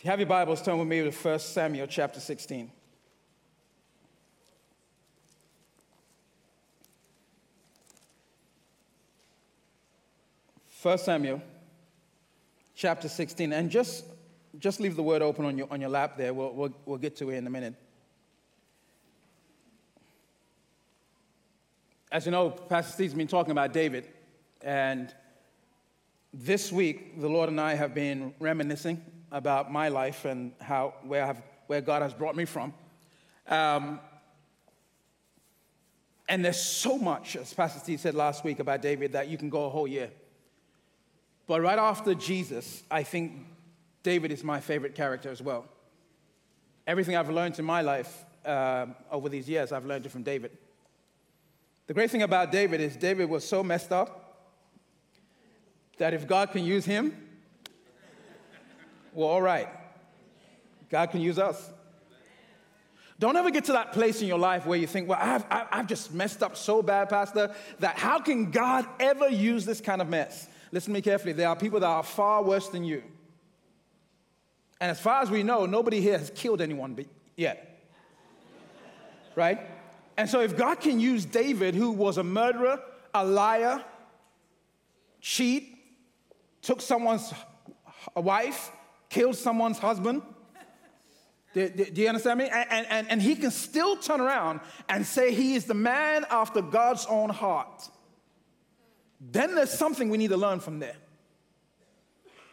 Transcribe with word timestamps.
If 0.00 0.04
you 0.06 0.10
have 0.12 0.20
your 0.20 0.28
Bibles, 0.28 0.62
turn 0.62 0.78
with 0.78 0.88
me 0.88 1.02
to 1.02 1.10
1 1.10 1.38
Samuel 1.40 1.86
chapter 1.86 2.20
16. 2.20 2.70
First 10.68 11.04
Samuel 11.04 11.42
chapter 12.74 13.10
16. 13.10 13.52
And 13.52 13.68
just, 13.68 14.06
just 14.58 14.80
leave 14.80 14.96
the 14.96 15.02
word 15.02 15.20
open 15.20 15.44
on 15.44 15.58
your, 15.58 15.66
on 15.70 15.82
your 15.82 15.90
lap 15.90 16.16
there. 16.16 16.32
We'll, 16.32 16.54
we'll, 16.54 16.74
we'll 16.86 16.96
get 16.96 17.14
to 17.16 17.28
it 17.28 17.36
in 17.36 17.46
a 17.46 17.50
minute. 17.50 17.74
As 22.10 22.24
you 22.24 22.32
know, 22.32 22.48
Pastor 22.48 22.92
Steve's 22.92 23.12
been 23.12 23.28
talking 23.28 23.52
about 23.52 23.74
David. 23.74 24.08
And 24.62 25.14
this 26.32 26.72
week, 26.72 27.20
the 27.20 27.28
Lord 27.28 27.50
and 27.50 27.60
I 27.60 27.74
have 27.74 27.92
been 27.92 28.32
reminiscing 28.38 29.04
about 29.32 29.72
my 29.72 29.88
life 29.88 30.24
and 30.24 30.52
how, 30.60 30.94
where, 31.02 31.24
I've, 31.24 31.42
where 31.66 31.80
God 31.80 32.02
has 32.02 32.12
brought 32.12 32.36
me 32.36 32.44
from. 32.44 32.72
Um, 33.46 34.00
and 36.28 36.44
there's 36.44 36.60
so 36.60 36.96
much, 36.96 37.36
as 37.36 37.52
Pastor 37.52 37.80
Steve 37.80 38.00
said 38.00 38.14
last 38.14 38.44
week 38.44 38.60
about 38.60 38.82
David, 38.82 39.12
that 39.12 39.28
you 39.28 39.36
can 39.36 39.50
go 39.50 39.64
a 39.64 39.68
whole 39.68 39.88
year. 39.88 40.10
But 41.46 41.60
right 41.60 41.78
after 41.78 42.14
Jesus, 42.14 42.84
I 42.90 43.02
think 43.02 43.32
David 44.02 44.30
is 44.30 44.44
my 44.44 44.60
favorite 44.60 44.94
character 44.94 45.30
as 45.30 45.42
well. 45.42 45.66
Everything 46.86 47.16
I've 47.16 47.30
learned 47.30 47.58
in 47.58 47.64
my 47.64 47.82
life 47.82 48.24
uh, 48.44 48.86
over 49.10 49.28
these 49.28 49.48
years, 49.48 49.72
I've 49.72 49.84
learned 49.84 50.06
it 50.06 50.10
from 50.10 50.22
David. 50.22 50.52
The 51.88 51.94
great 51.94 52.10
thing 52.10 52.22
about 52.22 52.52
David 52.52 52.80
is 52.80 52.96
David 52.96 53.28
was 53.28 53.46
so 53.46 53.64
messed 53.64 53.90
up 53.90 54.48
that 55.98 56.14
if 56.14 56.26
God 56.26 56.52
can 56.52 56.64
use 56.64 56.84
him, 56.84 57.29
well, 59.20 59.28
all 59.28 59.42
right. 59.42 59.68
God 60.88 61.10
can 61.10 61.20
use 61.20 61.38
us. 61.38 61.70
Don't 63.18 63.36
ever 63.36 63.50
get 63.50 63.64
to 63.64 63.72
that 63.72 63.92
place 63.92 64.22
in 64.22 64.28
your 64.28 64.38
life 64.38 64.64
where 64.64 64.78
you 64.78 64.86
think, 64.86 65.10
well, 65.10 65.18
I've, 65.20 65.44
I've 65.50 65.86
just 65.86 66.14
messed 66.14 66.42
up 66.42 66.56
so 66.56 66.82
bad, 66.82 67.10
Pastor, 67.10 67.54
that 67.80 67.98
how 67.98 68.18
can 68.18 68.50
God 68.50 68.86
ever 68.98 69.28
use 69.28 69.66
this 69.66 69.82
kind 69.82 70.00
of 70.00 70.08
mess? 70.08 70.48
Listen 70.72 70.94
to 70.94 70.98
me 70.98 71.02
carefully. 71.02 71.34
There 71.34 71.46
are 71.46 71.54
people 71.54 71.80
that 71.80 71.86
are 71.86 72.02
far 72.02 72.42
worse 72.42 72.68
than 72.68 72.82
you. 72.82 73.02
And 74.80 74.90
as 74.90 74.98
far 74.98 75.20
as 75.20 75.30
we 75.30 75.42
know, 75.42 75.66
nobody 75.66 76.00
here 76.00 76.16
has 76.16 76.30
killed 76.34 76.62
anyone 76.62 77.04
yet. 77.36 77.84
right? 79.36 79.60
And 80.16 80.30
so 80.30 80.40
if 80.40 80.56
God 80.56 80.80
can 80.80 80.98
use 80.98 81.26
David, 81.26 81.74
who 81.74 81.90
was 81.90 82.16
a 82.16 82.24
murderer, 82.24 82.80
a 83.12 83.22
liar, 83.22 83.84
cheat, 85.20 85.76
took 86.62 86.80
someone's 86.80 87.34
wife, 88.16 88.72
killed 89.10 89.36
someone's 89.36 89.78
husband. 89.78 90.22
Do, 91.52 91.68
do, 91.68 91.84
do, 91.84 92.00
you 92.00 92.08
understand 92.08 92.38
me? 92.38 92.48
And, 92.48 92.86
and, 92.88 93.10
and 93.10 93.20
he 93.20 93.34
can 93.34 93.50
still 93.50 93.96
turn 93.96 94.20
around 94.20 94.60
and 94.88 95.04
say 95.04 95.34
he 95.34 95.56
is 95.56 95.64
the 95.64 95.74
man 95.74 96.24
after 96.30 96.62
God's 96.62 97.06
own 97.06 97.28
heart. 97.28 97.88
Then 99.20 99.54
there's 99.56 99.72
something 99.72 100.08
we 100.10 100.16
need 100.16 100.30
to 100.30 100.36
learn 100.36 100.60
from 100.60 100.78
there. 100.78 100.96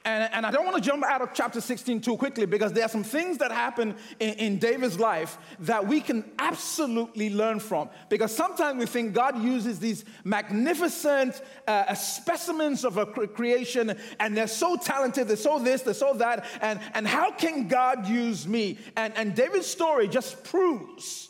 And, 0.08 0.30
and 0.31 0.45
I 0.45 0.52
don't 0.52 0.63
want 0.63 0.81
to 0.81 0.89
jump 0.89 1.03
out 1.03 1.22
of 1.22 1.33
chapter 1.33 1.59
16 1.59 2.00
too 2.00 2.16
quickly 2.16 2.45
because 2.45 2.72
there 2.72 2.86
are 2.86 2.89
some 2.89 3.03
things 3.03 3.39
that 3.39 3.52
happen 3.52 3.94
in, 4.22 4.33
in 4.36 4.58
David's 4.58 4.97
life 4.97 5.38
that 5.59 5.86
we 5.86 6.00
can 6.00 6.23
absolutely 6.39 7.30
learn 7.30 7.59
from. 7.59 7.89
Because 8.08 8.33
sometimes 8.33 8.80
we 8.80 8.85
think 8.85 9.13
God 9.13 9.44
uses 9.44 9.80
these 9.80 10.05
magnificent 10.23 11.41
uh, 11.67 11.94
specimens 11.94 12.85
of 12.85 12.95
a 12.95 13.05
creation 13.05 13.97
and 14.22 14.38
they're 14.38 14.47
so 14.47 14.78
talented, 14.78 15.28
they're 15.28 15.35
so 15.35 15.59
this, 15.59 15.81
they're 15.81 15.94
so 15.94 16.13
that, 16.13 16.45
and, 16.61 16.80
and 16.94 17.06
how 17.06 17.29
can 17.31 17.67
God 17.67 18.07
use 18.07 18.47
me? 18.47 18.78
And, 18.96 19.13
and 19.17 19.35
David's 19.35 19.67
story 19.67 20.07
just 20.07 20.41
proves 20.46 21.28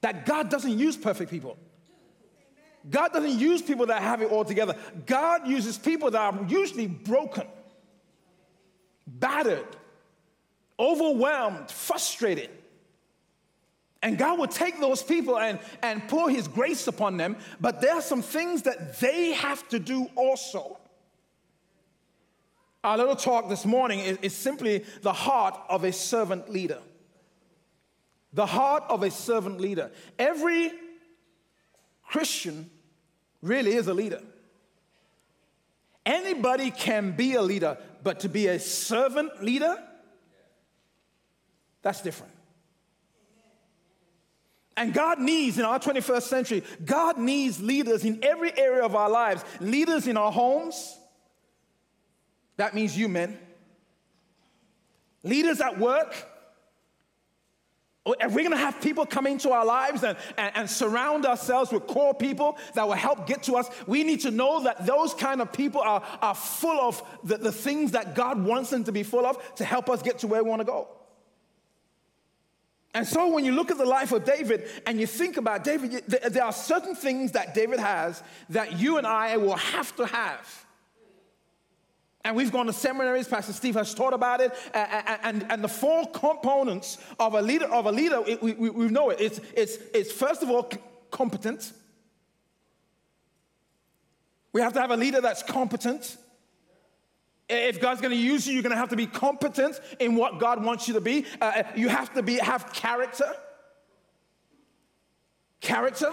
that 0.00 0.26
God 0.26 0.50
doesn't 0.50 0.76
use 0.76 0.96
perfect 0.96 1.30
people. 1.30 1.56
God 2.90 3.12
doesn't 3.12 3.38
use 3.38 3.62
people 3.62 3.86
that 3.86 4.02
have 4.02 4.20
it 4.20 4.32
all 4.32 4.44
together. 4.44 4.74
God 5.06 5.46
uses 5.46 5.78
people 5.78 6.10
that 6.10 6.34
are 6.34 6.44
usually 6.48 6.88
broken 6.88 7.46
battered, 9.18 9.66
overwhelmed, 10.78 11.70
frustrated. 11.70 12.50
And 14.02 14.16
God 14.16 14.38
will 14.38 14.48
take 14.48 14.80
those 14.80 15.02
people 15.02 15.38
and, 15.38 15.58
and 15.82 16.06
pour 16.08 16.30
His 16.30 16.48
grace 16.48 16.86
upon 16.86 17.16
them, 17.16 17.36
but 17.60 17.80
there 17.80 17.94
are 17.94 18.02
some 18.02 18.22
things 18.22 18.62
that 18.62 18.98
they 19.00 19.32
have 19.32 19.68
to 19.68 19.78
do 19.78 20.08
also. 20.16 20.78
Our 22.82 22.96
little 22.96 23.16
talk 23.16 23.50
this 23.50 23.66
morning 23.66 23.98
is, 24.00 24.18
is 24.22 24.34
simply 24.34 24.84
the 25.02 25.12
heart 25.12 25.58
of 25.68 25.84
a 25.84 25.92
servant 25.92 26.48
leader. 26.48 26.78
The 28.32 28.46
heart 28.46 28.84
of 28.88 29.02
a 29.02 29.10
servant 29.10 29.60
leader. 29.60 29.90
Every 30.18 30.72
Christian 32.06 32.70
really 33.42 33.74
is 33.74 33.86
a 33.86 33.94
leader. 33.94 34.22
Anybody 36.06 36.70
can 36.70 37.12
be 37.12 37.34
a 37.34 37.42
leader, 37.42 37.76
but 38.02 38.20
to 38.20 38.28
be 38.28 38.48
a 38.48 38.58
servant 38.58 39.42
leader, 39.42 39.76
that's 41.82 42.02
different. 42.02 42.32
And 44.76 44.94
God 44.94 45.18
needs, 45.18 45.58
in 45.58 45.64
our 45.64 45.78
21st 45.78 46.22
century, 46.22 46.64
God 46.84 47.18
needs 47.18 47.60
leaders 47.60 48.04
in 48.04 48.24
every 48.24 48.56
area 48.56 48.82
of 48.82 48.94
our 48.94 49.10
lives. 49.10 49.44
Leaders 49.60 50.06
in 50.06 50.16
our 50.16 50.32
homes, 50.32 50.96
that 52.56 52.74
means 52.74 52.96
you 52.96 53.08
men. 53.08 53.38
Leaders 55.22 55.60
at 55.60 55.78
work, 55.78 56.26
Oh, 58.06 58.14
if 58.18 58.32
we're 58.32 58.40
going 58.40 58.52
to 58.52 58.56
have 58.56 58.80
people 58.80 59.04
come 59.04 59.26
into 59.26 59.50
our 59.50 59.64
lives 59.64 60.02
and, 60.04 60.16
and, 60.38 60.56
and, 60.56 60.70
surround 60.70 61.26
ourselves 61.26 61.70
with 61.70 61.86
core 61.86 62.14
people 62.14 62.56
that 62.74 62.88
will 62.88 62.94
help 62.94 63.26
get 63.26 63.42
to 63.42 63.56
us, 63.56 63.68
we 63.86 64.04
need 64.04 64.20
to 64.20 64.30
know 64.30 64.64
that 64.64 64.86
those 64.86 65.12
kind 65.12 65.42
of 65.42 65.52
people 65.52 65.82
are, 65.82 66.02
are 66.22 66.34
full 66.34 66.80
of 66.80 67.02
the, 67.24 67.36
the 67.36 67.52
things 67.52 67.92
that 67.92 68.14
God 68.14 68.42
wants 68.42 68.70
them 68.70 68.84
to 68.84 68.92
be 68.92 69.02
full 69.02 69.26
of 69.26 69.54
to 69.56 69.64
help 69.66 69.90
us 69.90 70.00
get 70.00 70.20
to 70.20 70.26
where 70.26 70.42
we 70.42 70.48
want 70.48 70.60
to 70.60 70.64
go. 70.64 70.88
And 72.94 73.06
so 73.06 73.32
when 73.32 73.44
you 73.44 73.52
look 73.52 73.70
at 73.70 73.76
the 73.76 73.84
life 73.84 74.12
of 74.12 74.24
David 74.24 74.68
and 74.86 74.98
you 74.98 75.06
think 75.06 75.36
about 75.36 75.62
David, 75.62 76.02
there 76.06 76.42
are 76.42 76.52
certain 76.52 76.94
things 76.94 77.32
that 77.32 77.54
David 77.54 77.78
has 77.80 78.22
that 78.48 78.78
you 78.80 78.96
and 78.96 79.06
I 79.06 79.36
will 79.36 79.56
have 79.56 79.94
to 79.96 80.06
have 80.06 80.66
and 82.24 82.36
we've 82.36 82.52
gone 82.52 82.66
to 82.66 82.72
seminaries, 82.72 83.28
Pastor 83.28 83.52
Steve 83.52 83.74
has 83.76 83.94
taught 83.94 84.12
about 84.12 84.40
it, 84.40 84.52
and, 84.74 85.18
and, 85.22 85.52
and 85.52 85.64
the 85.64 85.68
four 85.68 86.06
components 86.10 86.98
of 87.18 87.34
a 87.34 87.40
leader, 87.40 87.66
of 87.66 87.86
a 87.86 87.92
leader 87.92 88.20
we, 88.20 88.52
we, 88.52 88.70
we 88.70 88.88
know 88.88 89.10
it. 89.10 89.20
It's, 89.20 89.40
it's, 89.54 89.78
it's 89.94 90.12
first 90.12 90.42
of 90.42 90.50
all 90.50 90.70
competent. 91.10 91.72
We 94.52 94.60
have 94.60 94.74
to 94.74 94.80
have 94.80 94.90
a 94.90 94.96
leader 94.96 95.20
that's 95.20 95.42
competent. 95.42 96.16
If 97.48 97.80
God's 97.80 98.00
going 98.00 98.12
to 98.12 98.16
use 98.16 98.46
you, 98.46 98.54
you're 98.54 98.62
going 98.62 98.70
to 98.70 98.78
have 98.78 98.90
to 98.90 98.96
be 98.96 99.06
competent 99.06 99.80
in 99.98 100.14
what 100.14 100.38
God 100.38 100.62
wants 100.62 100.88
you 100.88 100.94
to 100.94 101.00
be. 101.00 101.24
Uh, 101.40 101.44
uh, 101.44 101.62
you 101.74 101.88
have 101.88 102.12
to 102.14 102.22
be 102.22 102.36
have 102.36 102.72
character. 102.72 103.32
Character. 105.60 106.12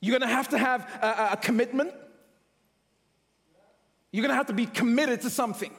You're 0.00 0.18
going 0.18 0.28
to 0.28 0.34
have 0.34 0.48
to 0.50 0.58
have 0.58 0.82
a, 1.02 1.30
a 1.32 1.36
commitment. 1.36 1.92
You're 4.12 4.26
to 4.26 4.34
have 4.34 4.46
to 4.46 4.52
be 4.52 4.66
committed 4.66 5.22
to 5.22 5.30
something. 5.30 5.72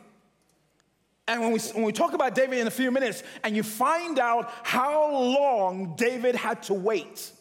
And 1.28 1.42
when 1.42 1.52
we, 1.52 1.59
when 1.59 1.84
we 1.84 1.92
talk 1.92 2.14
about 2.14 2.36
David 2.36 2.59
in 2.59 2.68
a 2.68 2.72
few 2.72 2.92
minutes, 2.92 3.24
and 3.44 3.56
you 3.56 3.64
find 3.64 4.19
out 4.19 4.52
how 4.64 5.12
long 5.12 5.96
David 5.96 6.36
had 6.36 6.64
to 6.64 6.74
wait, 6.74 7.31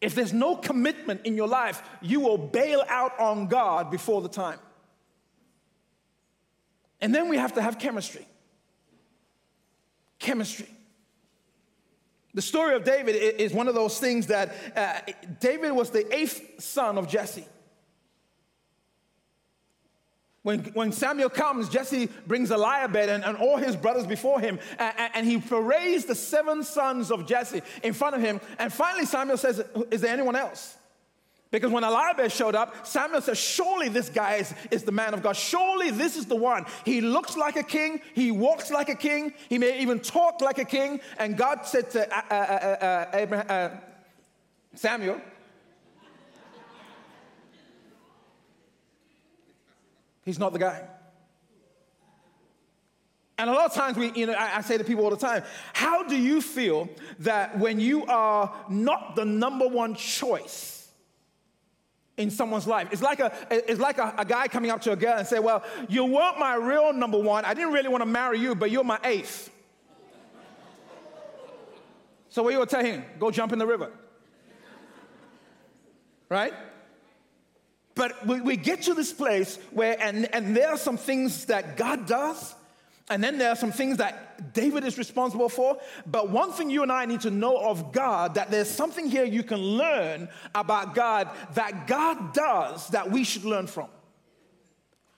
if 0.00 0.14
there's 0.14 0.32
no 0.32 0.56
commitment 0.56 1.22
in 1.24 1.36
your 1.36 1.48
life, 1.48 1.82
you 2.00 2.20
will 2.20 2.38
bail 2.38 2.82
out 2.88 3.18
on 3.20 3.46
God 3.46 3.90
before 3.90 4.22
the 4.22 4.28
time. 4.28 4.58
And 7.00 7.14
then 7.14 7.28
we 7.28 7.36
have 7.36 7.54
to 7.54 7.62
have 7.62 7.78
chemistry. 7.78 8.26
Chemistry. 10.18 10.68
The 12.34 12.42
story 12.42 12.76
of 12.76 12.84
David 12.84 13.16
is 13.16 13.52
one 13.52 13.68
of 13.68 13.74
those 13.74 13.98
things 13.98 14.28
that 14.28 14.54
uh, 14.76 15.00
David 15.40 15.72
was 15.72 15.90
the 15.90 16.14
eighth 16.14 16.62
son 16.62 16.96
of 16.96 17.08
Jesse. 17.08 17.46
When, 20.42 20.60
when 20.72 20.90
Samuel 20.90 21.28
comes, 21.28 21.68
Jesse 21.68 22.08
brings 22.26 22.50
Eliab 22.50 22.96
and, 22.96 23.22
and 23.24 23.36
all 23.36 23.58
his 23.58 23.76
brothers 23.76 24.06
before 24.06 24.40
him, 24.40 24.58
and, 24.78 25.10
and, 25.14 25.26
he 25.26 25.38
parades 25.38 26.06
the 26.06 26.14
seven 26.14 26.62
sons 26.62 27.10
of 27.10 27.26
Jesse 27.26 27.60
in 27.82 27.92
front 27.92 28.16
of 28.16 28.22
him. 28.22 28.40
And 28.58 28.72
finally, 28.72 29.04
Samuel 29.04 29.36
says, 29.36 29.62
Is 29.90 30.00
there 30.00 30.12
anyone 30.12 30.36
else? 30.36 30.78
Because 31.50 31.70
when 31.70 31.84
Eliab 31.84 32.30
showed 32.30 32.54
up, 32.54 32.86
Samuel 32.86 33.20
says, 33.20 33.36
Surely 33.36 33.88
this 33.88 34.08
guy 34.08 34.36
is, 34.36 34.54
is 34.70 34.84
the 34.84 34.92
man 34.92 35.12
of 35.12 35.22
God. 35.22 35.36
Surely 35.36 35.90
this 35.90 36.16
is 36.16 36.24
the 36.24 36.36
one. 36.36 36.64
He 36.86 37.02
looks 37.02 37.36
like 37.36 37.56
a 37.56 37.62
king. 37.62 38.00
He 38.14 38.30
walks 38.30 38.70
like 38.70 38.88
a 38.88 38.94
king. 38.94 39.34
He 39.48 39.58
may 39.58 39.80
even 39.80 40.00
talk 40.00 40.40
like 40.40 40.58
a 40.58 40.64
king. 40.64 41.00
And 41.18 41.36
God 41.36 41.66
said 41.66 41.90
to 41.90 42.08
uh, 42.16 42.22
uh, 42.30 42.34
uh, 42.34 42.84
uh 42.84 43.10
Abraham, 43.12 43.46
uh, 43.48 43.76
Samuel, 44.74 45.20
He's 50.30 50.38
not 50.38 50.52
the 50.52 50.60
guy. 50.60 50.80
And 53.36 53.50
a 53.50 53.52
lot 53.52 53.66
of 53.66 53.74
times, 53.74 53.96
we, 53.96 54.12
you 54.12 54.26
know, 54.26 54.32
I, 54.34 54.58
I, 54.58 54.60
say 54.60 54.78
to 54.78 54.84
people 54.84 55.02
all 55.02 55.10
the 55.10 55.16
time, 55.16 55.42
how 55.72 56.04
do 56.04 56.16
you 56.16 56.40
feel 56.40 56.88
that 57.18 57.58
when 57.58 57.80
you 57.80 58.06
are 58.06 58.54
not 58.68 59.16
the 59.16 59.24
number 59.24 59.66
one 59.66 59.96
choice 59.96 60.88
in 62.16 62.30
someone's 62.30 62.68
life? 62.68 62.90
It's 62.92 63.02
like 63.02 63.18
a, 63.18 63.32
it's 63.50 63.80
like 63.80 63.98
a, 63.98 64.14
a 64.18 64.24
guy 64.24 64.46
coming 64.46 64.70
up 64.70 64.82
to 64.82 64.92
a 64.92 64.96
girl 64.96 65.18
and 65.18 65.26
say, 65.26 65.40
well, 65.40 65.64
you 65.88 66.04
weren't 66.04 66.38
my 66.38 66.54
real 66.54 66.92
number 66.92 67.18
one. 67.18 67.44
I 67.44 67.52
didn't 67.52 67.72
really 67.72 67.88
want 67.88 68.02
to 68.02 68.08
marry 68.08 68.38
you, 68.38 68.54
but 68.54 68.70
you're 68.70 68.84
my 68.84 69.00
eighth. 69.02 69.50
so 72.28 72.44
what 72.44 72.52
you 72.52 72.60
will 72.60 72.66
tell 72.66 72.84
him? 72.84 73.04
Go 73.18 73.32
jump 73.32 73.52
in 73.52 73.58
the 73.58 73.66
river. 73.66 73.90
Right? 76.28 76.54
But 77.94 78.26
we, 78.26 78.40
we 78.40 78.56
get 78.56 78.82
to 78.82 78.94
this 78.94 79.12
place 79.12 79.58
where, 79.72 80.00
and, 80.00 80.32
and 80.34 80.56
there 80.56 80.70
are 80.70 80.78
some 80.78 80.96
things 80.96 81.46
that 81.46 81.76
God 81.76 82.06
does 82.06 82.54
and 83.10 83.24
then 83.24 83.38
there 83.38 83.50
are 83.50 83.56
some 83.56 83.72
things 83.72 83.96
that 83.96 84.54
David 84.54 84.84
is 84.84 84.96
responsible 84.96 85.48
for. 85.48 85.78
But 86.06 86.30
one 86.30 86.52
thing 86.52 86.70
you 86.70 86.84
and 86.84 86.92
I 86.92 87.06
need 87.06 87.22
to 87.22 87.30
know 87.30 87.58
of 87.58 87.92
God 87.92 88.36
that 88.36 88.52
there's 88.52 88.70
something 88.70 89.10
here 89.10 89.24
you 89.24 89.42
can 89.42 89.58
learn 89.58 90.28
about 90.54 90.94
God 90.94 91.28
that 91.54 91.88
God 91.88 92.32
does 92.32 92.86
that 92.90 93.10
we 93.10 93.24
should 93.24 93.44
learn 93.44 93.66
from. 93.66 93.88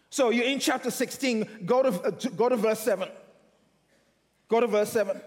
So 0.08 0.30
you're 0.30 0.46
in 0.46 0.58
chapter 0.58 0.90
16, 0.90 1.66
go 1.66 1.82
to, 1.82 1.88
uh, 1.88 2.10
go 2.34 2.48
to 2.48 2.56
verse 2.56 2.80
7. 2.80 3.08
Go 4.48 4.60
to 4.60 4.66
verse 4.66 4.90
7. 4.90 5.20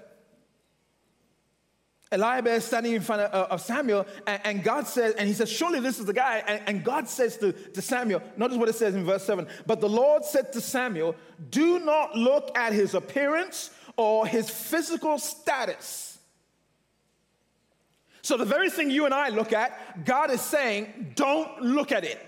Eliab 2.12 2.48
is 2.48 2.64
standing 2.64 2.94
in 2.94 3.02
front 3.02 3.24
of, 3.24 3.52
of 3.52 3.62
Samuel, 3.62 4.06
and, 4.28 4.42
and, 4.44 4.64
God 4.64 4.88
says, 4.88 5.16
and 5.16 5.28
he 5.28 5.34
says, 5.34 5.52
Surely 5.52 5.80
this 5.80 6.00
is 6.00 6.06
the 6.06 6.14
guy. 6.14 6.44
And, 6.48 6.62
and 6.68 6.84
God 6.84 7.10
says 7.10 7.38
to, 7.38 7.52
to 7.52 7.82
Samuel, 7.82 8.22
notice 8.38 8.58
what 8.58 8.70
it 8.70 8.76
says 8.76 8.94
in 8.94 9.06
verse 9.06 9.24
7 9.24 9.48
But 9.66 9.82
the 9.82 9.90
Lord 9.90 10.24
said 10.24 10.54
to 10.54 10.62
Samuel, 10.62 11.16
Do 11.50 11.80
not 11.80 12.16
look 12.16 12.56
at 12.56 12.74
his 12.74 12.94
appearance 12.94 13.72
or 13.98 14.28
his 14.28 14.50
physical 14.50 15.18
status. 15.18 16.20
So, 18.22 18.38
the 18.38 18.46
very 18.46 18.70
thing 18.70 18.90
you 18.90 19.06
and 19.06 19.14
I 19.14 19.30
look 19.30 19.54
at, 19.54 20.06
God 20.06 20.32
is 20.32 20.42
saying, 20.42 21.14
Don't 21.16 21.62
look 21.62 21.92
at 21.92 22.04
it. 22.04 22.20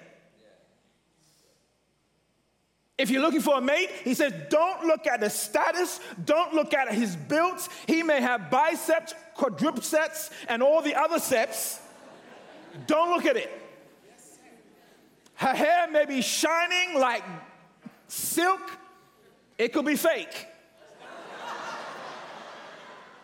If 2.97 3.11
you're 3.11 3.21
looking 3.21 3.41
for 3.41 3.59
a 3.59 3.61
mate, 3.61 3.91
he 4.03 4.15
says, 4.15 4.33
don't 4.49 4.85
look 4.85 5.05
at 5.05 5.19
the 5.19 5.29
status, 5.29 5.99
don't 6.25 6.53
look 6.53 6.73
at 6.73 6.91
his 6.91 7.15
build. 7.15 7.59
He 7.85 8.01
may 8.01 8.19
have 8.21 8.49
biceps, 8.49 9.13
quadriceps, 9.37 10.31
and 10.49 10.63
all 10.63 10.81
the 10.81 10.95
other 10.95 11.17
seps. 11.17 11.79
Don't 12.87 13.11
look 13.11 13.25
at 13.25 13.37
it. 13.37 13.51
Her 15.35 15.53
hair 15.53 15.87
may 15.91 16.05
be 16.05 16.21
shining 16.21 16.99
like 16.99 17.23
silk, 18.07 18.61
it 19.59 19.73
could 19.73 19.85
be 19.85 19.95
fake. 19.95 20.47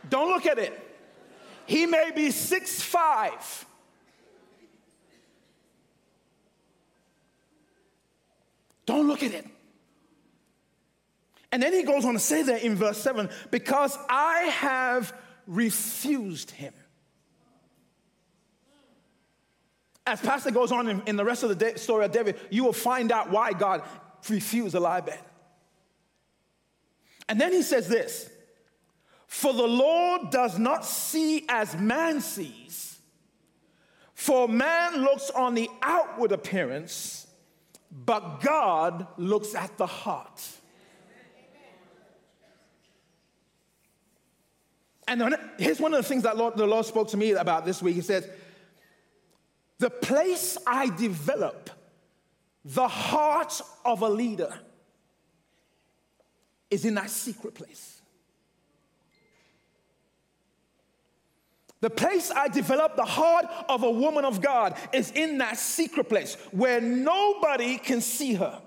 Don't 0.08 0.30
look 0.30 0.46
at 0.46 0.60
it. 0.60 0.80
He 1.66 1.88
may 1.88 2.12
be 2.14 2.30
six 2.30 2.82
five. 2.82 3.66
Don't 8.86 9.08
look 9.08 9.24
at 9.24 9.32
it. 9.32 9.48
And 11.54 11.62
then 11.62 11.72
he 11.72 11.84
goes 11.84 12.04
on 12.04 12.14
to 12.14 12.20
say 12.20 12.42
there 12.42 12.58
in 12.58 12.76
verse 12.76 12.98
7 12.98 13.30
because 13.52 13.96
I 14.10 14.40
have 14.46 15.14
refused 15.46 16.50
him. 16.50 16.74
As 20.08 20.20
Pastor 20.20 20.50
goes 20.50 20.72
on 20.72 20.90
in, 20.90 21.04
in 21.06 21.16
the 21.16 21.24
rest 21.24 21.44
of 21.44 21.56
the 21.56 21.78
story 21.78 22.06
of 22.06 22.12
David, 22.12 22.40
you 22.50 22.64
will 22.64 22.74
find 22.74 23.12
out 23.12 23.30
why 23.30 23.54
God 23.54 23.84
refused 24.28 24.74
Eliab. 24.74 25.12
And 27.30 27.40
then 27.40 27.54
he 27.54 27.62
says 27.62 27.88
this 27.88 28.32
For 29.28 29.54
the 29.54 29.68
Lord 29.68 30.32
does 30.32 30.58
not 30.58 30.84
see 30.88 31.46
as 31.50 31.76
man 31.76 32.20
sees, 32.20 32.98
for 34.16 34.48
man 34.48 35.04
looks 35.04 35.30
on 35.30 35.54
the 35.54 35.70
outward 35.84 36.32
appearance, 36.32 37.28
but 37.92 38.42
God 38.42 39.06
looks 39.18 39.54
at 39.54 39.78
the 39.78 39.86
heart. 39.86 40.42
And 45.08 45.36
here's 45.58 45.80
one 45.80 45.94
of 45.94 46.02
the 46.02 46.08
things 46.08 46.24
that 46.24 46.38
Lord, 46.38 46.56
the 46.56 46.66
Lord 46.66 46.86
spoke 46.86 47.10
to 47.10 47.18
me 47.18 47.32
about 47.32 47.66
this 47.66 47.82
week. 47.82 47.96
He 47.96 48.02
says, 48.02 48.28
The 49.80 49.90
place 49.90 50.58
I 50.66 50.90
develop 50.90 51.70
the 52.66 52.88
heart 52.88 53.62
of 53.84 54.02
a 54.02 54.10
leader 54.10 54.54
is 56.72 56.86
in 56.86 56.96
that 56.96 57.10
secret 57.10 57.54
place. 57.54 58.02
The 61.82 61.90
place 61.90 62.32
I 62.32 62.48
develop 62.48 62.96
the 62.96 63.04
heart 63.04 63.46
of 63.68 63.84
a 63.84 63.92
woman 63.92 64.24
of 64.24 64.40
God 64.40 64.78
is 64.94 65.12
in 65.12 65.40
that 65.40 65.58
secret 65.58 66.08
place 66.08 66.36
where 66.52 66.80
nobody 66.80 67.78
can 67.78 68.00
see 68.00 68.36
her. 68.36 68.62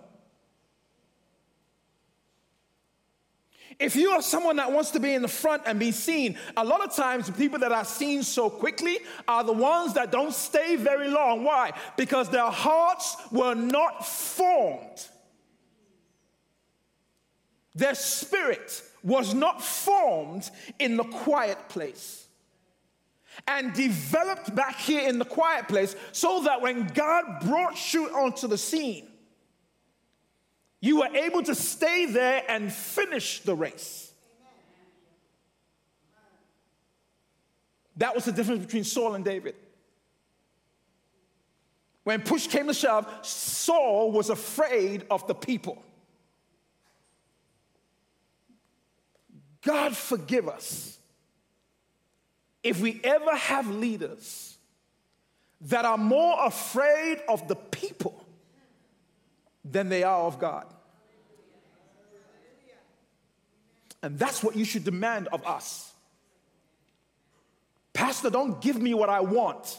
If 3.78 3.94
you 3.94 4.10
are 4.10 4.22
someone 4.22 4.56
that 4.56 4.72
wants 4.72 4.90
to 4.92 5.00
be 5.00 5.12
in 5.12 5.20
the 5.20 5.28
front 5.28 5.62
and 5.66 5.78
be 5.78 5.92
seen, 5.92 6.38
a 6.56 6.64
lot 6.64 6.80
of 6.80 6.94
times 6.94 7.26
the 7.26 7.32
people 7.32 7.58
that 7.58 7.72
are 7.72 7.84
seen 7.84 8.22
so 8.22 8.48
quickly 8.48 8.98
are 9.28 9.44
the 9.44 9.52
ones 9.52 9.92
that 9.94 10.10
don't 10.10 10.32
stay 10.32 10.76
very 10.76 11.08
long. 11.08 11.44
Why? 11.44 11.72
Because 11.96 12.30
their 12.30 12.50
hearts 12.50 13.16
were 13.30 13.54
not 13.54 14.06
formed. 14.06 15.06
Their 17.74 17.94
spirit 17.94 18.82
was 19.02 19.34
not 19.34 19.62
formed 19.62 20.50
in 20.78 20.96
the 20.96 21.04
quiet 21.04 21.68
place 21.68 22.26
and 23.46 23.74
developed 23.74 24.54
back 24.54 24.76
here 24.76 25.06
in 25.06 25.18
the 25.18 25.24
quiet 25.26 25.68
place 25.68 25.94
so 26.12 26.42
that 26.44 26.62
when 26.62 26.86
God 26.88 27.40
brought 27.44 27.92
you 27.92 28.06
onto 28.08 28.48
the 28.48 28.56
scene, 28.56 29.06
you 30.86 30.98
were 30.98 31.08
able 31.08 31.42
to 31.42 31.54
stay 31.54 32.06
there 32.06 32.44
and 32.48 32.72
finish 32.72 33.40
the 33.40 33.54
race. 33.54 34.12
That 37.96 38.14
was 38.14 38.26
the 38.26 38.32
difference 38.32 38.64
between 38.64 38.84
Saul 38.84 39.14
and 39.14 39.24
David. 39.24 39.56
When 42.04 42.20
push 42.20 42.46
came 42.46 42.68
to 42.68 42.74
shove, 42.74 43.08
Saul 43.22 44.12
was 44.12 44.30
afraid 44.30 45.06
of 45.10 45.26
the 45.26 45.34
people. 45.34 45.82
God 49.62 49.96
forgive 49.96 50.48
us 50.48 50.98
if 52.62 52.80
we 52.80 53.00
ever 53.02 53.34
have 53.34 53.68
leaders 53.68 54.56
that 55.62 55.84
are 55.84 55.98
more 55.98 56.46
afraid 56.46 57.22
of 57.28 57.48
the 57.48 57.56
people 57.56 58.24
than 59.64 59.88
they 59.88 60.04
are 60.04 60.20
of 60.20 60.38
God. 60.38 60.66
And 64.02 64.18
that's 64.18 64.42
what 64.42 64.56
you 64.56 64.64
should 64.64 64.84
demand 64.84 65.28
of 65.28 65.46
us. 65.46 65.92
Pastor, 67.92 68.30
don't 68.30 68.60
give 68.60 68.80
me 68.80 68.94
what 68.94 69.08
I 69.08 69.20
want. 69.20 69.78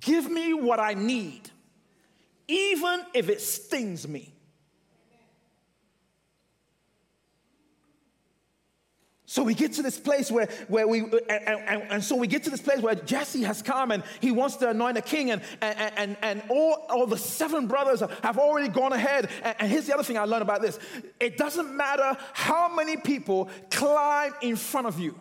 Give 0.00 0.28
me 0.28 0.52
what 0.52 0.80
I 0.80 0.94
need, 0.94 1.48
even 2.48 3.02
if 3.14 3.28
it 3.28 3.40
stings 3.40 4.06
me. 4.08 4.35
So 9.36 9.42
we 9.42 9.52
get 9.52 9.74
to 9.74 9.82
this 9.82 9.98
place 9.98 10.30
where, 10.30 10.48
where 10.68 10.88
we, 10.88 11.00
and, 11.00 11.12
and, 11.28 11.82
and, 11.90 12.02
so 12.02 12.16
we 12.16 12.26
get 12.26 12.44
to 12.44 12.50
this 12.50 12.62
place 12.62 12.80
where 12.80 12.94
Jesse 12.94 13.42
has 13.42 13.60
come 13.60 13.90
and 13.90 14.02
he 14.18 14.30
wants 14.30 14.56
to 14.56 14.70
anoint 14.70 14.96
a 14.96 15.02
king, 15.02 15.30
and, 15.30 15.42
and, 15.60 15.92
and, 15.98 16.16
and 16.22 16.42
all, 16.48 16.86
all 16.88 17.06
the 17.06 17.18
seven 17.18 17.66
brothers 17.66 18.00
have 18.22 18.38
already 18.38 18.68
gone 18.68 18.94
ahead. 18.94 19.28
And, 19.42 19.56
and 19.58 19.70
here's 19.70 19.84
the 19.84 19.92
other 19.92 20.04
thing 20.04 20.16
I 20.16 20.24
learned 20.24 20.40
about 20.40 20.62
this 20.62 20.78
it 21.20 21.36
doesn't 21.36 21.76
matter 21.76 22.16
how 22.32 22.74
many 22.74 22.96
people 22.96 23.50
climb 23.70 24.32
in 24.40 24.56
front 24.56 24.86
of 24.86 24.98
you, 24.98 25.20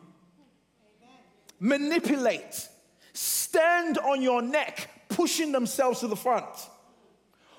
manipulate, 1.59 2.69
stand 3.11 3.97
on 3.97 4.21
your 4.21 4.41
neck, 4.41 4.89
pushing 5.09 5.51
themselves 5.51 5.99
to 5.99 6.07
the 6.07 6.15
front. 6.15 6.45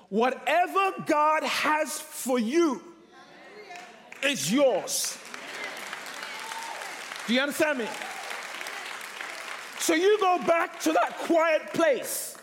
Whatever 0.09 1.03
God 1.05 1.43
has 1.43 1.99
for 1.99 2.39
you 2.39 2.81
is 4.23 4.51
yours. 4.51 5.19
Do 7.27 7.33
you 7.33 7.41
understand 7.41 7.79
me? 7.79 7.87
So 9.79 9.93
you 9.93 10.17
go 10.19 10.39
back 10.47 10.79
to 10.81 10.93
that 10.93 11.17
quiet 11.19 11.73
place 11.73 12.37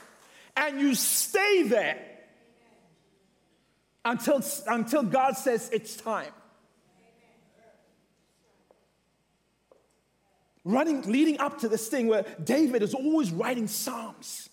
and 0.57 0.79
you 0.79 0.95
stay 0.95 1.63
there 1.63 1.99
until, 4.05 4.43
until 4.67 5.03
God 5.03 5.37
says 5.39 5.71
it's 5.73 5.97
time. 5.97 6.33
Running, 10.65 11.03
leading 11.03 11.41
up 11.41 11.61
to 11.61 11.69
this 11.69 11.89
thing 11.89 12.07
where 12.07 12.25
David 12.43 12.83
is 12.83 12.95
always 12.95 13.31
writing 13.31 13.67
Psalms. 13.67 14.49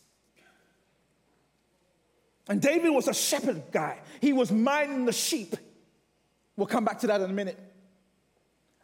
And 2.47 2.61
David 2.61 2.89
was 2.89 3.07
a 3.07 3.13
shepherd 3.13 3.63
guy, 3.71 4.00
he 4.21 4.33
was 4.33 4.51
minding 4.51 5.05
the 5.05 5.13
sheep. 5.13 5.55
We'll 6.55 6.67
come 6.67 6.83
back 6.83 7.00
to 7.00 7.07
that 7.07 7.21
in 7.21 7.29
a 7.29 7.33
minute. 7.33 7.70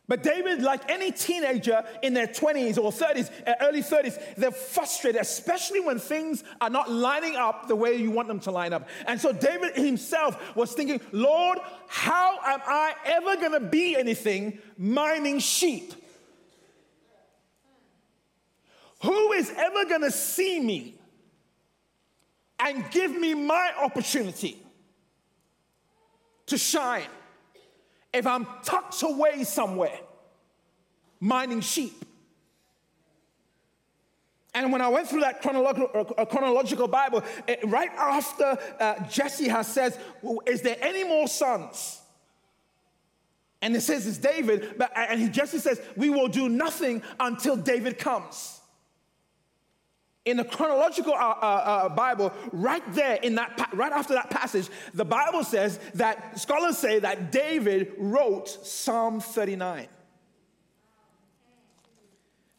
But 0.08 0.24
David, 0.24 0.62
like 0.62 0.90
any 0.90 1.12
teenager 1.12 1.84
in 2.02 2.14
their 2.14 2.28
20s 2.28 2.78
or 2.78 2.92
30s, 2.92 3.30
uh, 3.46 3.56
early 3.60 3.82
30s, 3.82 4.36
they're 4.36 4.52
frustrated, 4.52 5.20
especially 5.20 5.82
when 5.82 6.00
things 6.00 6.46
are 6.62 6.70
not 6.70 6.90
lining 6.90 7.36
up 7.36 7.68
the 7.68 7.76
way 7.76 7.96
you 7.96 8.10
want 8.10 8.30
them 8.30 8.40
to 8.42 8.52
line 8.52 8.72
up. 8.72 8.88
And 9.06 9.20
so 9.20 9.34
David 9.34 9.76
himself 9.76 10.56
was 10.56 10.72
thinking, 10.72 11.02
Lord, 11.12 11.60
how 11.90 12.40
am 12.46 12.62
I 12.66 12.94
ever 13.06 13.36
going 13.36 13.52
to 13.52 13.60
be 13.60 13.98
anything 13.98 14.60
minding 14.78 15.40
sheep? 15.40 15.94
Who 19.04 19.34
is 19.34 19.52
ever 19.56 19.86
going 19.86 20.02
to 20.02 20.12
see 20.12 20.60
me 20.62 20.96
and 22.60 22.90
give 22.92 23.12
me 23.12 23.34
my 23.34 23.74
opportunity 23.82 24.58
to 26.46 26.58
shine? 26.58 27.04
If 28.14 28.26
I'm 28.26 28.48
tucked 28.64 29.02
away 29.04 29.44
somewhere 29.44 30.00
minding 31.20 31.62
sheep. 31.62 32.06
And 34.54 34.72
when 34.72 34.82
I 34.82 34.88
went 34.88 35.08
through 35.08 35.20
that 35.22 35.42
chronological, 35.42 36.16
uh, 36.18 36.26
chronological 36.26 36.88
Bible, 36.88 37.24
it, 37.48 37.60
right 37.66 37.92
after 37.96 38.58
uh, 38.80 39.08
Jesse 39.08 39.48
has 39.48 39.68
says, 39.68 39.98
"Is 40.48 40.62
there 40.62 40.78
any 40.82 41.04
more 41.04 41.28
sons?" 41.28 42.02
And 43.62 43.76
it 43.76 43.82
says 43.82 44.08
it's 44.08 44.18
David, 44.18 44.76
but 44.78 44.92
and 44.96 45.32
Jesse 45.32 45.60
says, 45.60 45.80
"We 45.96 46.10
will 46.10 46.28
do 46.28 46.50
nothing 46.50 47.04
until 47.20 47.56
David 47.56 48.00
comes." 48.00 48.57
In 50.27 50.36
the 50.36 50.43
chronological 50.43 51.13
uh, 51.13 51.17
uh, 51.17 51.46
uh, 51.46 51.89
Bible, 51.89 52.34
right 52.51 52.84
there 52.93 53.15
in 53.15 53.36
that, 53.36 53.69
right 53.74 53.93
after 53.93 54.13
that 54.13 54.29
passage, 54.29 54.67
the 54.93 55.05
Bible 55.05 55.43
says 55.43 55.79
that 55.96 56.38
scholars 56.38 56.77
say 56.77 57.00
that 57.00 57.31
David 57.31 57.93
wrote 57.98 58.50
Psalm 58.50 59.22
39. 59.22 59.88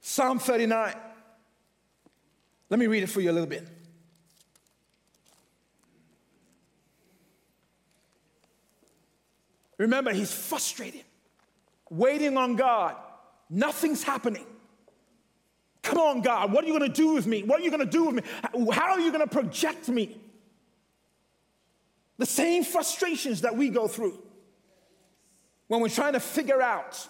Psalm 0.00 0.38
39. 0.38 0.94
Let 2.70 2.80
me 2.80 2.87
read 2.87 3.02
it 3.02 3.08
for 3.08 3.20
you 3.20 3.30
a 3.30 3.32
little 3.32 3.46
bit. 3.46 3.68
Remember, 9.76 10.12
he's 10.12 10.32
frustrated, 10.32 11.04
waiting 11.90 12.38
on 12.38 12.56
God. 12.56 12.96
Nothing's 13.50 14.02
happening. 14.02 14.46
Come 15.82 15.99
on, 15.99 16.20
God, 16.23 16.52
what 16.52 16.64
are 16.64 16.66
you 16.66 16.78
going 16.78 16.90
to 16.90 16.97
do 16.97 17.14
with 17.14 17.26
me? 17.26 17.42
What 17.42 17.61
are 17.61 17.64
you 17.64 17.70
going 17.70 17.85
to 17.85 17.90
do 17.90 18.06
with 18.06 18.14
me? 18.16 18.23
How 18.73 18.92
are 18.92 19.00
you 19.00 19.12
going 19.12 19.26
to 19.26 19.32
project 19.32 19.88
me? 19.88 20.20
The 22.18 22.26
same 22.26 22.64
frustrations 22.64 23.42
that 23.42 23.56
we 23.56 23.68
go 23.68 23.87
through 23.88 24.20
when 25.68 25.80
we're 25.80 25.88
trying 25.88 26.14
to 26.14 26.20
figure 26.20 26.61
out 26.61 27.06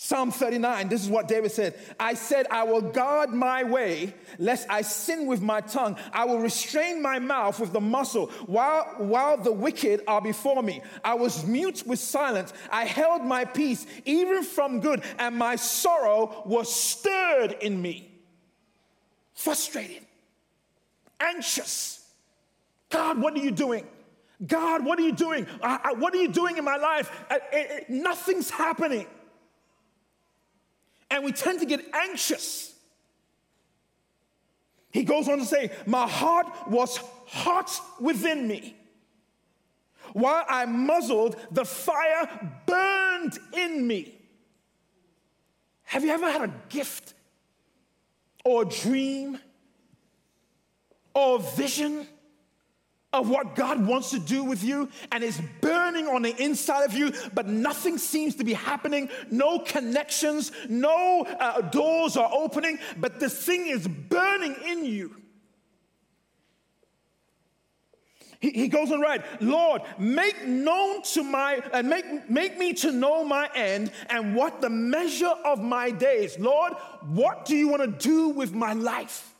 Psalm 0.00 0.30
39, 0.30 0.88
this 0.88 1.02
is 1.02 1.10
what 1.10 1.26
David 1.26 1.50
said. 1.50 1.74
I 1.98 2.14
said, 2.14 2.46
I 2.52 2.62
will 2.62 2.80
guard 2.80 3.30
my 3.30 3.64
way, 3.64 4.14
lest 4.38 4.70
I 4.70 4.82
sin 4.82 5.26
with 5.26 5.42
my 5.42 5.60
tongue. 5.60 5.96
I 6.12 6.24
will 6.24 6.38
restrain 6.38 7.02
my 7.02 7.18
mouth 7.18 7.58
with 7.58 7.72
the 7.72 7.80
muscle 7.80 8.26
while, 8.46 8.84
while 8.98 9.36
the 9.36 9.50
wicked 9.50 10.02
are 10.06 10.20
before 10.20 10.62
me. 10.62 10.82
I 11.02 11.14
was 11.14 11.44
mute 11.44 11.82
with 11.84 11.98
silence. 11.98 12.52
I 12.70 12.84
held 12.84 13.24
my 13.24 13.44
peace, 13.44 13.86
even 14.04 14.44
from 14.44 14.78
good, 14.78 15.02
and 15.18 15.34
my 15.34 15.56
sorrow 15.56 16.44
was 16.46 16.72
stirred 16.72 17.56
in 17.60 17.82
me. 17.82 18.08
Frustrated, 19.34 20.06
anxious. 21.18 22.08
God, 22.88 23.20
what 23.20 23.34
are 23.34 23.42
you 23.42 23.50
doing? 23.50 23.84
God, 24.46 24.84
what 24.84 25.00
are 25.00 25.02
you 25.02 25.10
doing? 25.10 25.48
I, 25.60 25.80
I, 25.82 25.92
what 25.94 26.14
are 26.14 26.22
you 26.22 26.28
doing 26.28 26.56
in 26.56 26.64
my 26.64 26.76
life? 26.76 27.10
I, 27.28 27.84
nothing's 27.88 28.48
happening 28.48 29.08
and 31.10 31.24
we 31.24 31.32
tend 31.32 31.60
to 31.60 31.66
get 31.66 31.80
anxious. 31.94 32.74
He 34.90 35.04
goes 35.04 35.28
on 35.28 35.38
to 35.38 35.44
say, 35.44 35.70
My 35.86 36.06
heart 36.06 36.46
was 36.68 36.98
hot 37.26 37.70
within 38.00 38.46
me. 38.48 38.74
While 40.12 40.44
I 40.48 40.64
muzzled, 40.64 41.36
the 41.50 41.64
fire 41.64 42.52
burned 42.66 43.38
in 43.52 43.86
me. 43.86 44.14
Have 45.84 46.04
you 46.04 46.10
ever 46.10 46.30
had 46.30 46.42
a 46.42 46.54
gift 46.68 47.14
or 48.44 48.62
a 48.62 48.66
dream 48.66 49.38
or 51.14 51.36
a 51.36 51.38
vision? 51.38 52.06
Of 53.12 53.30
what 53.30 53.54
God 53.54 53.86
wants 53.86 54.10
to 54.10 54.18
do 54.18 54.44
with 54.44 54.62
you 54.62 54.88
and 55.12 55.24
it's 55.24 55.40
burning 55.60 56.06
on 56.06 56.22
the 56.22 56.42
inside 56.42 56.84
of 56.84 56.92
you, 56.92 57.12
but 57.32 57.46
nothing 57.46 57.96
seems 57.96 58.34
to 58.36 58.44
be 58.44 58.52
happening. 58.52 59.08
No 59.30 59.60
connections, 59.60 60.52
no 60.68 61.26
uh, 61.40 61.62
doors 61.62 62.16
are 62.16 62.30
opening, 62.32 62.78
but 62.98 63.18
this 63.18 63.44
thing 63.44 63.66
is 63.66 63.88
burning 63.88 64.56
in 64.66 64.84
you. 64.84 65.16
He, 68.40 68.50
he 68.50 68.68
goes 68.68 68.92
on 68.92 69.00
right, 69.00 69.24
Lord, 69.40 69.82
make 69.98 70.46
known 70.46 71.02
to 71.14 71.24
my 71.24 71.54
and 71.72 71.86
uh, 71.86 71.90
make 71.90 72.30
make 72.30 72.56
me 72.56 72.72
to 72.74 72.92
know 72.92 73.24
my 73.24 73.50
end 73.54 73.90
and 74.10 74.36
what 74.36 74.60
the 74.60 74.70
measure 74.70 75.32
of 75.44 75.60
my 75.60 75.90
days. 75.90 76.38
Lord, 76.38 76.74
what 77.02 77.46
do 77.46 77.56
you 77.56 77.66
want 77.68 77.82
to 77.82 78.08
do 78.08 78.28
with 78.28 78.54
my 78.54 78.74
life? 78.74 79.34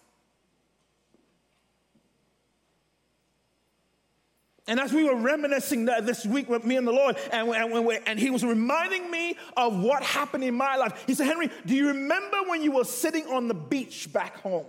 And 4.68 4.78
as 4.78 4.92
we 4.92 5.02
were 5.02 5.16
reminiscing 5.16 5.86
this 5.86 6.26
week 6.26 6.50
with 6.50 6.62
me 6.62 6.76
and 6.76 6.86
the 6.86 6.92
Lord, 6.92 7.16
and, 7.32 7.48
and, 7.48 8.00
and, 8.06 8.18
he 8.18 8.28
was 8.28 8.44
reminding 8.44 9.10
me 9.10 9.34
of 9.56 9.74
what 9.80 10.02
happened 10.02 10.44
in 10.44 10.54
my 10.54 10.76
life, 10.76 11.04
he 11.06 11.14
said, 11.14 11.26
Henry, 11.26 11.50
do 11.64 11.74
you 11.74 11.88
remember 11.88 12.36
when 12.46 12.62
you 12.62 12.72
were 12.72 12.84
sitting 12.84 13.26
on 13.28 13.48
the 13.48 13.54
beach 13.54 14.12
back 14.12 14.36
home? 14.42 14.66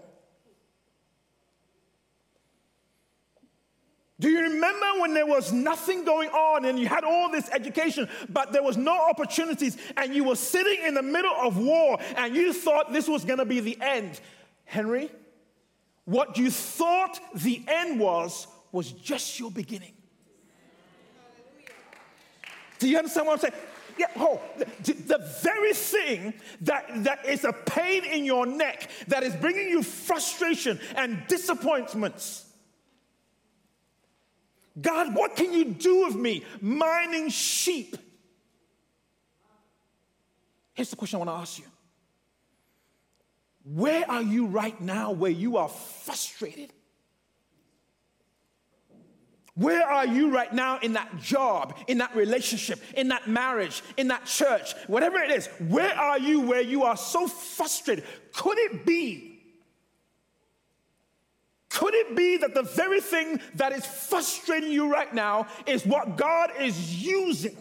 Do 4.22 4.30
you 4.30 4.42
remember 4.42 5.02
when 5.02 5.14
there 5.14 5.26
was 5.26 5.52
nothing 5.52 6.06
going 6.06 6.30
on 6.30 6.64
and 6.64 6.80
you 6.80 6.88
had 6.88 7.04
all 7.04 7.30
this 7.30 7.50
education, 7.52 8.08
but 8.30 8.54
there 8.54 8.64
was 8.64 8.78
no 8.78 8.98
opportunities, 9.10 9.78
and 9.98 10.16
you 10.16 10.24
were 10.24 10.36
sitting 10.38 10.86
in 10.86 10.94
the 10.94 11.04
middle 11.04 11.36
of 11.42 11.58
war 11.58 11.98
and 12.16 12.34
you 12.34 12.54
thought 12.54 12.94
this 12.94 13.10
was 13.10 13.26
going 13.26 13.40
to 13.40 13.46
be 13.46 13.60
the 13.60 13.78
end? 13.82 14.22
Henry, 14.64 15.12
what 16.06 16.38
you 16.38 16.50
thought 16.50 17.20
the 17.36 17.62
end 17.68 18.00
was 18.00 18.48
was 18.72 18.92
just 18.92 19.40
your 19.40 19.52
beginning. 19.52 19.94
Do 22.80 22.88
you 22.88 22.98
understand 22.98 23.28
what 23.28 23.34
I'm 23.34 23.40
saying? 23.40 23.54
Yeah, 23.98 24.08
oh, 24.16 24.42
the, 24.58 24.94
the, 24.94 25.18
very 25.44 25.74
thing 25.74 26.34
that, 26.62 27.04
that 27.04 27.26
is 27.26 27.44
a 27.44 27.52
pain 27.52 28.06
in 28.06 28.24
your 28.24 28.46
neck, 28.46 28.90
that 29.10 29.24
is 29.24 29.36
bringing 29.36 29.68
you 29.68 29.84
frustration 29.84 30.80
and 30.96 31.22
disappointments. 31.28 32.46
God, 34.80 35.14
what 35.14 35.36
can 35.36 35.52
you 35.52 35.66
do 35.66 36.06
with 36.06 36.16
me? 36.16 36.46
Mining 36.62 37.28
sheep. 37.30 37.98
Here's 40.74 40.90
the 40.90 40.96
question 40.96 41.18
I 41.18 41.26
want 41.26 41.30
to 41.32 41.42
ask 41.42 41.60
you 41.60 41.66
Where 43.66 44.10
are 44.10 44.22
you 44.22 44.46
right 44.46 44.80
now 44.80 45.12
where 45.12 45.32
you 45.32 45.58
are 45.58 45.68
frustrated? 45.68 46.72
Where 49.60 49.86
are 49.86 50.08
you 50.08 50.32
right 50.32 50.54
now 50.54 50.80
in 50.80 50.94
that 50.94 51.18
job, 51.18 51.78
in 51.90 51.98
that 51.98 52.16
relationship, 52.16 52.82
in 52.96 53.10
that 53.10 53.28
marriage, 53.28 53.84
in 53.98 54.08
that 54.08 54.26
church, 54.26 54.74
whatever 54.88 55.18
it 55.18 55.32
is? 55.32 55.48
Where 55.68 55.94
are 55.94 56.18
you 56.18 56.40
where 56.40 56.62
you 56.62 56.84
are 56.84 56.96
so 56.96 57.28
frustrated? 57.28 58.06
Could 58.34 58.58
it 58.58 58.86
be? 58.86 59.42
Could 61.68 61.94
it 61.94 62.16
be 62.16 62.38
that 62.38 62.54
the 62.54 62.64
very 62.64 63.02
thing 63.02 63.42
that 63.56 63.74
is 63.74 63.86
frustrating 63.86 64.72
you 64.72 64.90
right 64.90 65.14
now 65.14 65.48
is 65.68 65.86
what 65.86 66.16
God 66.16 66.52
is 66.58 67.04
using 67.06 67.58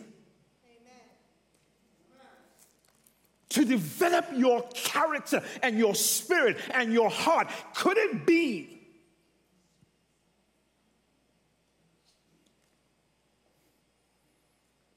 to 3.49 3.64
develop 3.64 4.26
your 4.37 4.62
character 4.73 5.43
and 5.64 5.76
your 5.76 5.97
spirit 5.97 6.59
and 6.73 6.93
your 6.93 7.11
heart? 7.11 7.50
Could 7.75 7.99
it 7.99 8.25
be 8.25 8.78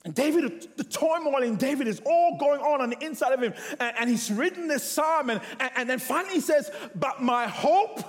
And 0.03 0.10
David, 0.21 0.77
the 0.77 0.83
turmoil 0.83 1.41
in 1.41 1.55
David 1.55 1.87
is 1.87 1.99
all 2.05 2.37
going 2.37 2.61
on 2.61 2.79
on 2.79 2.91
the 2.91 3.03
inside 3.03 3.33
of 3.33 3.41
him. 3.41 3.53
And, 3.79 3.97
and 3.99 4.09
he's 4.09 4.29
written 4.29 4.67
this 4.67 4.83
psalm. 4.83 5.31
And, 5.31 5.41
and, 5.59 5.71
and 5.75 5.89
then 5.89 5.97
finally 5.97 6.35
he 6.35 6.41
says, 6.41 6.69
But 6.93 7.23
my 7.23 7.47
hope 7.47 8.01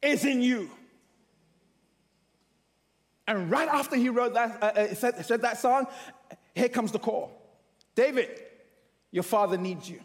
is 0.00 0.24
in 0.24 0.40
you. 0.40 0.70
And 3.26 3.50
right 3.50 3.68
after 3.68 3.96
he 3.96 4.08
wrote 4.08 4.34
that, 4.34 4.62
uh, 4.62 4.66
uh 4.66 4.94
said, 4.94 5.24
said 5.26 5.42
that 5.42 5.58
song, 5.58 5.86
here 6.54 6.68
comes 6.68 6.92
the 6.92 6.98
call 6.98 7.32
David, 7.94 8.28
your 9.10 9.22
father 9.22 9.58
needs 9.58 9.88
you. 9.88 10.00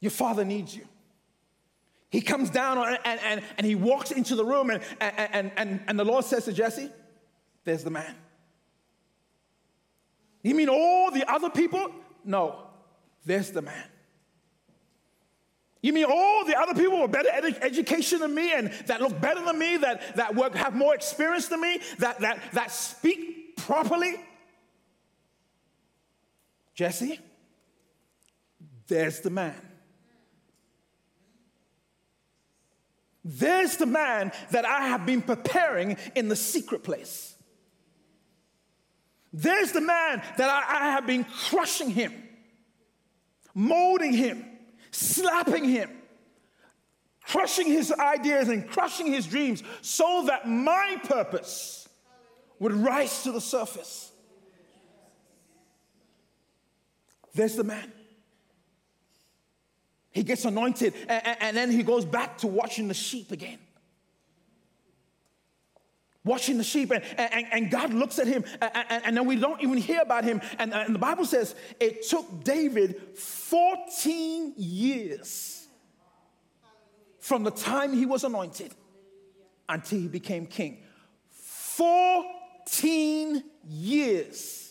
Your 0.00 0.12
father 0.12 0.44
needs 0.44 0.76
you. 0.76 0.86
He 2.10 2.20
comes 2.20 2.48
down 2.50 2.78
and, 2.78 3.20
and, 3.22 3.42
and 3.58 3.66
he 3.66 3.74
walks 3.74 4.10
into 4.10 4.34
the 4.34 4.44
room, 4.44 4.70
and, 4.70 4.82
and, 5.00 5.52
and, 5.56 5.80
and 5.86 5.98
the 5.98 6.04
Lord 6.04 6.24
says 6.24 6.46
to 6.46 6.52
Jesse, 6.52 6.90
There's 7.64 7.84
the 7.84 7.90
man. 7.90 8.14
You 10.42 10.54
mean 10.54 10.68
all 10.68 11.10
the 11.10 11.30
other 11.30 11.50
people? 11.50 11.90
No, 12.24 12.62
there's 13.26 13.50
the 13.50 13.62
man. 13.62 13.84
You 15.82 15.92
mean 15.92 16.06
all 16.06 16.44
the 16.44 16.58
other 16.58 16.74
people 16.74 17.02
with 17.02 17.12
better 17.12 17.28
ed- 17.30 17.58
education 17.62 18.20
than 18.20 18.34
me 18.34 18.52
and 18.52 18.72
that 18.86 19.00
look 19.00 19.20
better 19.20 19.44
than 19.44 19.58
me, 19.58 19.76
that, 19.76 20.16
that 20.16 20.34
work, 20.34 20.54
have 20.54 20.74
more 20.74 20.94
experience 20.94 21.48
than 21.48 21.60
me, 21.60 21.80
that, 21.98 22.18
that, 22.20 22.40
that 22.52 22.72
speak 22.72 23.56
properly? 23.56 24.16
Jesse, 26.74 27.20
there's 28.88 29.20
the 29.20 29.30
man. 29.30 29.67
There's 33.30 33.76
the 33.76 33.84
man 33.84 34.32
that 34.52 34.64
I 34.64 34.88
have 34.88 35.04
been 35.04 35.20
preparing 35.20 35.98
in 36.14 36.28
the 36.28 36.36
secret 36.36 36.82
place. 36.82 37.34
There's 39.34 39.72
the 39.72 39.82
man 39.82 40.22
that 40.38 40.48
I, 40.48 40.86
I 40.86 40.90
have 40.92 41.06
been 41.06 41.24
crushing 41.24 41.90
him, 41.90 42.14
molding 43.52 44.14
him, 44.14 44.42
slapping 44.92 45.64
him, 45.64 45.90
crushing 47.22 47.66
his 47.66 47.92
ideas 47.92 48.48
and 48.48 48.66
crushing 48.66 49.08
his 49.08 49.26
dreams 49.26 49.62
so 49.82 50.24
that 50.26 50.48
my 50.48 50.96
purpose 51.04 51.86
would 52.58 52.72
rise 52.72 53.24
to 53.24 53.32
the 53.32 53.42
surface. 53.42 54.10
There's 57.34 57.56
the 57.56 57.64
man. 57.64 57.92
He 60.18 60.24
gets 60.24 60.44
anointed 60.44 60.94
and, 61.08 61.36
and, 61.40 61.56
then 61.56 61.70
he 61.70 61.84
goes 61.84 62.04
back 62.04 62.38
to 62.38 62.48
watching 62.48 62.88
the 62.88 62.94
sheep 62.94 63.30
again. 63.30 63.60
Watching 66.24 66.58
the 66.58 66.64
sheep, 66.64 66.90
and, 66.90 67.04
and, 67.16 67.46
and 67.52 67.70
God 67.70 67.94
looks 67.94 68.18
at 68.18 68.26
him, 68.26 68.44
and, 68.60 69.04
and, 69.04 69.16
then 69.16 69.26
we 69.26 69.36
don't 69.36 69.62
even 69.62 69.78
hear 69.78 70.00
about 70.00 70.24
him. 70.24 70.40
And, 70.58 70.74
and 70.74 70.92
the 70.92 70.98
Bible 70.98 71.24
says 71.24 71.54
it 71.78 72.04
took 72.08 72.42
David 72.42 73.16
14 73.16 74.54
years 74.56 75.68
from 77.20 77.44
the 77.44 77.52
time 77.52 77.92
he 77.92 78.04
was 78.04 78.24
anointed 78.24 78.74
until 79.68 80.00
he 80.00 80.08
became 80.08 80.46
king. 80.46 80.78
14 81.30 83.44
years. 83.68 84.67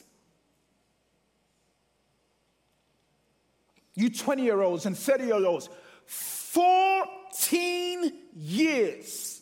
You 3.97 4.11
20 4.11 4.43
year 4.43 4.61
olds 4.61 4.85
and 4.85 4.95
30 4.95 5.25
year 5.25 5.43
olds, 5.43 5.69
14 6.05 8.13
years. 8.35 9.41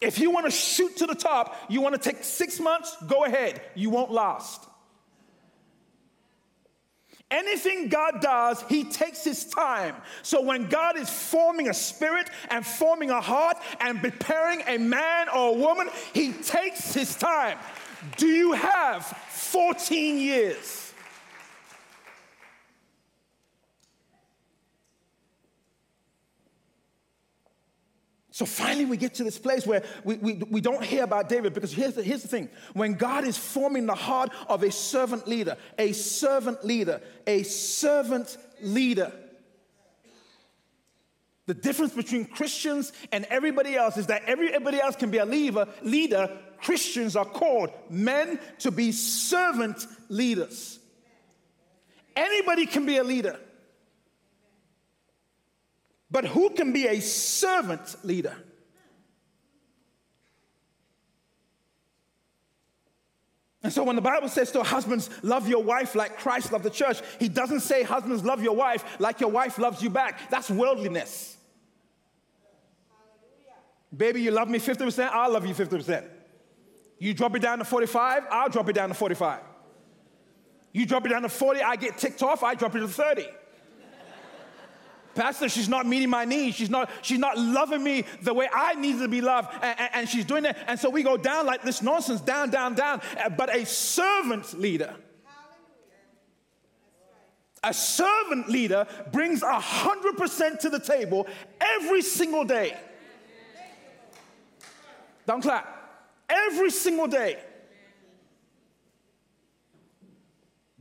If 0.00 0.18
you 0.18 0.30
want 0.30 0.46
to 0.46 0.50
shoot 0.50 0.96
to 0.96 1.06
the 1.06 1.14
top, 1.14 1.56
you 1.68 1.82
want 1.82 1.94
to 1.94 2.00
take 2.00 2.24
six 2.24 2.58
months, 2.58 2.96
go 3.06 3.24
ahead. 3.24 3.60
You 3.74 3.90
won't 3.90 4.10
last. 4.10 4.66
Anything 7.30 7.88
God 7.88 8.22
does, 8.22 8.62
He 8.62 8.84
takes 8.84 9.24
His 9.24 9.44
time. 9.44 9.96
So 10.22 10.40
when 10.40 10.68
God 10.68 10.98
is 10.98 11.10
forming 11.10 11.68
a 11.68 11.74
spirit 11.74 12.30
and 12.50 12.64
forming 12.64 13.10
a 13.10 13.20
heart 13.20 13.58
and 13.78 14.00
preparing 14.00 14.62
a 14.66 14.78
man 14.78 15.28
or 15.28 15.50
a 15.50 15.58
woman, 15.58 15.90
He 16.14 16.32
takes 16.32 16.94
His 16.94 17.14
time. 17.14 17.58
Do 18.16 18.26
you 18.26 18.52
have 18.52 19.04
14 19.04 20.18
years? 20.18 20.83
So 28.34 28.44
finally, 28.44 28.84
we 28.84 28.96
get 28.96 29.14
to 29.14 29.22
this 29.22 29.38
place 29.38 29.64
where 29.64 29.84
we, 30.02 30.16
we, 30.16 30.32
we 30.50 30.60
don't 30.60 30.82
hear 30.82 31.04
about 31.04 31.28
David 31.28 31.54
because 31.54 31.72
here's 31.72 31.94
the, 31.94 32.02
here's 32.02 32.22
the 32.22 32.26
thing 32.26 32.48
when 32.72 32.94
God 32.94 33.22
is 33.22 33.38
forming 33.38 33.86
the 33.86 33.94
heart 33.94 34.30
of 34.48 34.64
a 34.64 34.72
servant 34.72 35.28
leader, 35.28 35.56
a 35.78 35.92
servant 35.92 36.64
leader, 36.64 37.00
a 37.28 37.44
servant 37.44 38.36
leader, 38.60 39.12
the 41.46 41.54
difference 41.54 41.92
between 41.92 42.24
Christians 42.24 42.92
and 43.12 43.24
everybody 43.26 43.76
else 43.76 43.96
is 43.98 44.08
that 44.08 44.22
everybody 44.26 44.80
else 44.80 44.96
can 44.96 45.12
be 45.12 45.18
a 45.18 45.24
leader, 45.24 45.68
leader. 45.82 46.36
Christians 46.60 47.14
are 47.14 47.24
called 47.24 47.70
men 47.88 48.40
to 48.58 48.72
be 48.72 48.90
servant 48.90 49.86
leaders. 50.08 50.80
Anybody 52.16 52.66
can 52.66 52.84
be 52.84 52.96
a 52.96 53.04
leader. 53.04 53.38
But 56.14 56.26
who 56.26 56.50
can 56.50 56.72
be 56.72 56.86
a 56.86 57.00
servant 57.00 57.96
leader? 58.04 58.36
And 63.64 63.72
so 63.72 63.82
when 63.82 63.96
the 63.96 64.02
Bible 64.02 64.28
says 64.28 64.52
to 64.52 64.62
husbands, 64.62 65.10
love 65.24 65.48
your 65.48 65.64
wife 65.64 65.96
like 65.96 66.16
Christ 66.18 66.52
loved 66.52 66.64
the 66.64 66.70
church, 66.70 67.00
he 67.18 67.28
doesn't 67.28 67.60
say 67.60 67.82
husbands, 67.82 68.22
love 68.22 68.44
your 68.44 68.54
wife 68.54 68.84
like 69.00 69.18
your 69.18 69.30
wife 69.30 69.58
loves 69.58 69.82
you 69.82 69.90
back. 69.90 70.30
That's 70.30 70.48
worldliness. 70.48 71.36
Baby, 73.96 74.22
you 74.22 74.30
love 74.30 74.48
me 74.48 74.60
50%, 74.60 75.08
I'll 75.10 75.32
love 75.32 75.44
you 75.44 75.54
50%. 75.54 76.04
You 77.00 77.12
drop 77.12 77.34
it 77.34 77.42
down 77.42 77.58
to 77.58 77.64
45, 77.64 78.22
I'll 78.30 78.50
drop 78.50 78.68
it 78.68 78.74
down 78.74 78.88
to 78.88 78.94
45. 78.94 79.40
You 80.72 80.86
drop 80.86 81.06
it 81.06 81.08
down 81.08 81.22
to 81.22 81.28
40, 81.28 81.60
I 81.60 81.74
get 81.74 81.98
ticked 81.98 82.22
off, 82.22 82.44
I 82.44 82.54
drop 82.54 82.76
it 82.76 82.80
to 82.80 82.88
30. 82.88 83.26
Pastor, 85.14 85.48
she's 85.48 85.68
not 85.68 85.86
meeting 85.86 86.10
my 86.10 86.24
needs. 86.24 86.56
She's 86.56 86.70
not, 86.70 86.90
she's 87.02 87.18
not 87.18 87.38
loving 87.38 87.82
me 87.82 88.04
the 88.22 88.34
way 88.34 88.48
I 88.52 88.74
need 88.74 88.98
to 88.98 89.08
be 89.08 89.20
loved. 89.20 89.48
And, 89.62 89.78
and, 89.78 89.90
and 89.94 90.08
she's 90.08 90.24
doing 90.24 90.44
it. 90.44 90.56
And 90.66 90.78
so 90.78 90.90
we 90.90 91.02
go 91.02 91.16
down 91.16 91.46
like 91.46 91.62
this 91.62 91.82
nonsense, 91.82 92.20
down, 92.20 92.50
down, 92.50 92.74
down. 92.74 93.00
Uh, 93.22 93.28
but 93.28 93.54
a 93.54 93.64
servant 93.64 94.58
leader, 94.58 94.94
a 97.62 97.72
servant 97.72 98.48
leader 98.48 98.86
brings 99.12 99.42
100% 99.42 100.58
to 100.60 100.70
the 100.70 100.80
table 100.80 101.26
every 101.60 102.02
single 102.02 102.44
day. 102.44 102.76
Don't 105.26 105.40
clap. 105.40 105.70
Every 106.28 106.70
single 106.70 107.06
day. 107.06 107.38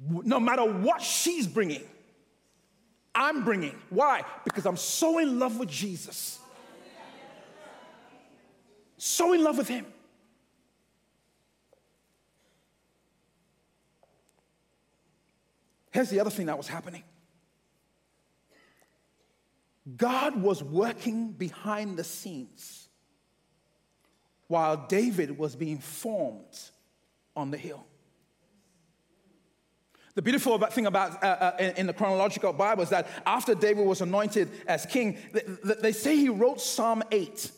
No 0.06 0.40
matter 0.40 0.66
what 0.66 1.02
she's 1.02 1.48
bringing. 1.48 1.84
I'm 3.16 3.44
bringing. 3.44 3.76
Why? 3.90 4.24
Because 4.44 4.66
I'm 4.66 4.78
so 4.78 5.20
in 5.20 5.40
love 5.40 5.60
with 5.60 5.70
Jesus. 5.70 6.40
So 8.98 9.34
in 9.34 9.44
love 9.44 9.58
with 9.58 9.68
Him. 9.68 9.86
Here's 15.92 16.10
the 16.10 16.20
other 16.20 16.32
thing 16.32 16.48
that 16.48 16.58
was 16.58 16.68
happening 16.68 17.04
God 19.98 20.42
was 20.42 20.64
working 20.64 21.34
behind 21.34 21.98
the 21.98 22.04
scenes 22.04 22.88
while 24.48 24.86
David 24.88 25.38
was 25.38 25.56
being 25.56 25.80
formed 25.80 26.60
on 27.36 27.52
the 27.52 27.58
hill. 27.58 27.86
The 30.16 30.22
beautiful 30.22 30.60
thing 30.60 30.86
about 30.86 31.24
uh, 31.24 31.54
uh, 31.60 31.74
in 31.76 31.88
the 31.88 31.94
chronological 31.94 32.54
Bible 32.54 32.84
is 32.84 32.90
that 32.90 33.08
after 33.26 33.56
David 33.56 33.86
was 33.86 34.02
anointed 34.02 34.50
as 34.68 34.86
king, 34.86 35.18
they 35.64 35.92
say 35.92 36.16
he 36.16 36.30
wrote 36.30 36.62
Psalm 36.62 37.04
8. 37.12 37.52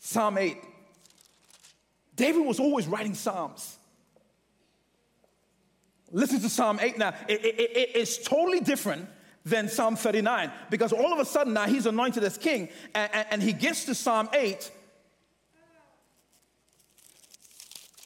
Psalm 0.00 0.36
8. 0.36 0.58
David 2.14 2.44
was 2.44 2.60
always 2.60 2.86
writing 2.86 3.14
Psalms. 3.14 3.78
Listen 6.12 6.40
to 6.40 6.50
Psalm 6.50 6.78
8 6.82 6.98
now. 6.98 7.14
It, 7.26 7.42
it, 7.42 7.60
it, 7.60 7.90
it's 7.94 8.18
totally 8.18 8.60
different 8.60 9.08
than 9.46 9.68
Psalm 9.68 9.96
39 9.96 10.50
because 10.68 10.92
all 10.92 11.12
of 11.12 11.18
a 11.18 11.24
sudden 11.24 11.54
now 11.54 11.66
he's 11.66 11.86
anointed 11.86 12.22
as 12.22 12.36
king 12.36 12.68
and, 12.94 13.10
and, 13.14 13.26
and 13.30 13.42
he 13.42 13.54
gets 13.54 13.84
to 13.86 13.94
Psalm 13.94 14.28
8. 14.34 14.70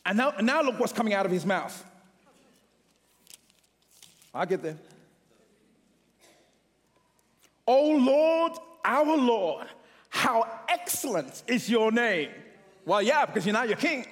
And 0.06 0.18
now, 0.18 0.34
now 0.40 0.62
look 0.62 0.78
what's 0.78 0.92
coming 0.92 1.14
out 1.14 1.26
of 1.26 1.32
his 1.32 1.44
mouth. 1.44 1.84
I'll 4.34 4.46
get 4.46 4.62
there. 4.62 4.76
Oh 7.66 7.90
Lord, 7.92 8.52
our 8.84 9.16
Lord, 9.16 9.66
how 10.10 10.46
excellent 10.68 11.44
is 11.46 11.70
your 11.70 11.92
name. 11.92 12.30
Well, 12.84 13.00
yeah, 13.00 13.24
because 13.24 13.46
you're 13.46 13.54
not 13.54 13.68
your 13.68 13.78
king. 13.78 14.06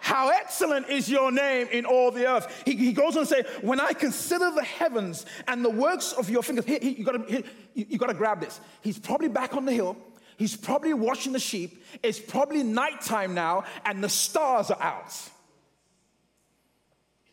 How 0.00 0.30
excellent 0.30 0.88
is 0.88 1.10
your 1.10 1.30
name 1.30 1.68
in 1.70 1.84
all 1.84 2.10
the 2.10 2.26
earth. 2.26 2.62
He, 2.64 2.74
he 2.76 2.92
goes 2.94 3.14
on 3.16 3.24
to 3.24 3.28
say, 3.28 3.42
When 3.60 3.78
I 3.78 3.92
consider 3.92 4.50
the 4.50 4.64
heavens 4.64 5.26
and 5.46 5.62
the 5.62 5.70
works 5.70 6.12
of 6.12 6.30
your 6.30 6.42
fingers, 6.42 6.64
he, 6.64 6.78
he, 6.78 6.90
you, 6.90 7.04
gotta, 7.04 7.44
you 7.74 7.98
gotta 7.98 8.14
grab 8.14 8.40
this. 8.40 8.58
He's 8.80 8.98
probably 8.98 9.28
back 9.28 9.54
on 9.54 9.66
the 9.66 9.72
hill. 9.72 9.96
He's 10.38 10.56
probably 10.56 10.94
watching 10.94 11.32
the 11.32 11.38
sheep. 11.38 11.84
It's 12.02 12.18
probably 12.18 12.62
nighttime 12.62 13.34
now, 13.34 13.64
and 13.84 14.02
the 14.02 14.08
stars 14.08 14.70
are 14.70 14.80
out. 14.80 15.14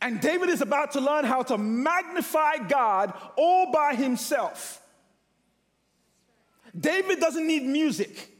And 0.05 0.21
David 0.21 0.49
is 0.49 0.61
about 0.61 0.91
to 0.91 1.01
learn 1.01 1.25
how 1.25 1.41
to 1.41 1.57
magnify 1.57 2.57
God 2.69 3.11
all 3.35 3.71
by 3.71 3.95
himself. 3.95 4.79
David 6.79 7.19
doesn't 7.19 7.47
need 7.47 7.63
music. 7.63 8.34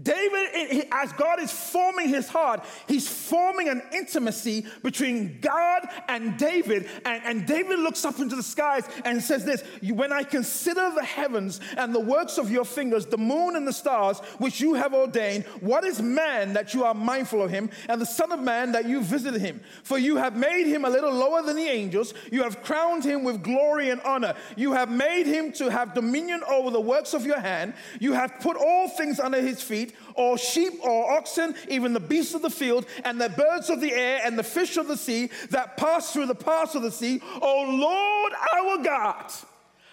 David, 0.00 0.86
as 0.92 1.12
God 1.14 1.40
is 1.40 1.50
forming 1.50 2.08
his 2.08 2.28
heart, 2.28 2.64
he's 2.86 3.08
forming 3.08 3.68
an 3.68 3.82
intimacy 3.92 4.64
between 4.84 5.38
God 5.40 5.88
and 6.08 6.36
David. 6.38 6.88
And, 7.04 7.22
and, 7.24 7.46
David 7.46 7.80
looks 7.80 8.04
up 8.04 8.20
into 8.20 8.36
the 8.36 8.42
skies 8.42 8.84
and 9.04 9.22
says, 9.22 9.44
This 9.44 9.62
When 9.82 10.12
I 10.12 10.22
consider 10.22 10.92
the 10.94 11.04
heavens 11.04 11.60
and 11.76 11.92
the 11.94 12.00
works 12.00 12.38
of 12.38 12.50
your 12.50 12.64
fingers, 12.64 13.06
the 13.06 13.18
moon 13.18 13.56
and 13.56 13.66
the 13.66 13.72
stars, 13.72 14.20
which 14.38 14.60
you 14.60 14.74
have 14.74 14.94
ordained, 14.94 15.44
what 15.60 15.84
is 15.84 16.00
man 16.00 16.52
that 16.52 16.74
you 16.74 16.84
are 16.84 16.94
mindful 16.94 17.42
of 17.42 17.50
him, 17.50 17.68
and 17.88 18.00
the 18.00 18.06
Son 18.06 18.30
of 18.30 18.40
Man 18.40 18.72
that 18.72 18.86
you 18.86 19.00
visited 19.00 19.40
him? 19.40 19.60
For 19.82 19.98
you 19.98 20.16
have 20.16 20.36
made 20.36 20.66
him 20.66 20.84
a 20.84 20.90
little 20.90 21.12
lower 21.12 21.42
than 21.42 21.56
the 21.56 21.68
angels, 21.68 22.14
you 22.30 22.42
have 22.44 22.62
crowned 22.62 23.04
him 23.04 23.24
with 23.24 23.42
glory 23.42 23.90
and 23.90 24.00
honor, 24.02 24.34
you 24.56 24.72
have 24.72 24.90
made 24.90 25.26
him 25.26 25.50
to 25.52 25.70
have 25.70 25.94
dominion 25.94 26.42
over 26.48 26.70
the 26.70 26.80
works 26.80 27.14
of 27.14 27.26
your 27.26 27.40
hand, 27.40 27.74
you 27.98 28.12
have 28.12 28.38
put 28.40 28.56
all 28.56 28.88
things 28.88 29.18
under 29.18 29.40
his 29.40 29.60
feet 29.60 29.87
or 30.14 30.38
sheep 30.38 30.74
or 30.82 31.12
oxen, 31.12 31.54
even 31.68 31.92
the 31.92 32.00
beasts 32.00 32.34
of 32.34 32.42
the 32.42 32.50
field, 32.50 32.86
and 33.04 33.20
the 33.20 33.28
birds 33.28 33.70
of 33.70 33.80
the 33.80 33.92
air, 33.92 34.20
and 34.24 34.38
the 34.38 34.42
fish 34.42 34.76
of 34.76 34.88
the 34.88 34.96
sea 34.96 35.30
that 35.50 35.76
pass 35.76 36.12
through 36.12 36.26
the 36.26 36.34
paths 36.34 36.74
of 36.74 36.82
the 36.82 36.90
sea. 36.90 37.20
O 37.40 37.64
Lord 37.68 38.32
our 38.54 38.82
God, 38.82 39.32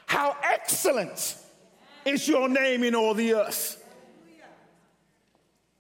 how 0.08 0.36
excellent 0.44 1.38
is 2.06 2.28
your 2.28 2.48
name 2.50 2.84
in 2.84 2.96
all 2.96 3.14
the 3.14 3.34
earth. 3.34 3.85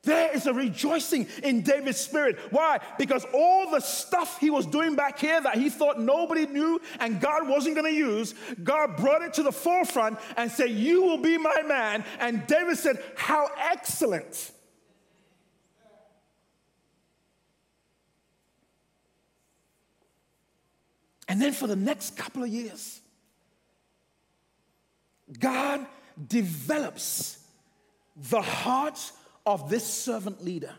There 0.06 0.34
is 0.34 0.46
a 0.46 0.54
rejoicing 0.54 1.28
in 1.44 1.62
David's 1.62 1.98
spirit. 1.98 2.38
Why? 2.52 2.80
Because 2.98 3.26
all 3.34 3.70
the 3.72 3.80
stuff 3.80 4.40
he 4.40 4.50
was 4.50 4.66
doing 4.66 4.96
back 4.96 5.20
here 5.20 5.42
that 5.42 5.56
he 5.56 5.70
thought 5.70 6.00
nobody 6.00 6.46
knew 6.46 6.80
and 7.00 7.20
God 7.20 7.48
wasn't 7.50 7.76
going 7.76 7.92
to 7.92 7.98
use, 7.98 8.36
God 8.64 8.96
brought 8.98 9.24
it 9.24 9.34
to 9.34 9.44
the 9.44 9.52
forefront 9.52 10.20
and 10.38 10.50
said, 10.52 10.70
You 10.70 11.04
will 11.04 11.18
be 11.18 11.38
my 11.38 11.64
man. 11.64 12.06
And 12.20 12.46
David 12.48 12.78
said, 12.78 13.04
How 13.16 13.50
excellent. 13.58 14.52
And 21.28 21.42
then 21.42 21.54
for 21.54 21.66
the 21.66 21.76
next 21.76 22.16
couple 22.16 22.44
of 22.44 22.50
years, 22.50 23.02
God 25.40 25.86
develops 26.28 27.40
the 28.16 28.42
hearts 28.42 29.12
of 29.46 29.70
this 29.70 29.86
servant 29.86 30.44
leader. 30.44 30.74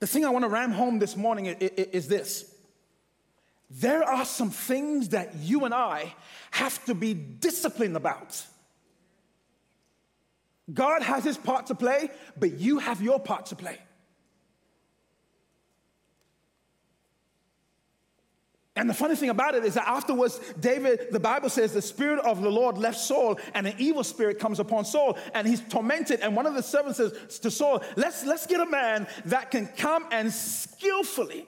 The 0.00 0.06
thing 0.06 0.24
I 0.24 0.30
want 0.30 0.44
to 0.44 0.48
ram 0.48 0.72
home 0.72 0.98
this 0.98 1.16
morning 1.16 1.46
is 1.46 2.08
this. 2.08 2.52
There 3.70 4.02
are 4.02 4.24
some 4.24 4.50
things 4.50 5.10
that 5.10 5.36
you 5.36 5.64
and 5.64 5.72
I 5.72 6.14
have 6.50 6.84
to 6.86 6.94
be 6.94 7.14
disciplined 7.14 7.96
about. 7.96 8.44
God 10.72 11.02
has 11.02 11.24
his 11.24 11.36
part 11.36 11.66
to 11.66 11.74
play, 11.74 12.10
but 12.36 12.58
you 12.58 12.78
have 12.78 13.00
your 13.00 13.18
part 13.18 13.46
to 13.46 13.56
play. 13.56 13.78
And 18.82 18.90
the 18.90 18.94
funny 18.94 19.14
thing 19.14 19.30
about 19.30 19.54
it 19.54 19.64
is 19.64 19.74
that 19.74 19.86
afterwards, 19.86 20.40
David, 20.58 21.12
the 21.12 21.20
Bible 21.20 21.48
says, 21.48 21.72
the 21.72 21.80
Spirit 21.80 22.18
of 22.24 22.42
the 22.42 22.50
Lord 22.50 22.76
left 22.76 22.98
Saul, 22.98 23.38
and 23.54 23.64
an 23.64 23.74
evil 23.78 24.02
spirit 24.02 24.40
comes 24.40 24.58
upon 24.58 24.84
Saul, 24.84 25.16
and 25.34 25.46
he's 25.46 25.60
tormented. 25.60 26.18
And 26.18 26.34
one 26.34 26.46
of 26.46 26.54
the 26.54 26.64
servants 26.64 26.96
says 26.96 27.38
to 27.38 27.48
Saul, 27.48 27.84
Let's, 27.94 28.26
let's 28.26 28.44
get 28.44 28.60
a 28.60 28.66
man 28.66 29.06
that 29.26 29.52
can 29.52 29.68
come 29.68 30.04
and 30.10 30.32
skillfully, 30.32 31.46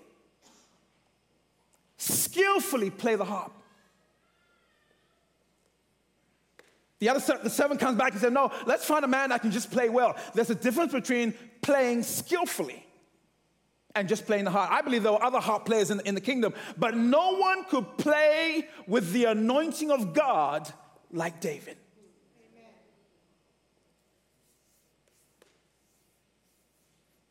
skillfully 1.96 2.90
play 2.90 3.16
the 3.16 3.24
harp. 3.24 3.52
The 7.00 7.08
other 7.08 7.38
the 7.42 7.50
servant 7.50 7.80
comes 7.80 7.98
back 7.98 8.12
and 8.12 8.20
says, 8.20 8.30
No, 8.30 8.52
let's 8.64 8.84
find 8.84 9.04
a 9.04 9.08
man 9.08 9.30
that 9.30 9.42
can 9.42 9.50
just 9.50 9.72
play 9.72 9.88
well. 9.88 10.14
There's 10.34 10.50
a 10.50 10.54
difference 10.54 10.92
between 10.92 11.34
playing 11.62 12.04
skillfully 12.04 12.83
and 13.94 14.08
just 14.08 14.26
playing 14.26 14.44
the 14.44 14.50
harp. 14.50 14.70
I 14.70 14.82
believe 14.82 15.02
there 15.02 15.12
were 15.12 15.22
other 15.22 15.40
harp 15.40 15.64
players 15.64 15.90
in, 15.90 16.00
in 16.00 16.14
the 16.14 16.20
kingdom, 16.20 16.54
but 16.76 16.96
no 16.96 17.36
one 17.36 17.64
could 17.64 17.96
play 17.98 18.68
with 18.86 19.12
the 19.12 19.26
anointing 19.26 19.90
of 19.90 20.12
God 20.12 20.72
like 21.12 21.40
David. 21.40 21.76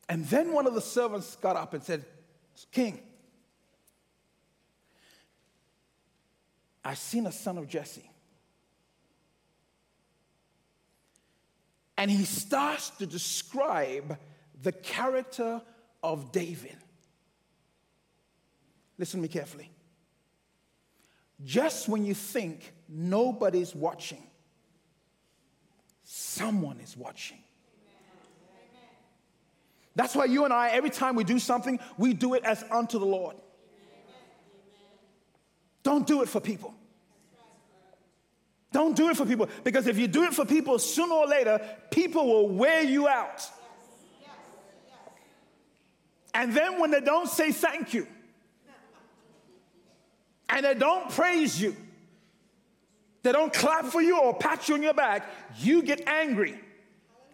And 0.08 0.26
then 0.26 0.52
one 0.52 0.66
of 0.66 0.74
the 0.74 0.80
servants 0.80 1.36
got 1.36 1.56
up 1.56 1.74
and 1.74 1.82
said, 1.82 2.04
King, 2.70 3.00
I've 6.84 6.98
seen 6.98 7.26
a 7.26 7.32
son 7.32 7.56
of 7.56 7.66
Jesse. 7.66 8.10
And 11.96 12.10
he 12.10 12.24
starts 12.24 12.90
to 12.90 13.06
describe 13.06 14.18
the 14.62 14.72
character 14.72 15.62
of 16.04 16.30
David. 16.30 16.76
Listen 18.98 19.20
to 19.20 19.22
me 19.22 19.28
carefully. 19.28 19.70
Just 21.42 21.88
when 21.88 22.04
you 22.04 22.14
think 22.14 22.74
nobody's 22.88 23.74
watching, 23.74 24.22
someone 26.04 26.78
is 26.78 26.94
watching. 26.96 27.38
That's 29.96 30.14
why 30.14 30.26
you 30.26 30.44
and 30.44 30.52
I, 30.52 30.68
every 30.68 30.90
time 30.90 31.16
we 31.16 31.24
do 31.24 31.38
something, 31.38 31.80
we 31.96 32.12
do 32.12 32.34
it 32.34 32.44
as 32.44 32.62
unto 32.70 32.98
the 32.98 33.06
Lord. 33.06 33.36
Don't 35.82 36.06
do 36.06 36.22
it 36.22 36.28
for 36.28 36.40
people. 36.40 36.74
Don't 38.72 38.96
do 38.96 39.08
it 39.08 39.16
for 39.16 39.24
people 39.24 39.48
because 39.62 39.86
if 39.86 39.98
you 39.98 40.08
do 40.08 40.24
it 40.24 40.34
for 40.34 40.44
people, 40.44 40.78
sooner 40.78 41.14
or 41.14 41.26
later, 41.26 41.60
people 41.90 42.26
will 42.26 42.48
wear 42.48 42.82
you 42.82 43.08
out. 43.08 43.48
And 46.34 46.52
then 46.52 46.80
when 46.80 46.90
they 46.90 47.00
don't 47.00 47.28
say 47.28 47.52
thank 47.52 47.94
you, 47.94 48.06
and 50.48 50.64
they 50.64 50.74
don't 50.74 51.08
praise 51.10 51.60
you, 51.60 51.76
they 53.22 53.32
don't 53.32 53.52
clap 53.52 53.86
for 53.86 54.02
you 54.02 54.20
or 54.20 54.34
pat 54.34 54.68
you 54.68 54.74
on 54.74 54.82
your 54.82 54.92
back, 54.92 55.26
you 55.58 55.82
get 55.82 56.06
angry 56.06 56.60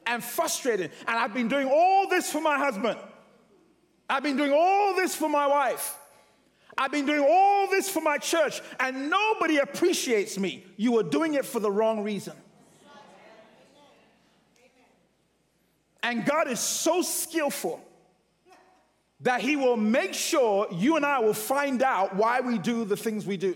and 0.07 0.23
frustrated. 0.23 0.93
And 1.09 1.19
I've 1.19 1.35
been 1.35 1.49
doing 1.49 1.69
all 1.69 2.09
this 2.09 2.31
for 2.31 2.41
my 2.41 2.57
husband. 2.57 2.99
I've 4.09 4.23
been 4.23 4.37
doing 4.37 4.53
all 4.53 4.95
this 4.95 5.15
for 5.15 5.29
my 5.29 5.47
wife. 5.47 5.97
I've 6.79 6.93
been 6.93 7.07
doing 7.07 7.27
all 7.29 7.69
this 7.69 7.91
for 7.91 8.01
my 8.01 8.19
church, 8.19 8.61
and 8.79 9.11
nobody 9.11 9.59
appreciates 9.59 10.39
me. 10.39 10.65
You 10.77 10.99
are 10.99 11.03
doing 11.03 11.35
it 11.35 11.45
for 11.45 11.59
the 11.59 11.71
wrong 11.71 12.03
reason. 12.03 12.35
And 16.03 16.25
God 16.25 16.49
is 16.49 16.61
so 16.61 17.03
skillful 17.03 17.85
that 19.23 19.41
he 19.41 19.57
will 19.57 19.77
make 19.77 20.15
sure 20.15 20.67
you 20.71 20.97
and 20.97 21.05
I 21.05 21.19
will 21.19 21.35
find 21.35 21.83
out 21.83 22.17
why 22.17 22.41
we 22.41 22.59
do 22.59 22.85
the 22.85 22.97
things 22.97 23.27
we 23.27 23.37
do. 23.37 23.55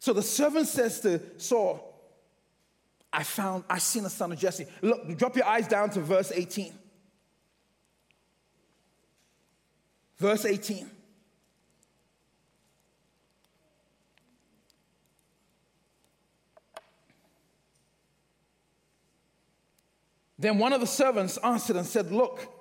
So 0.00 0.12
the 0.12 0.22
servant 0.22 0.66
says 0.66 1.00
to 1.00 1.20
Saul, 1.38 1.92
I 3.12 3.22
found, 3.22 3.64
I 3.70 3.78
seen 3.78 4.04
a 4.04 4.10
son 4.10 4.32
of 4.32 4.38
Jesse. 4.38 4.66
Look, 4.82 5.16
drop 5.16 5.36
your 5.36 5.46
eyes 5.46 5.68
down 5.68 5.88
to 5.90 6.00
verse 6.00 6.32
18. 6.34 6.74
Verse 10.18 10.44
18. 10.44 10.90
Then 20.38 20.58
one 20.58 20.74
of 20.74 20.80
the 20.80 20.86
servants 20.86 21.38
answered 21.38 21.76
and 21.76 21.86
said, 21.86 22.12
Look, 22.12 22.53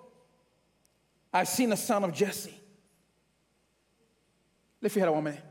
I've 1.34 1.48
seen 1.48 1.72
a 1.72 1.78
son 1.78 2.04
of 2.04 2.14
Jesse. 2.14 2.54
Lift 4.82 4.96
your 4.96 5.06
head 5.06 5.12
one 5.12 5.24
minute. 5.24 5.44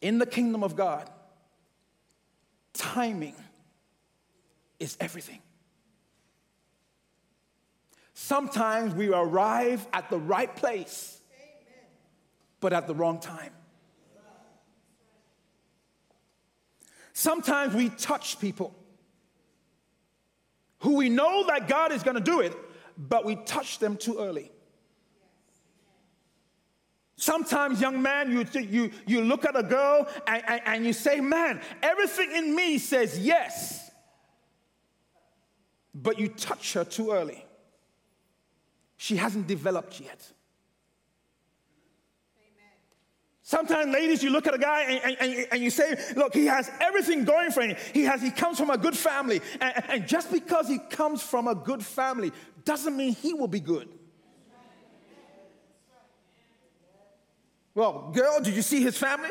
In 0.00 0.18
the 0.18 0.26
kingdom 0.26 0.64
of 0.64 0.74
God, 0.74 1.08
timing 2.72 3.34
is 4.80 4.96
everything. 5.00 5.40
Sometimes 8.14 8.94
we 8.94 9.12
arrive 9.12 9.86
at 9.92 10.10
the 10.10 10.18
right 10.18 10.54
place, 10.56 11.20
but 12.60 12.72
at 12.72 12.86
the 12.86 12.94
wrong 12.94 13.20
time. 13.20 13.52
Sometimes 17.12 17.74
we 17.74 17.88
touch 17.90 18.40
people 18.40 18.74
who 20.80 20.96
we 20.96 21.08
know 21.08 21.46
that 21.46 21.68
God 21.68 21.92
is 21.92 22.02
going 22.02 22.16
to 22.16 22.22
do 22.22 22.40
it, 22.40 22.54
but 22.96 23.24
we 23.24 23.36
touch 23.36 23.78
them 23.78 23.96
too 23.96 24.18
early. 24.18 24.50
Sometimes, 27.16 27.80
young 27.80 28.02
man, 28.02 28.30
you, 28.30 28.46
you, 28.60 28.90
you 29.06 29.22
look 29.22 29.46
at 29.46 29.56
a 29.56 29.62
girl 29.62 30.06
and, 30.26 30.42
and, 30.46 30.60
and, 30.66 30.86
you 30.86 30.92
say, 30.92 31.20
Man, 31.20 31.60
everything 31.82 32.30
in 32.32 32.54
me 32.54 32.76
says 32.76 33.18
yes. 33.18 33.90
But 35.94 36.18
you 36.18 36.28
touch 36.28 36.74
her 36.74 36.84
too 36.84 37.12
early. 37.12 37.42
she 38.98 39.16
hasn't 39.16 39.46
developed 39.46 39.98
yet. 39.98 40.30
Sometimes, 43.40 43.92
ladies, 43.92 44.24
you 44.24 44.30
look 44.30 44.48
at 44.48 44.54
a 44.54 44.58
guy 44.58 44.82
and, 44.82 45.16
and, 45.20 45.46
and, 45.52 45.62
you 45.62 45.70
say, 45.70 45.96
look, 46.16 46.34
he 46.34 46.46
has 46.46 46.68
everything 46.80 47.24
going 47.24 47.52
for 47.52 47.62
him. 47.62 47.76
He, 47.94 48.02
has, 48.02 48.20
he 48.20 48.32
comes 48.32 48.58
from 48.58 48.70
a 48.70 48.76
good 48.76 48.96
family. 48.96 49.40
And, 49.60 49.84
and 49.88 50.08
just 50.08 50.32
because 50.32 50.66
he 50.66 50.80
comes 50.90 51.22
from 51.22 51.46
a 51.46 51.54
good 51.54 51.84
family 51.84 52.32
doesn't 52.66 52.94
mean 52.94 53.14
he 53.14 53.32
will 53.32 53.48
be 53.48 53.60
good. 53.60 53.88
Well, 57.74 58.10
girl, 58.12 58.40
did 58.40 58.54
you 58.54 58.62
see 58.62 58.82
his 58.82 58.98
family? 58.98 59.30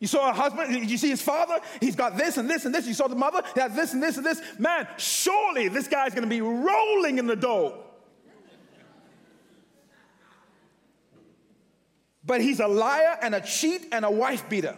You 0.00 0.08
saw 0.08 0.30
a 0.30 0.32
husband, 0.32 0.72
did 0.72 0.90
you 0.90 0.98
see 0.98 1.08
his 1.08 1.22
father? 1.22 1.60
He's 1.80 1.96
got 1.96 2.16
this 2.16 2.36
and 2.36 2.50
this 2.50 2.64
and 2.64 2.74
this. 2.74 2.86
You 2.86 2.94
saw 2.94 3.06
the 3.06 3.16
mother, 3.16 3.42
he 3.54 3.60
has 3.60 3.74
this 3.74 3.94
and 3.94 4.02
this 4.02 4.16
and 4.16 4.26
this. 4.26 4.40
Man, 4.58 4.86
surely 4.98 5.68
this 5.68 5.88
guy's 5.88 6.14
gonna 6.14 6.26
be 6.26 6.40
rolling 6.40 7.18
in 7.18 7.26
the 7.26 7.36
dough. 7.36 7.80
But 12.26 12.40
he's 12.40 12.60
a 12.60 12.66
liar 12.66 13.18
and 13.22 13.34
a 13.34 13.40
cheat 13.40 13.88
and 13.92 14.04
a 14.04 14.10
wife 14.10 14.48
beater. 14.48 14.76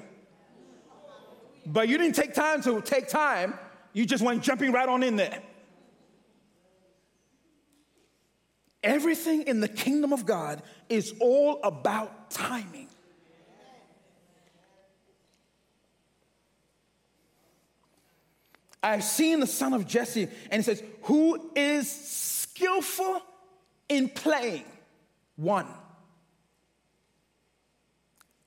But 1.65 1.89
you 1.89 1.99
didn't 1.99 2.15
take 2.15 2.35
time 2.35 2.63
to 2.63 2.81
take 2.81 3.09
time, 3.09 3.59
you 3.93 4.05
just 4.05 4.23
went 4.23 4.43
jumping 4.43 4.73
right 4.73 4.89
on 4.89 5.03
in 5.03 5.17
there. 5.17 5.43
Everything 8.87 9.43
in 9.43 9.59
the 9.59 9.67
kingdom 9.67 10.13
of 10.13 10.25
God 10.25 10.63
is 10.89 11.13
all 11.21 11.59
about 11.65 12.31
timing. 12.31 12.87
I've 18.81 19.03
seen 19.03 19.41
the 19.41 19.47
son 19.49 19.73
of 19.75 19.89
Jesse, 19.89 20.29
and 20.53 20.61
he 20.61 20.63
says, 20.63 20.85
Who 21.03 21.51
is 21.57 21.91
skillful 21.91 23.23
in 23.89 24.09
playing? 24.09 24.65
One. 25.35 25.67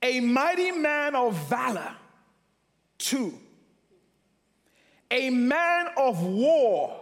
A 0.02 0.20
mighty 0.20 0.70
man 0.70 1.14
of 1.14 1.34
valor. 1.50 1.94
Two. 2.96 3.38
A 5.10 5.28
man 5.28 5.88
of 5.98 6.22
war. 6.22 6.98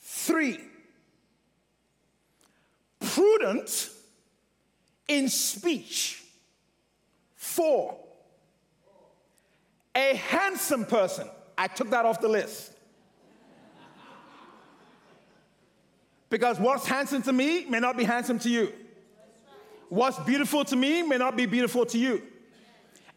Three 0.00 0.58
prudent 3.14 3.90
in 5.06 5.28
speech. 5.28 6.22
Four, 7.36 7.98
a 9.94 10.16
handsome 10.16 10.84
person. 10.84 11.28
I 11.56 11.68
took 11.68 11.90
that 11.90 12.04
off 12.04 12.20
the 12.20 12.28
list. 12.28 12.72
Because 16.30 16.58
what's 16.58 16.86
handsome 16.86 17.22
to 17.22 17.32
me 17.32 17.64
may 17.66 17.78
not 17.78 17.96
be 17.96 18.02
handsome 18.02 18.40
to 18.40 18.50
you. 18.50 18.72
What's 19.88 20.18
beautiful 20.20 20.64
to 20.64 20.74
me 20.74 21.02
may 21.02 21.16
not 21.16 21.36
be 21.36 21.46
beautiful 21.46 21.86
to 21.86 21.98
you. 21.98 22.22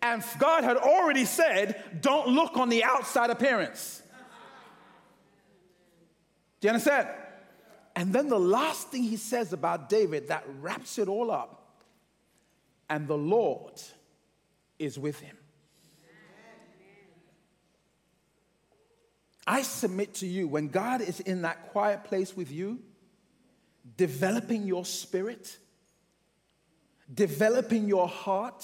And 0.03 0.23
God 0.37 0.63
had 0.63 0.77
already 0.77 1.25
said, 1.25 1.81
don't 2.01 2.27
look 2.27 2.57
on 2.57 2.69
the 2.69 2.83
outside 2.83 3.31
appearance. 3.31 4.03
Do 6.59 6.67
you 6.67 6.73
understand? 6.73 7.07
And 7.97 8.13
then 8.13 8.29
the 8.29 8.39
last 8.39 8.89
thing 8.89 9.01
he 9.01 9.17
says 9.17 9.53
about 9.53 9.89
David 9.89 10.27
that 10.27 10.45
wraps 10.61 10.99
it 10.99 11.07
all 11.07 11.31
up 11.31 11.81
and 12.91 13.07
the 13.07 13.17
Lord 13.17 13.73
is 14.77 14.99
with 14.99 15.19
him. 15.19 15.35
I 19.47 19.63
submit 19.63 20.13
to 20.15 20.27
you, 20.27 20.47
when 20.47 20.67
God 20.67 21.01
is 21.01 21.21
in 21.21 21.41
that 21.41 21.71
quiet 21.71 22.03
place 22.03 22.37
with 22.37 22.51
you, 22.51 22.77
developing 23.95 24.67
your 24.67 24.85
spirit, 24.85 25.57
developing 27.11 27.87
your 27.87 28.07
heart, 28.07 28.63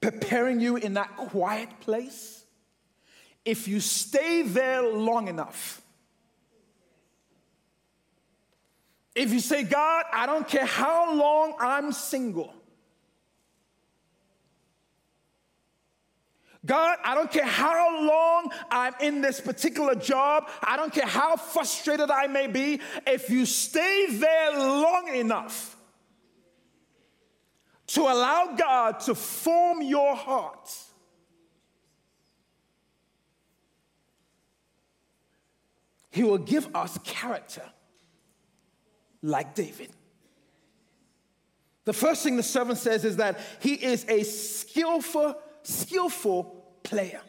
preparing 0.00 0.58
you 0.58 0.74
in 0.74 0.94
that 0.94 1.16
quiet 1.16 1.68
place, 1.78 2.44
if 3.44 3.68
you 3.68 3.78
stay 3.78 4.42
there 4.42 4.82
long 4.82 5.28
enough, 5.28 5.79
If 9.14 9.32
you 9.32 9.40
say, 9.40 9.64
God, 9.64 10.04
I 10.12 10.26
don't 10.26 10.46
care 10.46 10.66
how 10.66 11.14
long 11.14 11.54
I'm 11.58 11.92
single. 11.92 12.54
God, 16.64 16.98
I 17.02 17.14
don't 17.14 17.30
care 17.30 17.44
how 17.44 18.06
long 18.06 18.52
I'm 18.70 18.94
in 19.00 19.22
this 19.22 19.40
particular 19.40 19.94
job. 19.94 20.48
I 20.62 20.76
don't 20.76 20.92
care 20.92 21.06
how 21.06 21.36
frustrated 21.36 22.10
I 22.10 22.26
may 22.26 22.46
be. 22.46 22.80
If 23.06 23.30
you 23.30 23.46
stay 23.46 24.06
there 24.10 24.58
long 24.58 25.08
enough 25.14 25.76
to 27.88 28.02
allow 28.02 28.54
God 28.56 29.00
to 29.00 29.14
form 29.14 29.82
your 29.82 30.14
heart, 30.14 30.70
He 36.10 36.22
will 36.22 36.38
give 36.38 36.74
us 36.76 36.98
character 37.04 37.62
like 39.22 39.54
David. 39.54 39.90
The 41.84 41.92
first 41.92 42.22
thing 42.22 42.36
the 42.36 42.42
servant 42.42 42.78
says 42.78 43.04
is 43.04 43.16
that 43.16 43.40
he 43.60 43.74
is 43.74 44.04
a 44.08 44.22
skillful, 44.22 45.34
skillful 45.62 46.64
player. 46.82 47.20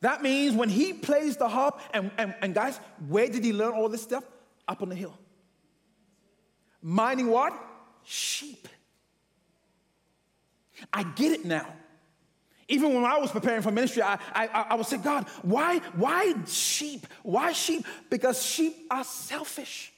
That 0.00 0.22
means 0.22 0.54
when 0.54 0.68
he 0.68 0.92
plays 0.92 1.38
the 1.38 1.48
harp, 1.48 1.80
and, 1.94 2.10
and, 2.18 2.34
and 2.42 2.54
guys, 2.54 2.78
where 3.08 3.26
did 3.26 3.42
he 3.42 3.54
learn 3.54 3.72
all 3.72 3.88
this 3.88 4.02
stuff? 4.02 4.22
Up 4.68 4.82
on 4.82 4.90
the 4.90 4.94
hill. 4.94 5.16
Mining 6.82 7.28
what? 7.28 7.54
Sheep. 8.02 8.68
I 10.92 11.04
get 11.04 11.32
it 11.32 11.46
now. 11.46 11.66
Even 12.68 12.92
when 12.92 13.04
I 13.04 13.16
was 13.16 13.30
preparing 13.30 13.62
for 13.62 13.70
ministry, 13.70 14.02
I, 14.02 14.18
I, 14.34 14.46
I 14.70 14.74
would 14.74 14.84
say, 14.84 14.98
God, 14.98 15.26
why, 15.40 15.78
why 15.94 16.34
sheep? 16.46 17.06
Why 17.22 17.52
sheep? 17.52 17.86
Because 18.10 18.44
sheep 18.44 18.74
are 18.90 19.04
selfish. 19.04 19.93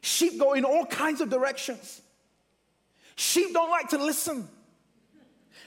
Sheep 0.00 0.38
go 0.38 0.54
in 0.54 0.64
all 0.64 0.86
kinds 0.86 1.20
of 1.20 1.30
directions. 1.30 2.00
Sheep 3.16 3.52
don't 3.52 3.70
like 3.70 3.90
to 3.90 3.98
listen. 3.98 4.48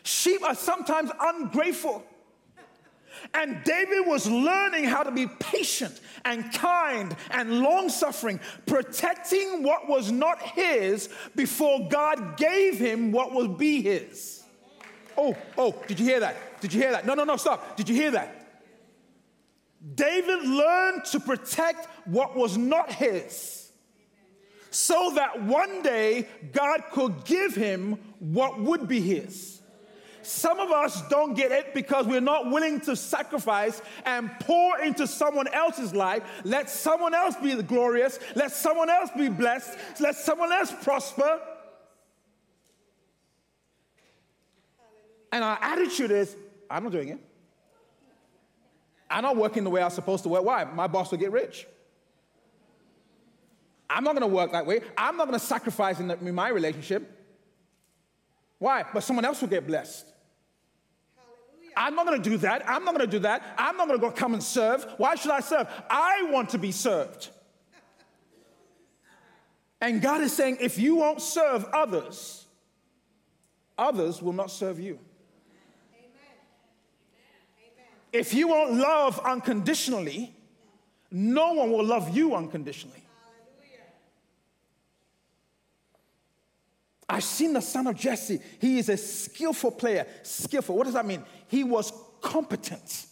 Sheep 0.04 0.44
are 0.44 0.56
sometimes 0.56 1.12
ungrateful. 1.20 2.04
And 3.34 3.64
David 3.64 4.06
was 4.06 4.28
learning 4.28 4.86
how 4.86 5.04
to 5.04 5.12
be 5.12 5.28
patient 5.28 6.02
and 6.26 6.52
kind 6.52 7.16
and 7.30 7.60
long 7.60 7.90
suffering, 7.90 8.40
protecting 8.66 9.64
what 9.64 9.88
was 9.88 10.12
not 10.12 10.42
his 10.42 11.10
before 11.36 11.88
God 11.90 12.38
gave 12.38 12.78
him 12.78 13.12
what 13.12 13.34
would 13.34 13.58
be 13.58 13.82
his. 13.82 14.44
Oh, 15.18 15.38
oh, 15.58 15.76
did 15.88 16.00
you 16.00 16.06
hear 16.06 16.20
that? 16.22 16.60
Did 16.60 16.74
you 16.74 16.82
hear 16.82 16.92
that? 16.92 17.06
No, 17.06 17.14
no, 17.14 17.24
no, 17.24 17.38
stop. 17.38 17.78
Did 17.78 17.88
you 17.88 17.96
hear 17.96 18.12
that? 18.12 18.40
David 19.96 20.44
learned 20.44 21.06
to 21.06 21.20
protect 21.20 21.88
what 22.06 22.36
was 22.36 22.58
not 22.58 22.92
his 22.92 23.63
so 24.74 25.12
that 25.16 25.42
one 25.44 25.84
day 25.84 26.28
God 26.52 26.82
could 26.92 27.26
give 27.26 27.54
him 27.54 28.00
what 28.20 28.60
would 28.60 28.88
be 28.88 29.00
his. 29.00 29.62
Some 30.24 30.60
of 30.60 30.72
us 30.72 31.02
don't 31.10 31.36
get 31.36 31.52
it 31.52 31.74
because 31.74 32.08
we're 32.08 32.22
not 32.22 32.50
willing 32.50 32.80
to 32.82 32.96
sacrifice 32.96 33.82
and 34.06 34.32
pour 34.40 34.80
into 34.80 35.06
someone 35.06 35.48
else's 35.50 35.94
life. 35.94 36.24
Let 36.44 36.70
someone 36.70 37.14
else 37.14 37.36
be 37.36 37.62
glorious. 37.62 38.18
Let 38.34 38.52
someone 38.52 38.90
else 38.90 39.10
be 39.16 39.28
blessed. 39.28 39.78
Let 40.00 40.16
someone 40.16 40.52
else 40.52 40.74
prosper. 40.82 41.40
And 45.32 45.44
our 45.44 45.60
attitude 45.62 46.12
is, 46.12 46.36
I'm 46.70 46.84
not 46.84 46.94
doing 46.94 47.10
it. 47.10 47.20
I'm 49.10 49.24
not 49.24 49.36
working 49.36 49.64
the 49.64 49.70
way 49.70 49.84
I'm 49.84 49.92
supposed 49.92 50.24
to 50.24 50.30
work. 50.30 50.44
Why? 50.44 50.64
My 50.64 50.88
boss 50.88 51.12
will 51.12 51.18
get 51.20 51.32
rich. 51.32 51.68
I'm 53.90 54.04
not 54.04 54.12
going 54.12 54.30
to 54.30 54.36
work 54.36 54.52
that 54.54 54.66
way. 54.66 54.82
I'm 54.98 55.18
not 55.18 55.28
going 55.28 55.40
to 55.40 55.46
sacrifice 55.46 56.00
in, 56.00 56.08
the, 56.08 56.18
in 56.18 56.34
my 56.34 56.50
relationship. 56.50 57.10
Why? 58.60 58.86
But 58.94 59.02
someone 59.02 59.26
else 59.26 59.42
will 59.42 59.50
get 59.50 59.68
blessed. 59.68 60.06
Hallelujah. 61.16 61.74
I'm 61.76 61.96
not 61.96 62.06
going 62.06 62.22
to 62.22 62.30
do 62.30 62.38
that. 62.38 62.68
I'm 62.68 62.86
not 62.86 62.96
going 62.96 63.06
to 63.06 63.12
do 63.12 63.20
that. 63.20 63.56
I'm 63.58 63.78
not 63.78 63.88
going 63.88 64.00
to 64.00 64.06
go 64.06 64.12
come 64.12 64.34
and 64.34 64.42
serve. 64.42 64.86
Why 64.98 65.16
should 65.16 65.32
I 65.32 65.42
serve? 65.42 65.68
I 65.90 66.30
want 66.32 66.50
to 66.50 66.58
be 66.58 66.72
served. 66.72 67.30
And 69.82 70.02
God 70.02 70.22
is 70.22 70.32
saying, 70.32 70.60
if 70.62 70.80
you 70.80 70.96
won't 70.96 71.22
serve 71.22 71.66
others, 71.74 72.46
others 73.78 74.22
will 74.22 74.32
not 74.32 74.50
serve 74.50 74.80
you. 74.80 74.98
If 78.14 78.34
you 78.34 78.48
won't 78.48 78.76
love 78.76 79.20
unconditionally, 79.20 80.34
no 81.12 81.54
one 81.54 81.72
will 81.72 81.84
love 81.84 82.16
you 82.16 82.34
unconditionally. 82.34 83.03
I've 87.14 87.24
seen 87.24 87.54
the 87.54 87.62
son 87.62 87.86
of 87.86 87.96
Jesse. 87.96 88.40
He 88.60 88.80
is 88.80 88.90
a 88.90 88.98
skillful 88.98 89.70
player. 89.70 90.08
Skillful. 90.24 90.76
What 90.76 90.86
does 90.86 90.96
that 90.96 91.06
mean? 91.06 91.24
He 91.48 91.64
was 91.64 91.94
competent. 92.22 93.06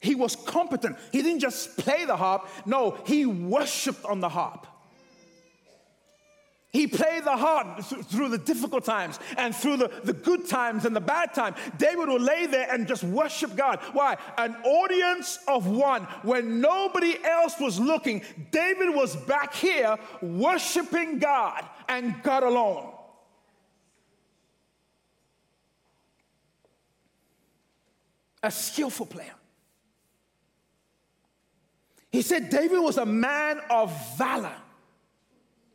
He 0.00 0.14
was 0.14 0.36
competent. 0.36 0.96
He 1.10 1.20
didn't 1.20 1.40
just 1.40 1.76
play 1.76 2.04
the 2.04 2.16
harp, 2.16 2.48
no, 2.64 2.96
he 3.06 3.26
worshiped 3.26 4.04
on 4.04 4.20
the 4.20 4.28
harp. 4.28 4.68
He 6.72 6.86
played 6.86 7.24
the 7.24 7.36
harp 7.36 7.80
through 7.82 8.28
the 8.28 8.38
difficult 8.38 8.84
times 8.84 9.18
and 9.36 9.54
through 9.54 9.78
the, 9.78 9.90
the 10.04 10.12
good 10.12 10.46
times 10.48 10.84
and 10.84 10.94
the 10.94 11.00
bad 11.00 11.34
times. 11.34 11.56
David 11.78 12.08
would 12.08 12.22
lay 12.22 12.46
there 12.46 12.72
and 12.72 12.86
just 12.86 13.02
worship 13.02 13.56
God. 13.56 13.80
Why? 13.92 14.16
An 14.38 14.54
audience 14.64 15.40
of 15.48 15.66
one. 15.66 16.04
When 16.22 16.60
nobody 16.60 17.16
else 17.24 17.58
was 17.58 17.80
looking, 17.80 18.22
David 18.52 18.94
was 18.94 19.16
back 19.16 19.52
here 19.52 19.98
worshiping 20.22 21.18
God 21.18 21.64
and 21.88 22.22
God 22.22 22.44
alone. 22.44 22.92
A 28.44 28.50
skillful 28.50 29.06
player. 29.06 29.34
He 32.12 32.22
said 32.22 32.48
David 32.48 32.78
was 32.78 32.96
a 32.96 33.06
man 33.06 33.60
of 33.70 33.92
valor. 34.16 34.54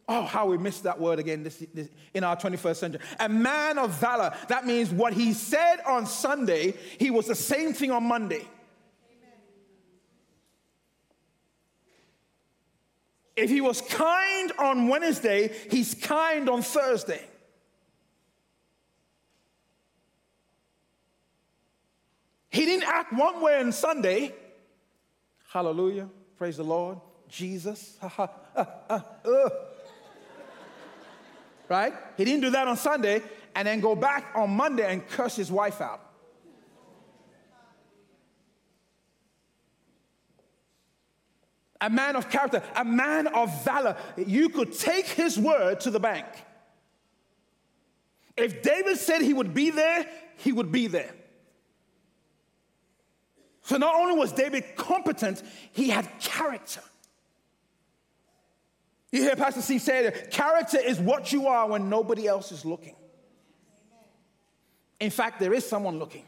Oh, 0.07 0.21
how 0.21 0.45
we 0.47 0.57
missed 0.57 0.83
that 0.83 0.99
word 0.99 1.17
again 1.17 1.41
this, 1.41 1.63
this, 1.73 1.89
in 2.13 2.23
our 2.23 2.37
21st 2.37 2.75
century. 2.75 3.01
A 3.19 3.27
man 3.27 3.79
of 3.79 3.91
valor. 3.91 4.35
That 4.49 4.67
means 4.67 4.91
what 4.91 5.13
he 5.13 5.33
said 5.33 5.77
on 5.85 6.05
Sunday, 6.05 6.75
he 6.99 7.09
was 7.09 7.25
the 7.25 7.35
same 7.35 7.73
thing 7.73 7.89
on 7.89 8.03
Monday. 8.03 8.47
If 13.35 13.49
he 13.49 13.61
was 13.61 13.81
kind 13.81 14.51
on 14.59 14.87
Wednesday, 14.87 15.51
he's 15.69 15.95
kind 15.95 16.49
on 16.49 16.61
Thursday. 16.61 17.21
He 22.49 22.65
didn't 22.65 22.87
act 22.87 23.11
one 23.11 23.41
way 23.41 23.59
on 23.59 23.71
Sunday. 23.73 24.33
Hallelujah. 25.49 26.07
Praise 26.37 26.57
the 26.57 26.63
Lord. 26.63 26.99
Jesus. 27.27 27.97
uh, 28.17 28.27
uh 28.55 29.49
right? 31.69 31.93
He 32.17 32.25
didn't 32.25 32.41
do 32.41 32.49
that 32.51 32.67
on 32.67 32.77
Sunday 32.77 33.21
and 33.55 33.67
then 33.67 33.79
go 33.79 33.95
back 33.95 34.31
on 34.35 34.51
Monday 34.51 34.91
and 34.91 35.07
curse 35.07 35.35
his 35.35 35.51
wife 35.51 35.81
out. 35.81 36.01
A 41.81 41.89
man 41.89 42.15
of 42.15 42.29
character, 42.29 42.63
a 42.75 42.85
man 42.85 43.27
of 43.27 43.63
valor. 43.63 43.95
You 44.17 44.49
could 44.49 44.73
take 44.73 45.05
his 45.05 45.37
word 45.37 45.81
to 45.81 45.91
the 45.91 45.99
bank. 45.99 46.25
If 48.37 48.61
David 48.61 48.97
said 48.97 49.21
he 49.21 49.33
would 49.33 49.53
be 49.53 49.69
there, 49.69 50.05
he 50.37 50.51
would 50.51 50.71
be 50.71 50.87
there. 50.87 51.13
So 53.61 53.77
not 53.77 53.95
only 53.95 54.15
was 54.15 54.31
David 54.31 54.75
competent, 54.75 55.41
he 55.71 55.89
had 55.89 56.07
character. 56.19 56.81
You 59.15 59.21
hear 59.21 59.37
Pastor 59.37 59.61
Steve 59.61 59.81
say 59.81 60.03
that 60.03 60.29
character 60.29 60.77
is 60.77 60.99
what 60.99 61.31
you 61.31 61.47
are 61.47 61.69
when 61.69 61.89
nobody 61.89 62.27
else 62.27 62.51
is 62.51 62.65
looking. 62.65 62.97
In 64.99 65.09
fact, 65.09 65.39
there 65.39 65.53
is 65.53 65.65
someone 65.65 65.99
looking. 65.99 66.25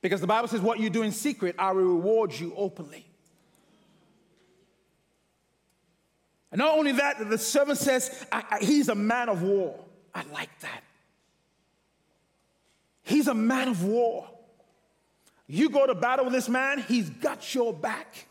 Because 0.00 0.20
the 0.20 0.26
Bible 0.26 0.48
says, 0.48 0.60
What 0.60 0.80
you 0.80 0.90
do 0.90 1.02
in 1.02 1.12
secret, 1.12 1.54
I 1.56 1.70
will 1.70 1.84
reward 1.84 2.32
you 2.32 2.52
openly. 2.56 3.06
And 6.50 6.58
not 6.58 6.76
only 6.76 6.90
that, 6.90 7.30
the 7.30 7.38
servant 7.38 7.78
says, 7.78 8.26
I, 8.32 8.42
I, 8.50 8.58
He's 8.64 8.88
a 8.88 8.96
man 8.96 9.28
of 9.28 9.42
war. 9.42 9.78
I 10.12 10.24
like 10.32 10.58
that. 10.58 10.82
He's 13.04 13.28
a 13.28 13.34
man 13.34 13.68
of 13.68 13.84
war. 13.84 14.28
You 15.46 15.70
go 15.70 15.86
to 15.86 15.94
battle 15.94 16.24
with 16.24 16.34
this 16.34 16.48
man, 16.48 16.84
he's 16.88 17.10
got 17.10 17.54
your 17.54 17.72
back. 17.72 18.26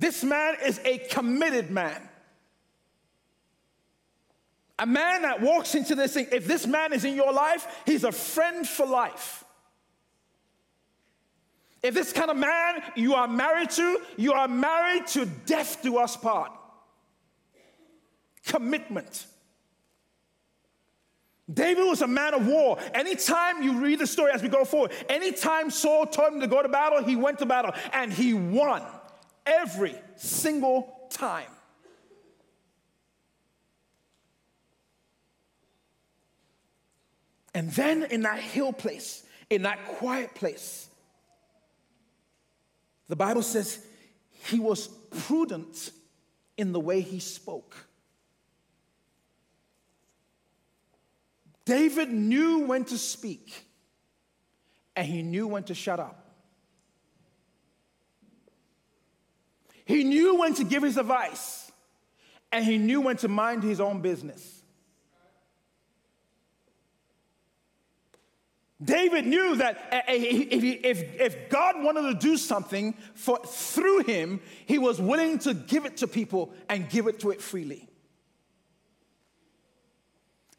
This 0.00 0.24
man 0.24 0.56
is 0.64 0.80
a 0.86 0.96
committed 0.96 1.70
man. 1.70 2.08
A 4.78 4.86
man 4.86 5.22
that 5.22 5.42
walks 5.42 5.74
into 5.74 5.94
this 5.94 6.14
thing, 6.14 6.26
if 6.32 6.46
this 6.46 6.66
man 6.66 6.94
is 6.94 7.04
in 7.04 7.14
your 7.14 7.34
life, 7.34 7.82
he's 7.84 8.02
a 8.02 8.10
friend 8.10 8.66
for 8.66 8.86
life. 8.86 9.44
If 11.82 11.92
this 11.92 12.14
kind 12.14 12.30
of 12.30 12.38
man 12.38 12.82
you 12.96 13.14
are 13.14 13.28
married 13.28 13.68
to, 13.72 14.00
you 14.16 14.32
are 14.32 14.48
married 14.48 15.06
to 15.08 15.26
death 15.26 15.82
do 15.82 15.98
us 15.98 16.16
part. 16.16 16.50
Commitment. 18.46 19.26
David 21.52 21.84
was 21.84 22.00
a 22.00 22.06
man 22.06 22.32
of 22.32 22.46
war. 22.46 22.78
Anytime 22.94 23.62
you 23.62 23.80
read 23.80 23.98
the 23.98 24.06
story 24.06 24.32
as 24.32 24.42
we 24.42 24.48
go 24.48 24.64
forward, 24.64 24.92
anytime 25.10 25.70
Saul 25.70 26.06
told 26.06 26.32
him 26.32 26.40
to 26.40 26.46
go 26.46 26.62
to 26.62 26.70
battle, 26.70 27.04
he 27.04 27.16
went 27.16 27.38
to 27.40 27.46
battle 27.46 27.74
and 27.92 28.10
he 28.10 28.32
won 28.32 28.82
every 29.46 29.94
single 30.16 31.08
time. 31.10 31.50
And 37.54 37.70
then 37.72 38.04
in 38.04 38.22
that 38.22 38.38
hill 38.38 38.72
place, 38.72 39.24
in 39.48 39.62
that 39.62 39.84
quiet 39.98 40.34
place, 40.34 40.88
the 43.08 43.16
Bible 43.16 43.42
says 43.42 43.84
he 44.46 44.60
was 44.60 44.86
prudent 44.86 45.90
in 46.56 46.72
the 46.72 46.80
way 46.80 47.00
he 47.00 47.18
spoke. 47.18 47.76
David 51.64 52.10
knew 52.10 52.66
when 52.66 52.84
to 52.84 52.98
speak 52.98 53.64
and 54.96 55.06
he 55.06 55.22
knew 55.22 55.46
when 55.46 55.64
to 55.64 55.74
shut 55.74 56.00
up. 56.00 56.19
He 59.90 60.04
knew 60.04 60.36
when 60.36 60.54
to 60.54 60.62
give 60.62 60.84
his 60.84 60.96
advice, 60.96 61.72
and 62.52 62.64
he 62.64 62.78
knew 62.78 63.00
when 63.00 63.16
to 63.18 63.28
mind 63.28 63.64
his 63.64 63.80
own 63.80 64.00
business. 64.00 64.62
David 68.82 69.26
knew 69.26 69.56
that 69.56 69.88
eh, 69.90 70.02
eh, 70.06 70.46
if, 70.50 71.20
if 71.20 71.50
God 71.50 71.82
wanted 71.82 72.02
to 72.02 72.14
do 72.14 72.36
something 72.36 72.94
for, 73.14 73.40
through 73.44 74.04
him, 74.04 74.40
he 74.64 74.78
was 74.78 75.00
willing 75.00 75.40
to 75.40 75.54
give 75.54 75.84
it 75.84 75.96
to 75.98 76.06
people 76.06 76.54
and 76.68 76.88
give 76.88 77.08
it 77.08 77.18
to 77.20 77.30
it 77.32 77.42
freely. 77.42 77.89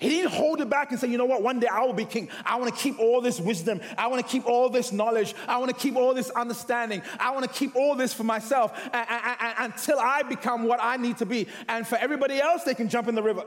He 0.02 0.10
didn't 0.10 0.32
hold 0.32 0.62
it 0.62 0.70
back 0.70 0.90
and 0.90 1.00
say, 1.00 1.08
you 1.10 1.18
know 1.20 1.26
what, 1.26 1.44
one 1.44 1.60
day 1.60 1.68
I 1.68 1.86
will 1.86 1.94
be 1.94 2.06
king. 2.06 2.30
I 2.44 2.56
want 2.56 2.76
to 2.76 2.82
keep 2.82 2.98
all 2.98 3.22
this 3.22 3.40
wisdom. 3.40 3.80
I 4.00 4.08
want 4.08 4.26
to 4.26 4.28
keep 4.28 4.48
all 4.48 4.68
this 4.68 4.92
knowledge. 4.92 5.36
I 5.48 5.60
want 5.60 5.70
to 5.70 5.80
keep 5.80 5.96
all 5.96 6.16
this 6.16 6.32
understanding. 6.32 7.04
I 7.20 7.30
want 7.30 7.44
to 7.44 7.52
keep 7.52 7.76
all 7.76 7.94
this 7.94 8.12
for 8.12 8.24
myself 8.24 8.74
until 8.92 10.00
I 10.00 10.24
become 10.24 10.64
what 10.64 10.80
I 10.82 10.98
need 10.98 11.18
to 11.18 11.28
be. 11.28 11.48
And 11.70 11.86
for 11.86 12.00
everybody 12.00 12.42
else, 12.42 12.64
they 12.64 12.74
can 12.74 12.90
jump 12.90 13.10
in 13.10 13.14
the 13.14 13.22
river. 13.22 13.44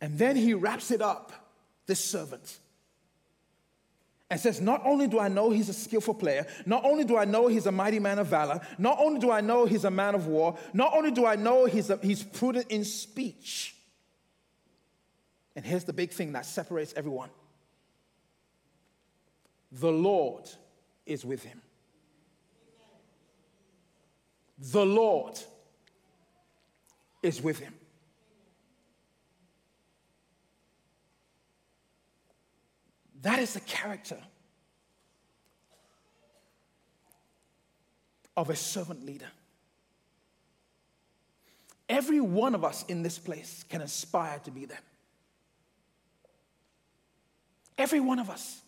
And 0.00 0.16
then 0.16 0.36
he 0.36 0.54
wraps 0.54 0.92
it 0.92 1.02
up, 1.02 1.32
this 1.86 1.98
servant 1.98 2.60
and 4.34 4.40
says, 4.40 4.60
Not 4.60 4.82
only 4.84 5.06
do 5.06 5.20
I 5.20 5.28
know 5.28 5.50
he's 5.50 5.68
a 5.68 5.72
skillful 5.72 6.14
player, 6.14 6.44
not 6.66 6.84
only 6.84 7.04
do 7.04 7.16
I 7.16 7.24
know 7.24 7.46
he's 7.46 7.66
a 7.66 7.72
mighty 7.72 8.00
man 8.00 8.18
of 8.18 8.26
valor, 8.26 8.60
not 8.78 8.98
only 8.98 9.20
do 9.20 9.30
I 9.30 9.40
know 9.40 9.64
he's 9.64 9.84
a 9.84 9.92
man 9.92 10.16
of 10.16 10.26
war, 10.26 10.58
not 10.72 10.92
only 10.92 11.12
do 11.12 11.24
I 11.24 11.36
know 11.36 11.66
he's, 11.66 11.88
a, 11.88 11.98
he's 12.02 12.24
prudent 12.24 12.66
in 12.66 12.82
speech. 12.82 13.76
And 15.54 15.64
here's 15.64 15.84
the 15.84 15.92
big 15.92 16.10
thing 16.10 16.32
that 16.32 16.46
separates 16.46 16.92
everyone 16.96 17.30
the 19.70 19.92
Lord 19.92 20.50
is 21.06 21.24
with 21.24 21.44
him. 21.44 21.62
The 24.58 24.84
Lord 24.84 25.38
is 27.22 27.40
with 27.40 27.60
him. 27.60 27.74
That 33.24 33.38
is 33.38 33.54
the 33.54 33.60
character 33.60 34.18
of 38.36 38.50
a 38.50 38.56
servant 38.56 39.04
leader. 39.06 39.28
Every 41.88 42.20
one 42.20 42.54
of 42.54 42.64
us 42.64 42.84
in 42.86 43.02
this 43.02 43.18
place 43.18 43.64
can 43.70 43.80
aspire 43.80 44.40
to 44.40 44.50
be 44.50 44.66
them. 44.66 44.82
Every 47.78 47.98
one 48.00 48.18
of 48.18 48.28
us. 48.28 48.60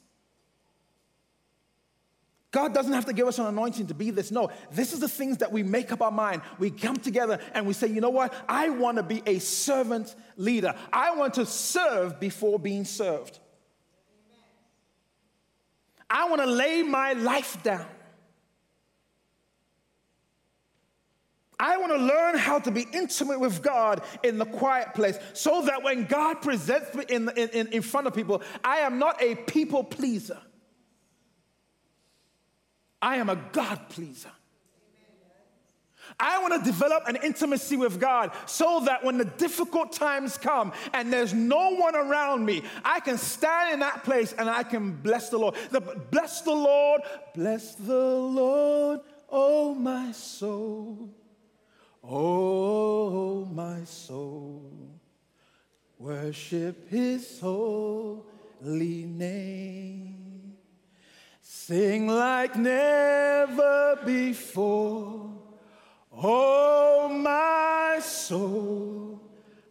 God 2.50 2.72
doesn't 2.72 2.94
have 2.94 3.04
to 3.06 3.12
give 3.12 3.28
us 3.28 3.38
an 3.38 3.44
anointing 3.44 3.88
to 3.88 3.94
be 3.94 4.10
this. 4.10 4.30
No, 4.30 4.50
this 4.72 4.94
is 4.94 5.00
the 5.00 5.08
things 5.08 5.36
that 5.38 5.52
we 5.52 5.62
make 5.62 5.92
up 5.92 6.00
our 6.00 6.10
mind. 6.10 6.40
We 6.58 6.70
come 6.70 6.96
together 6.96 7.40
and 7.52 7.66
we 7.66 7.74
say, 7.74 7.88
you 7.88 8.00
know 8.00 8.08
what? 8.08 8.32
I 8.48 8.70
want 8.70 8.96
to 8.96 9.02
be 9.02 9.22
a 9.26 9.38
servant 9.38 10.14
leader. 10.38 10.74
I 10.90 11.14
want 11.14 11.34
to 11.34 11.44
serve 11.44 12.18
before 12.18 12.58
being 12.58 12.86
served. 12.86 13.38
I 16.08 16.28
want 16.28 16.42
to 16.42 16.46
lay 16.46 16.82
my 16.82 17.12
life 17.14 17.62
down. 17.62 17.86
I 21.58 21.78
want 21.78 21.92
to 21.92 21.98
learn 21.98 22.36
how 22.36 22.58
to 22.58 22.70
be 22.70 22.86
intimate 22.92 23.40
with 23.40 23.62
God 23.62 24.02
in 24.22 24.36
the 24.36 24.44
quiet 24.44 24.92
place 24.94 25.18
so 25.32 25.62
that 25.62 25.82
when 25.82 26.04
God 26.04 26.42
presents 26.42 26.94
me 26.94 27.04
in, 27.08 27.30
in, 27.30 27.68
in 27.68 27.82
front 27.82 28.06
of 28.06 28.14
people, 28.14 28.42
I 28.62 28.78
am 28.78 28.98
not 28.98 29.22
a 29.22 29.34
people 29.34 29.82
pleaser. 29.82 30.38
I 33.00 33.16
am 33.16 33.30
a 33.30 33.36
God 33.52 33.88
pleaser. 33.88 34.30
I 36.18 36.40
want 36.40 36.54
to 36.54 36.70
develop 36.70 37.06
an 37.06 37.16
intimacy 37.22 37.76
with 37.76 38.00
God 38.00 38.30
so 38.46 38.80
that 38.86 39.04
when 39.04 39.18
the 39.18 39.26
difficult 39.26 39.92
times 39.92 40.38
come 40.38 40.72
and 40.94 41.12
there's 41.12 41.34
no 41.34 41.74
one 41.74 41.94
around 41.94 42.46
me, 42.46 42.62
I 42.84 43.00
can 43.00 43.18
stand 43.18 43.74
in 43.74 43.80
that 43.80 44.02
place 44.02 44.32
and 44.32 44.48
I 44.48 44.62
can 44.62 44.92
bless 44.92 45.28
the 45.28 45.38
Lord. 45.38 45.56
The, 45.70 45.80
bless 45.80 46.40
the 46.40 46.54
Lord, 46.54 47.02
bless 47.34 47.74
the 47.74 47.94
Lord, 47.94 49.00
oh 49.30 49.74
my 49.74 50.12
soul. 50.12 51.10
Oh 52.08 53.44
my 53.46 53.82
soul, 53.84 54.70
worship 55.98 56.88
his 56.88 57.40
holy 57.40 58.22
name. 58.70 60.54
Sing 61.42 62.06
like 62.06 62.54
never 62.54 63.98
before. 64.06 65.32
Oh, 66.22 67.08
my 67.08 68.00
soul, 68.00 69.20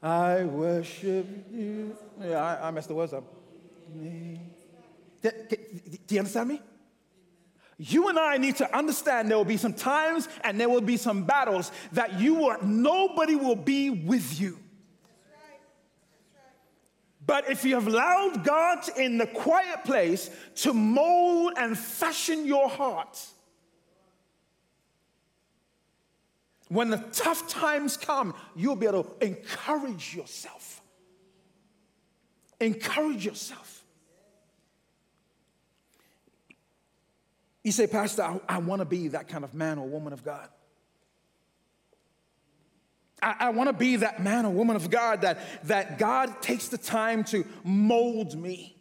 I 0.02 0.43
worship 0.43 1.26
you. 1.52 1.96
Yeah, 2.22 2.43
I, 2.43 2.68
I 2.68 2.72
messed 2.72 2.88
the 2.88 2.93
words 2.93 3.14
up. 3.14 3.24
Do, 5.22 5.32
do 6.08 6.16
you 6.16 6.20
understand 6.20 6.50
me? 6.50 6.62
You 7.78 8.08
and 8.10 8.20
I 8.20 8.38
need 8.38 8.56
to 8.58 8.78
understand 8.78 9.30
there 9.30 9.38
will 9.38 9.43
be 9.43 9.58
some 9.58 9.74
times 9.74 10.30
and 10.43 10.60
there 10.60 10.70
will 10.70 10.82
be 10.82 10.98
some 10.98 11.24
battles 11.24 11.72
that 11.93 12.20
you 12.20 12.36
will, 12.36 12.58
nobody 12.64 13.36
will 13.36 13.56
be 13.56 13.89
with 13.89 14.39
you. 14.39 14.60
But 17.26 17.50
if 17.50 17.66
you 17.66 17.74
have 17.74 17.88
allowed 17.88 18.43
God 18.43 18.88
in 18.98 19.18
the 19.18 19.26
quiet 19.26 19.84
place 19.84 20.30
to 20.58 20.74
mold 20.74 21.54
and 21.58 21.78
fashion 21.78 22.46
your 22.46 22.70
heart, 22.70 23.20
When 26.76 26.89
the 26.89 26.97
tough 27.13 27.47
times 27.47 27.95
come, 27.95 28.34
you'll 28.53 28.76
be 28.76 28.86
able 28.86 29.05
to 29.05 29.26
encourage 29.26 30.13
yourself. 30.13 30.82
Encourage 32.59 33.26
yourself. 33.26 33.82
You 37.63 37.71
say, 37.71 37.88
Pastor, 37.88 38.23
I, 38.23 38.41
I 38.49 38.57
want 38.57 38.82
to 38.82 38.86
be 38.86 39.07
that 39.07 39.30
kind 39.30 39.45
of 39.45 39.53
man 39.53 39.80
or 39.80 39.88
woman 39.88 40.11
of 40.11 40.26
God. 40.26 40.49
I, 43.23 43.36
I 43.39 43.49
want 43.51 43.69
to 43.69 43.73
be 43.73 43.95
that 43.95 44.21
man 44.21 44.45
or 44.45 44.51
woman 44.51 44.76
of 44.76 44.89
God 44.89 45.21
that, 45.21 45.39
that 45.67 45.97
God 45.97 46.41
takes 46.41 46.67
the 46.67 46.78
time 46.78 47.23
to 47.26 47.45
mold 47.63 48.38
me. 48.38 48.76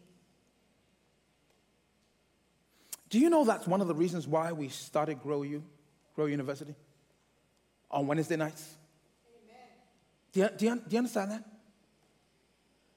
Do 3.09 3.19
you 3.19 3.29
know 3.29 3.45
that's 3.45 3.67
one 3.67 3.79
of 3.79 3.87
the 3.87 3.95
reasons 3.95 4.27
why 4.27 4.51
we 4.51 4.67
started 4.67 5.23
Grow 5.23 5.43
You, 5.43 5.63
Grow 6.13 6.25
University? 6.25 6.75
On 7.89 8.07
Wednesday 8.07 8.35
nights. 8.35 8.75
Do 10.33 10.41
you, 10.41 10.49
do, 10.57 10.65
you, 10.65 10.75
do 10.75 10.81
you, 10.89 10.97
understand 10.97 11.31
that? 11.31 11.43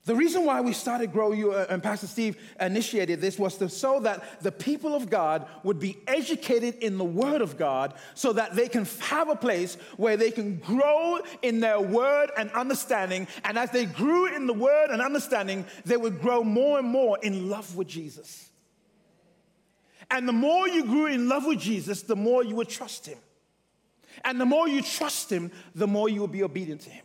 The 0.09 0.16
reason 0.16 0.47
why 0.47 0.62
we 0.62 0.72
started 0.72 1.12
Grow 1.12 1.32
You 1.32 1.53
uh, 1.53 1.66
and 1.68 1.82
Pastor 1.82 2.07
Steve 2.07 2.39
initiated 2.59 3.20
this 3.20 3.39
was 3.39 3.59
to, 3.59 3.68
so 3.68 4.01
that 4.01 4.43
the 4.43 4.51
people 4.51 4.95
of 4.95 5.11
God 5.11 5.47
would 5.62 5.78
be 5.78 5.99
educated 6.07 6.76
in 6.76 6.97
the 6.97 7.05
Word 7.05 7.43
of 7.43 7.59
God 7.59 7.93
so 8.14 8.32
that 8.32 8.57
they 8.57 8.68
can 8.68 8.86
have 9.01 9.28
a 9.28 9.36
place 9.36 9.76
where 9.99 10.16
they 10.16 10.30
can 10.30 10.57
grow 10.57 11.20
in 11.43 11.61
their 11.61 11.78
Word 11.78 12.30
and 12.39 12.51
understanding. 12.53 13.28
And 13.45 13.59
as 13.59 13.70
they 13.70 13.84
grew 13.84 14.34
in 14.34 14.47
the 14.47 14.55
Word 14.55 14.89
and 14.91 15.03
understanding, 15.03 15.66
they 15.84 15.99
would 15.99 16.22
grow 16.22 16.43
more 16.43 16.78
and 16.78 16.89
more 16.89 17.18
in 17.22 17.51
love 17.51 17.76
with 17.76 17.86
Jesus. 17.86 18.49
And 20.11 20.26
the 20.26 20.32
more 20.32 20.66
you 20.66 20.84
grew 20.84 21.07
in 21.07 21.28
love 21.28 21.45
with 21.45 21.61
Jesus, 21.61 22.03
the 22.03 22.16
more 22.16 22.43
you 22.43 22.57
would 22.57 22.70
trust 22.70 23.07
Him. 23.07 23.18
And 24.25 24.41
the 24.41 24.47
more 24.47 24.69
you 24.69 24.83
trust 24.83 25.31
Him, 25.31 25.51
the 25.75 25.87
more 25.87 26.09
you 26.09 26.21
will 26.21 26.29
be 26.29 26.43
obedient 26.43 26.83
to 26.83 26.91
Him. 26.91 27.05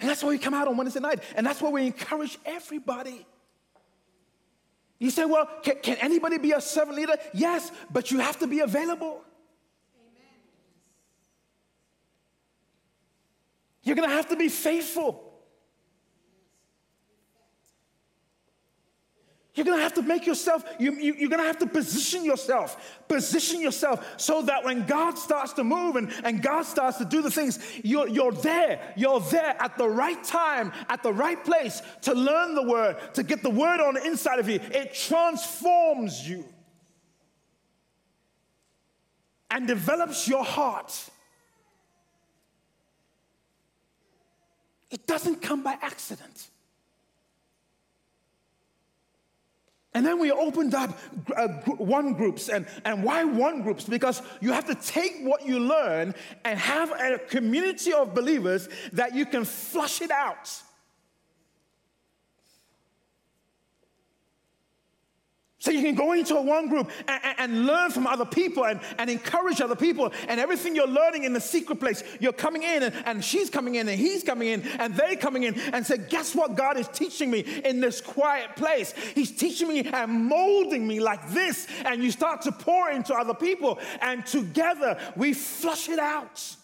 And 0.00 0.08
that's 0.08 0.22
why 0.22 0.30
we 0.30 0.38
come 0.38 0.52
out 0.52 0.66
on 0.66 0.76
Wednesday 0.76 0.98
night. 0.98 1.22
And 1.36 1.46
that's 1.46 1.62
why 1.62 1.70
we 1.70 1.86
encourage 1.86 2.36
everybody. 2.44 3.24
You 4.98 5.10
say, 5.10 5.24
well, 5.24 5.48
can, 5.62 5.76
can 5.82 5.96
anybody 5.98 6.38
be 6.38 6.52
a 6.52 6.60
servant 6.60 6.96
leader? 6.96 7.16
Yes, 7.32 7.70
but 7.90 8.10
you 8.10 8.18
have 8.18 8.38
to 8.40 8.46
be 8.46 8.60
available. 8.60 9.22
Amen. 9.96 10.40
You're 13.84 13.96
going 13.96 14.08
to 14.08 14.14
have 14.14 14.28
to 14.28 14.36
be 14.36 14.48
faithful. 14.48 15.31
You're 19.54 19.66
gonna 19.66 19.82
have 19.82 19.94
to 19.94 20.02
make 20.02 20.26
yourself, 20.26 20.64
you, 20.78 20.94
you, 20.94 21.14
you're 21.14 21.28
gonna 21.28 21.42
have 21.42 21.58
to 21.58 21.66
position 21.66 22.24
yourself, 22.24 23.00
position 23.06 23.60
yourself 23.60 24.14
so 24.16 24.40
that 24.42 24.64
when 24.64 24.86
God 24.86 25.18
starts 25.18 25.52
to 25.54 25.64
move 25.64 25.96
and, 25.96 26.10
and 26.24 26.42
God 26.42 26.62
starts 26.62 26.96
to 26.98 27.04
do 27.04 27.20
the 27.20 27.30
things, 27.30 27.58
you're, 27.84 28.08
you're 28.08 28.32
there. 28.32 28.94
You're 28.96 29.20
there 29.20 29.54
at 29.60 29.76
the 29.76 29.88
right 29.88 30.22
time, 30.24 30.72
at 30.88 31.02
the 31.02 31.12
right 31.12 31.42
place 31.44 31.82
to 32.02 32.14
learn 32.14 32.54
the 32.54 32.62
word, 32.62 32.96
to 33.14 33.22
get 33.22 33.42
the 33.42 33.50
word 33.50 33.80
on 33.80 33.94
the 33.94 34.06
inside 34.06 34.38
of 34.38 34.48
you. 34.48 34.58
It 34.72 34.94
transforms 34.94 36.26
you 36.26 36.46
and 39.50 39.66
develops 39.66 40.26
your 40.26 40.44
heart. 40.44 41.10
It 44.90 45.06
doesn't 45.06 45.42
come 45.42 45.62
by 45.62 45.76
accident. 45.82 46.48
And 49.94 50.06
then 50.06 50.18
we 50.18 50.30
opened 50.30 50.74
up 50.74 50.98
uh, 51.36 51.48
one 51.76 52.14
groups. 52.14 52.48
And, 52.48 52.66
and 52.84 53.04
why 53.04 53.24
one 53.24 53.62
groups? 53.62 53.84
Because 53.84 54.22
you 54.40 54.52
have 54.52 54.66
to 54.66 54.74
take 54.74 55.18
what 55.20 55.46
you 55.46 55.60
learn 55.60 56.14
and 56.44 56.58
have 56.58 56.92
a 56.92 57.18
community 57.18 57.92
of 57.92 58.14
believers 58.14 58.68
that 58.92 59.14
you 59.14 59.26
can 59.26 59.44
flush 59.44 60.00
it 60.00 60.10
out. 60.10 60.50
So 65.62 65.70
you 65.70 65.80
can 65.80 65.94
go 65.94 66.10
into 66.10 66.34
a 66.34 66.42
one 66.42 66.68
group 66.68 66.90
and, 67.06 67.34
and, 67.38 67.66
learn 67.66 67.92
from 67.92 68.08
other 68.08 68.24
people 68.24 68.64
and, 68.64 68.80
and 68.98 69.08
encourage 69.08 69.60
other 69.60 69.76
people. 69.76 70.12
And 70.26 70.40
everything 70.40 70.74
you're 70.74 70.88
learning 70.88 71.22
in 71.22 71.34
the 71.34 71.40
secret 71.40 71.78
place, 71.78 72.02
you're 72.18 72.32
coming 72.32 72.64
in 72.64 72.82
and, 72.82 72.92
and 73.06 73.24
she's 73.24 73.48
coming 73.48 73.76
in 73.76 73.88
and 73.88 73.96
he's 73.96 74.24
coming 74.24 74.48
in 74.48 74.62
and 74.80 74.96
they're 74.96 75.14
coming 75.14 75.44
in 75.44 75.56
and 75.72 75.86
say, 75.86 75.98
Guess 75.98 76.34
what 76.34 76.56
God 76.56 76.78
is 76.78 76.88
teaching 76.88 77.30
me 77.30 77.42
in 77.64 77.78
this 77.78 78.00
quiet 78.00 78.56
place? 78.56 78.92
He's 79.14 79.30
teaching 79.30 79.68
me 79.68 79.84
and 79.84 80.24
molding 80.24 80.84
me 80.84 80.98
like 80.98 81.30
this. 81.30 81.68
And 81.84 82.02
you 82.02 82.10
start 82.10 82.42
to 82.42 82.50
pour 82.50 82.90
into 82.90 83.14
other 83.14 83.34
people, 83.34 83.78
and 84.00 84.26
together 84.26 84.98
we 85.14 85.32
flush 85.32 85.88
it 85.88 86.00
out. 86.00 86.56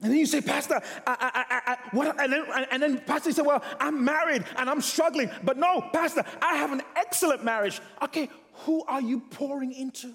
And 0.00 0.12
then 0.12 0.18
you 0.18 0.26
say, 0.26 0.40
Pastor, 0.40 0.80
I, 1.06 1.16
I, 1.34 1.72
I, 1.72 1.76
what? 1.90 2.20
And 2.20 2.32
then, 2.32 2.44
and 2.70 2.82
then 2.82 3.00
Pastor 3.00 3.32
said, 3.32 3.44
Well, 3.44 3.64
I'm 3.80 4.04
married 4.04 4.44
and 4.56 4.70
I'm 4.70 4.80
struggling. 4.80 5.28
But 5.42 5.56
no, 5.56 5.80
Pastor, 5.92 6.24
I 6.40 6.56
have 6.56 6.70
an 6.70 6.82
excellent 6.94 7.42
marriage. 7.42 7.80
Okay, 8.02 8.28
who 8.64 8.84
are 8.84 9.00
you 9.00 9.20
pouring 9.30 9.72
into? 9.72 10.14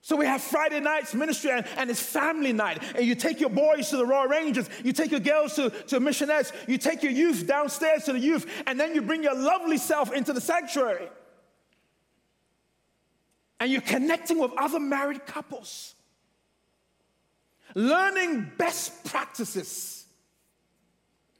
So 0.00 0.14
we 0.14 0.26
have 0.26 0.40
Friday 0.40 0.78
nights 0.78 1.14
ministry 1.14 1.50
and, 1.50 1.66
and, 1.76 1.90
it's 1.90 2.00
family 2.00 2.52
night. 2.52 2.80
And 2.94 3.04
you 3.04 3.16
take 3.16 3.40
your 3.40 3.50
boys 3.50 3.90
to 3.90 3.96
the 3.96 4.06
Royal 4.06 4.28
Rangers, 4.28 4.70
you 4.84 4.92
take 4.92 5.10
your 5.10 5.18
girls 5.18 5.54
to, 5.56 5.70
to 5.70 5.98
Missionettes, 5.98 6.52
you 6.68 6.78
take 6.78 7.02
your 7.02 7.10
youth 7.10 7.44
downstairs 7.44 8.04
to 8.04 8.12
the 8.12 8.20
youth, 8.20 8.46
and 8.68 8.78
then 8.78 8.94
you 8.94 9.02
bring 9.02 9.24
your 9.24 9.34
lovely 9.34 9.78
self 9.78 10.12
into 10.12 10.32
the 10.32 10.40
sanctuary 10.40 11.08
and 13.60 13.70
you're 13.70 13.80
connecting 13.80 14.38
with 14.38 14.52
other 14.58 14.80
married 14.80 15.26
couples, 15.26 15.94
learning 17.74 18.50
best 18.58 19.04
practices. 19.04 20.04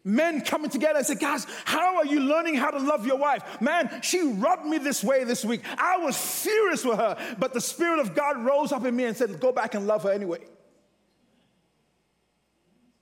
Men 0.04 0.42
coming 0.42 0.70
together 0.70 0.98
and 0.98 1.06
say, 1.06 1.16
guys, 1.16 1.48
how 1.64 1.96
are 1.96 2.06
you 2.06 2.20
learning 2.20 2.54
how 2.54 2.70
to 2.70 2.78
love 2.78 3.04
your 3.04 3.16
wife? 3.16 3.60
Man, 3.60 3.90
she 4.02 4.22
rubbed 4.22 4.64
me 4.64 4.78
this 4.78 5.02
way 5.02 5.24
this 5.24 5.44
week. 5.44 5.62
I 5.76 5.96
was 5.96 6.16
furious 6.16 6.84
with 6.84 6.98
her, 6.98 7.16
but 7.40 7.52
the 7.52 7.60
Spirit 7.60 7.98
of 7.98 8.14
God 8.14 8.38
rose 8.44 8.70
up 8.70 8.84
in 8.84 8.94
me 8.94 9.06
and 9.06 9.16
said, 9.16 9.40
go 9.40 9.50
back 9.50 9.74
and 9.74 9.88
love 9.88 10.04
her 10.04 10.12
anyway. 10.12 10.38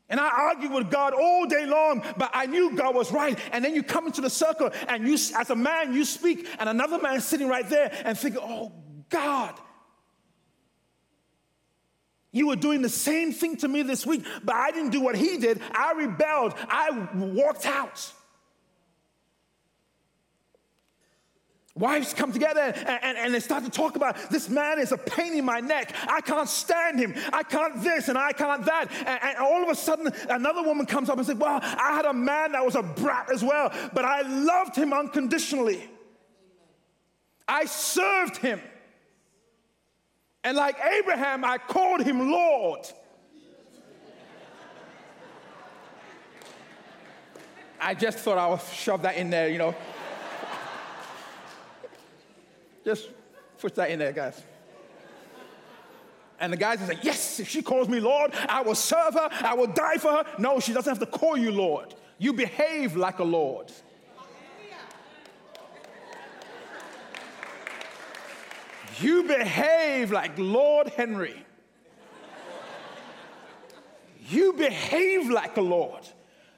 And 0.08 0.18
I 0.18 0.28
argued 0.28 0.72
with 0.72 0.90
God 0.90 1.12
all 1.12 1.44
day 1.44 1.66
long, 1.66 2.02
but 2.16 2.30
I 2.32 2.46
knew 2.46 2.74
God 2.74 2.94
was 2.94 3.12
right. 3.12 3.38
And 3.52 3.62
then 3.62 3.74
you 3.74 3.82
come 3.82 4.06
into 4.06 4.22
the 4.22 4.30
circle, 4.30 4.70
and 4.88 5.06
you, 5.06 5.14
as 5.14 5.50
a 5.50 5.56
man, 5.56 5.92
you 5.92 6.06
speak, 6.06 6.48
and 6.58 6.70
another 6.70 6.98
man 7.00 7.20
sitting 7.20 7.48
right 7.48 7.68
there 7.68 7.92
and 8.06 8.16
thinking, 8.16 8.40
oh, 8.42 8.72
God. 9.10 9.54
You 12.32 12.48
were 12.48 12.56
doing 12.56 12.82
the 12.82 12.88
same 12.88 13.32
thing 13.32 13.56
to 13.58 13.68
me 13.68 13.82
this 13.82 14.04
week, 14.04 14.24
but 14.42 14.56
I 14.56 14.72
didn't 14.72 14.90
do 14.90 15.00
what 15.00 15.14
he 15.14 15.38
did. 15.38 15.60
I 15.72 15.92
rebelled. 15.92 16.54
I 16.68 17.08
walked 17.14 17.64
out. 17.64 18.12
Wives 21.76 22.14
come 22.14 22.32
together 22.32 22.60
and, 22.60 22.98
and, 23.02 23.18
and, 23.18 23.34
they 23.34 23.40
start 23.40 23.64
to 23.64 23.70
talk 23.70 23.96
about 23.96 24.30
this 24.30 24.48
man 24.48 24.78
is 24.78 24.92
a 24.92 24.96
pain 24.96 25.34
in 25.34 25.44
my 25.44 25.58
neck. 25.58 25.92
I 26.08 26.20
can't 26.20 26.48
stand 26.48 27.00
him. 27.00 27.14
I 27.32 27.42
can't 27.42 27.82
this 27.82 28.08
and 28.08 28.16
I 28.16 28.30
can't 28.30 28.64
that. 28.64 28.92
And, 28.92 29.18
and 29.22 29.38
all 29.38 29.60
of 29.60 29.68
a 29.68 29.74
sudden, 29.74 30.12
another 30.28 30.62
woman 30.62 30.86
comes 30.86 31.10
up 31.10 31.18
and 31.18 31.26
says, 31.26 31.36
Well, 31.36 31.58
I 31.62 31.96
had 31.96 32.04
a 32.04 32.12
man 32.12 32.52
that 32.52 32.64
was 32.64 32.76
a 32.76 32.82
brat 32.82 33.28
as 33.32 33.42
well, 33.42 33.72
but 33.92 34.04
I 34.04 34.22
loved 34.22 34.76
him 34.76 34.92
unconditionally. 34.92 35.88
I 37.48 37.64
served 37.64 38.36
him. 38.36 38.60
And 40.44 40.58
like 40.58 40.76
Abraham, 40.78 41.42
I 41.44 41.56
called 41.56 42.02
him 42.02 42.30
Lord. 42.30 42.86
I 47.80 47.94
just 47.94 48.18
thought 48.18 48.38
I 48.38 48.46
would 48.48 48.60
shove 48.60 49.02
that 49.02 49.16
in 49.16 49.30
there, 49.30 49.48
you 49.48 49.58
know. 49.58 49.74
Just 52.84 53.08
put 53.58 53.74
that 53.76 53.90
in 53.90 53.98
there, 53.98 54.12
guys. 54.12 54.42
And 56.38 56.52
the 56.52 56.56
guys 56.58 56.82
are 56.82 56.86
saying, 56.86 57.00
Yes, 57.02 57.40
if 57.40 57.48
she 57.48 57.62
calls 57.62 57.88
me 57.88 58.00
Lord, 58.00 58.32
I 58.48 58.60
will 58.60 58.74
serve 58.74 59.14
her, 59.14 59.28
I 59.32 59.54
will 59.54 59.68
die 59.68 59.96
for 59.96 60.12
her. 60.12 60.24
No, 60.38 60.60
she 60.60 60.74
doesn't 60.74 60.90
have 60.90 60.98
to 60.98 61.18
call 61.18 61.36
you 61.36 61.50
Lord. 61.52 61.94
You 62.18 62.34
behave 62.34 62.96
like 62.96 63.18
a 63.18 63.24
Lord. 63.24 63.72
You 69.00 69.24
behave 69.24 70.10
like 70.10 70.32
Lord 70.38 70.88
Henry. 70.88 71.44
You 74.28 74.52
behave 74.54 75.30
like 75.30 75.56
a 75.56 75.62
Lord. 75.62 76.02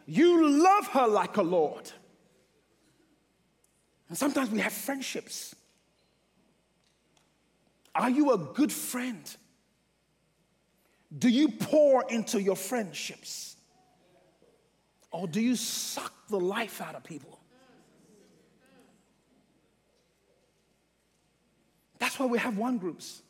You 0.06 0.62
love 0.62 0.86
her 0.88 1.06
like 1.06 1.36
a 1.36 1.42
Lord. 1.42 1.90
And 4.08 4.16
sometimes 4.16 4.50
we 4.50 4.60
have 4.60 4.72
friendships 4.72 5.56
are 7.96 8.10
you 8.10 8.32
a 8.32 8.38
good 8.38 8.72
friend? 8.72 9.36
Do 11.18 11.28
you 11.28 11.48
pour 11.48 12.04
into 12.10 12.40
your 12.40 12.56
friendships? 12.56 13.56
Or 15.10 15.26
do 15.26 15.40
you 15.40 15.56
suck 15.56 16.12
the 16.28 16.38
life 16.38 16.82
out 16.82 16.94
of 16.94 17.04
people? 17.04 17.35
That's 21.98 22.18
why 22.18 22.26
we 22.26 22.38
have 22.38 22.58
one 22.58 22.78
groups 22.78 23.22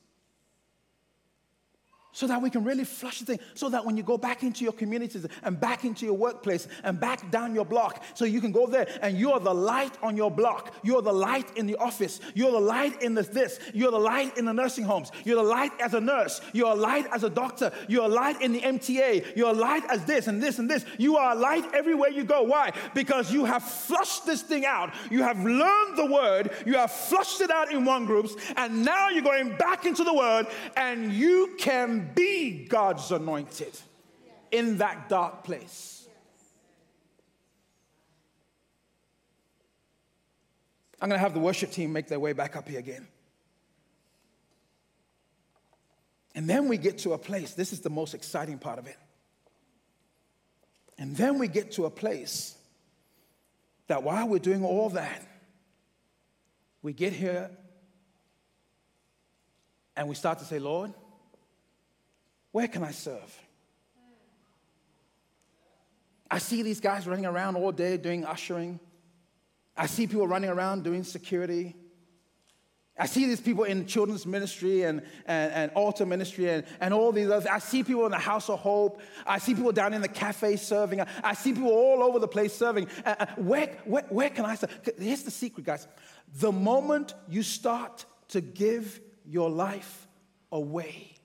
so 2.17 2.27
that 2.27 2.41
we 2.41 2.49
can 2.49 2.65
really 2.65 2.85
flush 2.85 3.19
the 3.19 3.27
thing, 3.27 3.39
so 3.53 3.69
that 3.69 3.85
when 3.85 3.95
you 3.95 4.03
go 4.03 4.17
back 4.17 4.43
into 4.43 4.65
your 4.65 4.73
communities 4.73 5.27
and 5.43 5.61
back 5.61 5.85
into 5.85 6.07
your 6.07 6.15
workplace 6.15 6.67
and 6.83 6.99
back 6.99 7.31
down 7.31 7.55
your 7.55 7.67
block, 7.67 8.03
so 8.15 8.25
you 8.25 8.41
can 8.41 8.53
go 8.53 8.67
there 8.67 8.89
and 9.03 9.19
you're 9.19 9.39
the 9.39 9.53
light 9.53 9.93
on 10.03 10.17
your 10.17 10.31
block. 10.31 10.75
You're 10.83 11.03
the 11.03 11.13
light 11.13 11.55
in 11.59 11.67
the 11.67 11.77
office. 11.77 12.21
You're 12.33 12.53
the 12.53 12.59
light 12.59 13.03
in 13.03 13.15
the 13.15 13.23
this. 13.23 13.61
You're 13.75 13.91
the 13.91 13.99
light 13.99 14.39
in 14.39 14.47
the 14.47 14.55
nursing 14.55 14.85
homes. 14.85 15.13
You're 15.27 15.37
the 15.37 15.43
light 15.43 15.73
as 15.79 15.93
a 15.93 16.01
nurse. 16.01 16.41
You're 16.55 16.71
a 16.71 16.75
light 16.75 17.07
as 17.13 17.23
a 17.23 17.29
doctor. 17.29 17.71
You're 17.87 18.07
a 18.07 18.09
light 18.09 18.41
in 18.41 18.55
the 18.55 18.61
MTA. 18.61 19.37
You're 19.37 19.51
a 19.51 19.53
light 19.53 19.83
as 19.91 20.03
this 20.07 20.27
and 20.27 20.43
this 20.43 20.59
and 20.59 20.71
this. 20.71 20.87
You 20.97 21.19
are 21.19 21.33
a 21.33 21.39
light 21.39 21.67
everywhere 21.75 22.09
you 22.09 22.25
go. 22.25 22.45
Why? 22.45 22.73
Because 22.95 23.31
you 23.31 23.45
have 23.45 23.63
flushed 23.63 24.25
this 24.25 24.41
thing 24.41 24.65
out. 24.65 24.95
You 25.11 25.23
have 25.23 25.45
learned 25.45 25.99
the 25.99 26.07
word. 26.07 26.51
You 26.65 26.77
have 26.77 26.93
flushed 26.93 27.43
it 27.43 27.51
out 27.51 27.71
in 27.71 27.85
one 27.85 28.07
groups, 28.07 28.35
and 28.57 28.87
now 28.87 29.11
you're 29.11 29.23
going 29.23 29.55
back 29.59 29.85
into 29.85 30.03
the 30.03 30.15
word, 30.15 30.47
and 30.79 31.13
you 31.13 31.57
can 31.59 32.06
be 32.15 32.67
God's 32.67 33.11
anointed 33.11 33.79
in 34.51 34.79
that 34.79 35.09
dark 35.09 35.45
place. 35.45 36.09
I'm 41.01 41.09
going 41.09 41.19
to 41.19 41.23
have 41.23 41.35
the 41.35 41.41
worship 41.41 41.71
team 41.71 41.93
make 41.93 42.09
their 42.09 42.21
way 42.21 42.33
back 42.33 42.57
up 42.57 42.69
here 42.69 42.79
again. 42.79 43.07
And 46.35 46.49
then 46.49 46.69
we 46.69 46.77
get 46.77 46.99
to 46.99 47.13
a 47.13 47.19
place, 47.19 47.55
this 47.55 47.73
is 47.73 47.81
the 47.81 47.91
most 47.91 48.15
exciting 48.15 48.59
part 48.59 48.79
of 48.79 48.87
it. 48.87 48.97
And 50.99 51.17
then 51.17 51.39
we 51.39 51.49
get 51.49 51.73
to 51.73 51.85
a 51.85 51.91
place 51.91 52.57
that 53.87 54.03
while 54.03 54.29
we're 54.29 54.39
doing 54.39 54.65
all 54.65 54.91
that, 54.91 55.23
we 56.83 56.93
get 56.93 57.13
here 57.13 57.51
and 59.97 60.09
we 60.09 60.15
start 60.15 60.39
to 60.41 60.45
say, 60.45 60.59
Lord, 60.59 60.93
where 62.57 62.69
can 62.69 62.83
I 62.83 62.91
serve? 62.91 63.43
I 66.31 66.39
see 66.39 66.63
these 66.63 66.81
guys 66.81 67.07
running 67.07 67.27
around 67.27 67.57
all 67.57 67.71
day 67.71 67.99
doing 67.99 68.25
ushering. 68.25 68.81
I 69.77 69.85
see 69.85 70.07
people 70.07 70.27
running 70.27 70.49
around 70.49 70.83
doing 70.83 71.05
security. 71.05 71.77
I 72.99 73.05
see 73.05 73.27
these 73.27 73.43
people 73.43 73.65
in 73.65 73.85
children's 73.85 74.25
ministry 74.25 74.85
and, 74.85 75.03
and, 75.27 75.53
and 75.53 75.71
altar 75.73 76.07
ministry 76.07 76.49
and, 76.49 76.65
and 76.81 76.95
all 76.95 77.13
these 77.13 77.29
others. 77.29 77.47
I 77.47 77.59
see 77.59 77.85
people 77.85 78.07
in 78.07 78.11
the 78.11 78.17
house 78.17 78.49
of 78.49 78.59
hope. 78.59 79.03
I 79.27 79.37
see 79.37 79.55
people 79.55 79.73
down 79.73 79.93
in 79.93 80.01
the 80.01 80.09
cafe 80.09 80.57
serving. 80.57 81.03
I, 81.23 81.35
see 81.35 81.53
people 81.53 81.69
all 81.69 82.03
over 82.03 82.19
the 82.19 82.27
place 82.27 82.55
serving. 82.55 82.89
Uh, 83.05 83.17
uh, 83.21 83.27
where, 83.37 83.77
where, 83.85 84.07
where 84.09 84.31
can 84.31 84.47
I 84.47 84.55
serve? 84.55 84.71
Here's 84.99 85.25
the 85.25 85.31
secret, 85.31 85.67
guys. 85.67 85.87
The 86.41 86.53
moment 86.53 87.13
you 87.29 87.43
start 87.43 88.07
to 88.29 88.41
give 88.41 88.99
your 89.27 89.51
life 89.51 90.09
away, 90.51 91.16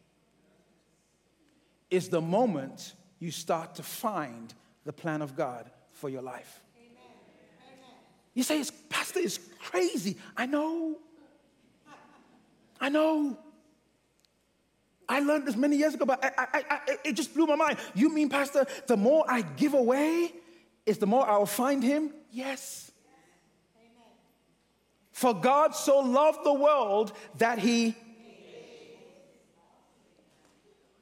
is 1.91 2.09
the 2.09 2.21
moment 2.21 2.95
you 3.19 3.29
start 3.29 3.75
to 3.75 3.83
find 3.83 4.53
the 4.85 4.93
plan 4.93 5.21
of 5.21 5.35
God 5.35 5.69
for 5.93 6.09
your 6.09 6.21
life. 6.23 6.61
Amen. 6.77 7.93
You 8.33 8.43
say, 8.43 8.63
Pastor, 8.89 9.19
it's 9.19 9.39
crazy. 9.59 10.17
I 10.35 10.47
know. 10.47 10.97
I 12.79 12.89
know. 12.89 13.37
I 15.07 15.19
learned 15.19 15.45
this 15.45 15.57
many 15.57 15.75
years 15.75 15.93
ago, 15.93 16.05
but 16.05 16.23
I, 16.23 16.31
I, 16.37 16.63
I, 16.69 16.79
it 17.03 17.13
just 17.13 17.35
blew 17.35 17.45
my 17.45 17.55
mind. 17.55 17.77
You 17.93 18.11
mean, 18.13 18.29
Pastor, 18.29 18.65
the 18.87 18.97
more 18.97 19.25
I 19.27 19.41
give 19.41 19.73
away, 19.73 20.33
is 20.85 20.97
the 20.97 21.05
more 21.05 21.27
I 21.27 21.37
will 21.37 21.45
find 21.45 21.83
him? 21.83 22.13
Yes. 22.31 22.91
Amen. 23.77 23.91
For 25.11 25.33
God 25.33 25.75
so 25.75 25.99
loved 25.99 26.45
the 26.45 26.53
world 26.53 27.11
that 27.37 27.59
he 27.59 27.95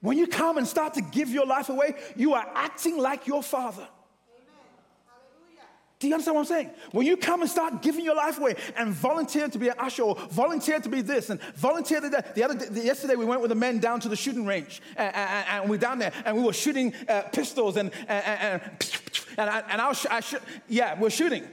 when 0.02 0.18
you 0.18 0.28
come 0.28 0.58
and 0.58 0.68
start 0.68 0.94
to 0.96 1.02
give 1.02 1.30
your 1.30 1.46
life 1.46 1.70
away, 1.70 1.96
you 2.16 2.34
are 2.34 2.48
acting 2.56 2.98
like 2.98 3.28
your 3.28 3.44
father. 3.44 3.88
Do 6.00 6.08
you 6.08 6.14
understand 6.14 6.36
what 6.36 6.42
I'm 6.42 6.48
saying? 6.48 6.70
When 6.92 7.06
you 7.06 7.18
come 7.18 7.42
and 7.42 7.50
start 7.50 7.82
giving 7.82 8.06
your 8.06 8.16
life 8.16 8.38
away 8.38 8.56
and 8.78 8.94
volunteer 8.94 9.50
to 9.50 9.60
be 9.60 9.68
an 9.68 9.76
usher 9.78 10.04
or 10.04 10.16
volunteer 10.32 10.80
to 10.80 10.88
be 10.88 11.02
this 11.02 11.30
and 11.30 11.42
volunteer 11.56 12.00
to 12.00 12.08
that. 12.10 12.36
The 12.36 12.44
other 12.46 12.54
day, 12.54 12.86
yesterday 12.86 13.16
we 13.16 13.26
went 13.26 13.42
with 13.42 13.50
the 13.50 13.56
men 13.56 13.80
down 13.80 14.00
to 14.00 14.10
the 14.10 14.16
shooting 14.16 14.46
range 14.46 14.82
and, 14.96 15.14
and, 15.14 15.46
and 15.50 15.70
we 15.70 15.76
are 15.76 15.80
down 15.80 16.00
there 16.00 16.14
and 16.24 16.38
we 16.38 16.44
were 16.44 16.54
shooting 16.54 16.94
uh, 17.10 17.24
pistols 17.34 17.76
and 17.76 17.92
and 18.08 18.62
and, 18.62 18.62
and, 19.38 19.50
I, 19.50 19.60
and 19.70 19.82
I, 19.82 19.90
was, 19.90 20.06
I 20.06 20.22
shoot, 20.22 20.42
yeah, 20.70 20.98
we're 20.98 21.10
shooting. 21.10 21.44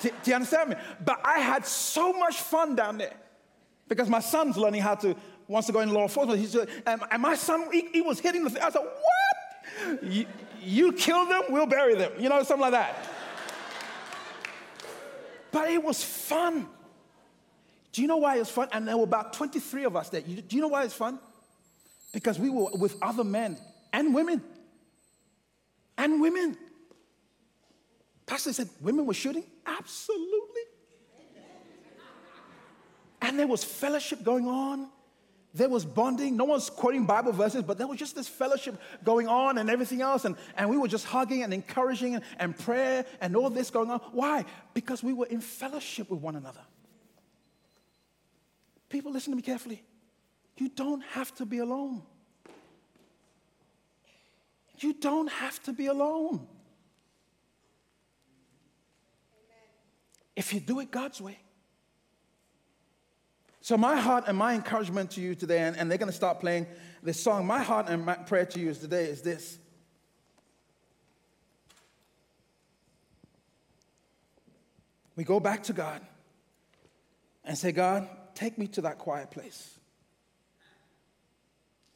do, 0.00 0.08
do 0.08 0.30
you 0.30 0.34
understand 0.34 0.70
me? 0.70 0.76
But 1.04 1.20
I 1.24 1.40
had 1.40 1.66
so 1.66 2.14
much 2.14 2.36
fun 2.36 2.74
down 2.74 2.96
there 2.96 3.16
because 3.86 4.08
my 4.08 4.20
son's 4.20 4.56
learning 4.56 4.80
how 4.80 4.94
to 4.94 5.14
wants 5.52 5.66
to 5.66 5.72
go 5.72 5.80
in 5.80 5.92
law 5.92 6.02
enforcement. 6.02 6.40
He 6.40 6.46
said, 6.46 6.68
and, 6.86 7.22
my 7.22 7.34
son, 7.34 7.70
he, 7.70 7.88
he, 7.92 8.00
was 8.00 8.18
hitting 8.18 8.42
the 8.42 8.50
thing. 8.50 8.62
I 8.62 8.70
said, 8.70 8.82
what? 8.82 10.02
You, 10.02 10.26
you 10.60 10.92
kill 10.92 11.26
them, 11.26 11.42
we'll 11.50 11.66
bury 11.66 11.94
them. 11.94 12.12
You 12.18 12.28
know, 12.28 12.42
something 12.42 12.60
like 12.60 12.72
that. 12.72 13.08
but 15.50 15.70
it 15.70 15.82
was 15.82 16.02
fun. 16.02 16.66
Do 17.92 18.00
you 18.00 18.08
know 18.08 18.16
why 18.16 18.36
it 18.36 18.40
was 18.40 18.50
fun? 18.50 18.68
And 18.72 18.88
there 18.88 18.96
were 18.96 19.04
about 19.04 19.34
23 19.34 19.84
of 19.84 19.96
us 19.96 20.08
there. 20.08 20.22
Do 20.22 20.56
you 20.56 20.62
know 20.62 20.68
why 20.68 20.84
it's 20.84 20.94
fun? 20.94 21.18
Because 22.12 22.38
we 22.38 22.48
were 22.48 22.70
with 22.72 22.96
other 23.02 23.24
men 23.24 23.58
and 23.92 24.14
women. 24.14 24.42
And 25.98 26.20
women. 26.20 26.56
Pastor 28.24 28.52
said, 28.52 28.68
women 28.80 29.04
were 29.04 29.14
shooting? 29.14 29.44
Absolutely. 29.66 30.62
And 33.20 33.38
there 33.38 33.46
was 33.46 33.62
fellowship 33.62 34.24
going 34.24 34.48
on. 34.48 34.88
There 35.54 35.68
was 35.68 35.84
bonding. 35.84 36.36
No 36.36 36.44
one's 36.44 36.70
quoting 36.70 37.04
Bible 37.04 37.32
verses, 37.32 37.62
but 37.62 37.76
there 37.76 37.86
was 37.86 37.98
just 37.98 38.14
this 38.14 38.28
fellowship 38.28 38.80
going 39.04 39.28
on 39.28 39.58
and 39.58 39.68
everything 39.68 40.00
else. 40.00 40.24
And, 40.24 40.36
and 40.56 40.70
we 40.70 40.78
were 40.78 40.88
just 40.88 41.04
hugging 41.04 41.42
and 41.42 41.52
encouraging 41.52 42.14
and, 42.14 42.24
and 42.38 42.58
prayer 42.58 43.04
and 43.20 43.36
all 43.36 43.50
this 43.50 43.70
going 43.70 43.90
on. 43.90 44.00
Why? 44.12 44.46
Because 44.72 45.02
we 45.02 45.12
were 45.12 45.26
in 45.26 45.40
fellowship 45.40 46.10
with 46.10 46.20
one 46.20 46.36
another. 46.36 46.62
People, 48.88 49.12
listen 49.12 49.32
to 49.32 49.36
me 49.36 49.42
carefully. 49.42 49.82
You 50.56 50.68
don't 50.68 51.02
have 51.10 51.34
to 51.36 51.46
be 51.46 51.58
alone. 51.58 52.02
You 54.78 54.94
don't 54.94 55.30
have 55.30 55.62
to 55.64 55.72
be 55.72 55.86
alone. 55.86 56.46
If 60.34 60.52
you 60.54 60.60
do 60.60 60.80
it 60.80 60.90
God's 60.90 61.20
way. 61.20 61.38
So, 63.62 63.76
my 63.76 63.96
heart 63.96 64.24
and 64.26 64.36
my 64.36 64.54
encouragement 64.54 65.12
to 65.12 65.20
you 65.20 65.36
today, 65.36 65.60
and, 65.60 65.76
and 65.76 65.88
they're 65.88 65.96
going 65.96 66.10
to 66.10 66.16
start 66.16 66.40
playing 66.40 66.66
this 67.00 67.20
song. 67.20 67.46
My 67.46 67.62
heart 67.62 67.86
and 67.88 68.04
my 68.04 68.14
prayer 68.14 68.44
to 68.44 68.60
you 68.60 68.74
today 68.74 69.04
is 69.04 69.22
this 69.22 69.58
we 75.14 75.22
go 75.22 75.38
back 75.38 75.62
to 75.64 75.72
God 75.72 76.00
and 77.44 77.56
say, 77.56 77.70
God, 77.70 78.08
take 78.34 78.58
me 78.58 78.66
to 78.66 78.80
that 78.80 78.98
quiet 78.98 79.30
place. 79.30 79.78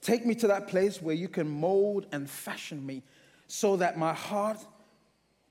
Take 0.03 0.25
me 0.25 0.37
to 0.37 0.47
that 0.47 0.69
place 0.69 1.03
where 1.03 1.17
you 1.17 1.29
can 1.29 1.49
mold 1.49 2.07
and 2.13 2.31
fashion 2.31 2.87
me 2.87 3.03
so 3.49 3.77
that 3.79 3.99
my 3.99 4.13
heart 4.13 4.59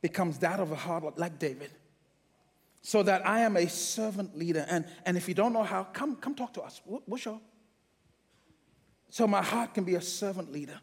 becomes 0.01 0.37
that 0.39 0.61
of 0.61 0.71
a 0.71 0.75
heart 0.75 1.17
like 1.17 1.39
David. 1.39 1.71
So 2.85 3.01
that 3.01 3.25
I 3.25 3.39
am 3.39 3.57
a 3.57 3.67
servant 3.67 4.37
leader. 4.37 4.63
And, 4.69 4.85
and 5.07 5.17
if 5.17 5.27
you 5.27 5.33
don't 5.33 5.53
know 5.53 5.63
how, 5.63 5.85
come, 5.85 6.17
come 6.17 6.35
talk 6.35 6.53
to 6.53 6.61
us. 6.61 6.81
We'll, 6.85 7.01
we'll 7.07 7.17
show. 7.17 7.41
So 9.09 9.25
my 9.25 9.41
heart 9.41 9.73
can 9.73 9.85
be 9.85 9.95
a 9.95 10.01
servant 10.01 10.51
leader 10.51 10.79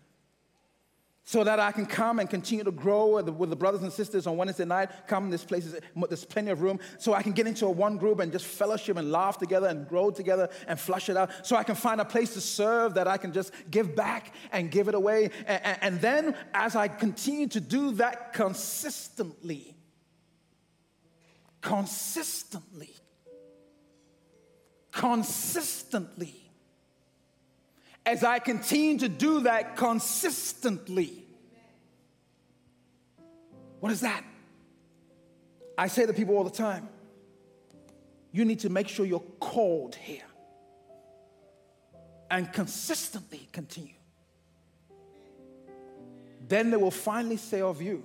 so 1.23 1.45
that 1.45 1.61
I 1.61 1.71
can 1.71 1.87
come 1.87 2.19
and 2.19 2.29
continue 2.29 2.65
to 2.65 2.73
grow 2.73 3.15
with 3.15 3.27
the, 3.27 3.33
with 3.33 3.51
the, 3.51 3.55
brothers 3.57 3.83
and 3.83 3.93
sisters 3.93 4.27
on 4.27 4.37
Wednesday 4.37 4.65
night. 4.65 4.91
Come, 5.07 5.31
this 5.31 5.45
place 5.45 5.65
is, 5.65 5.77
there's 6.09 6.25
plenty 6.25 6.51
of 6.51 6.61
room, 6.61 6.81
so 6.99 7.15
I 7.15 7.23
can 7.23 7.31
get 7.31 7.47
into 7.47 7.67
a 7.67 7.71
one 7.71 7.99
group 7.99 8.19
and 8.19 8.33
just 8.33 8.47
fellowship 8.47 8.97
and 8.97 9.13
laugh 9.13 9.39
together 9.39 9.69
and 9.69 9.89
grow 9.89 10.11
together 10.11 10.49
and 10.67 10.81
flush 10.81 11.09
it 11.09 11.17
out. 11.17 11.31
So 11.47 11.55
I 11.55 11.63
can 11.63 11.77
find 11.77 12.01
a 12.01 12.05
place 12.05 12.35
to 12.35 12.41
serve 12.41 12.95
that 12.95 13.07
I 13.07 13.17
can 13.17 13.33
just 13.33 13.53
give 13.71 13.95
back 13.95 14.35
and 14.51 14.73
give 14.73 14.89
it 14.89 14.97
away. 14.97 15.31
And, 15.47 15.65
and, 15.65 15.79
and 15.83 16.01
then 16.01 16.35
as 16.53 16.75
I 16.75 16.89
continue 16.89 17.47
to 17.47 17.61
do 17.61 17.93
that 17.93 18.33
consistently, 18.33 19.77
consistently, 21.63 22.91
consistently, 24.91 26.35
as 28.05 28.23
I 28.23 28.39
continue 28.41 28.99
to 28.99 29.09
do 29.09 29.41
that 29.41 29.77
consistently. 29.77 31.25
What 33.81 33.91
is 33.91 34.01
that? 34.01 34.23
I 35.79 35.87
say 35.89 36.05
to 36.05 36.13
people 36.13 36.37
all 36.37 36.45
the 36.45 36.51
time 36.51 36.89
you 38.33 38.45
need 38.47 38.61
to 38.61 38.71
make 38.71 38.89
sure 38.89 39.05
you're 39.05 39.21
called 39.39 39.95
here 39.95 40.23
and 42.31 42.51
consistently 42.51 43.47
continue. 43.53 43.93
Then 46.49 46.71
they 46.71 46.79
will 46.79 46.91
finally 46.91 47.37
say 47.37 47.61
of 47.61 47.83
you, 47.83 48.05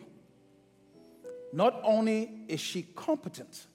not 1.54 1.80
only 1.84 2.30
is 2.48 2.60
she 2.60 2.84
competent, 2.96 3.68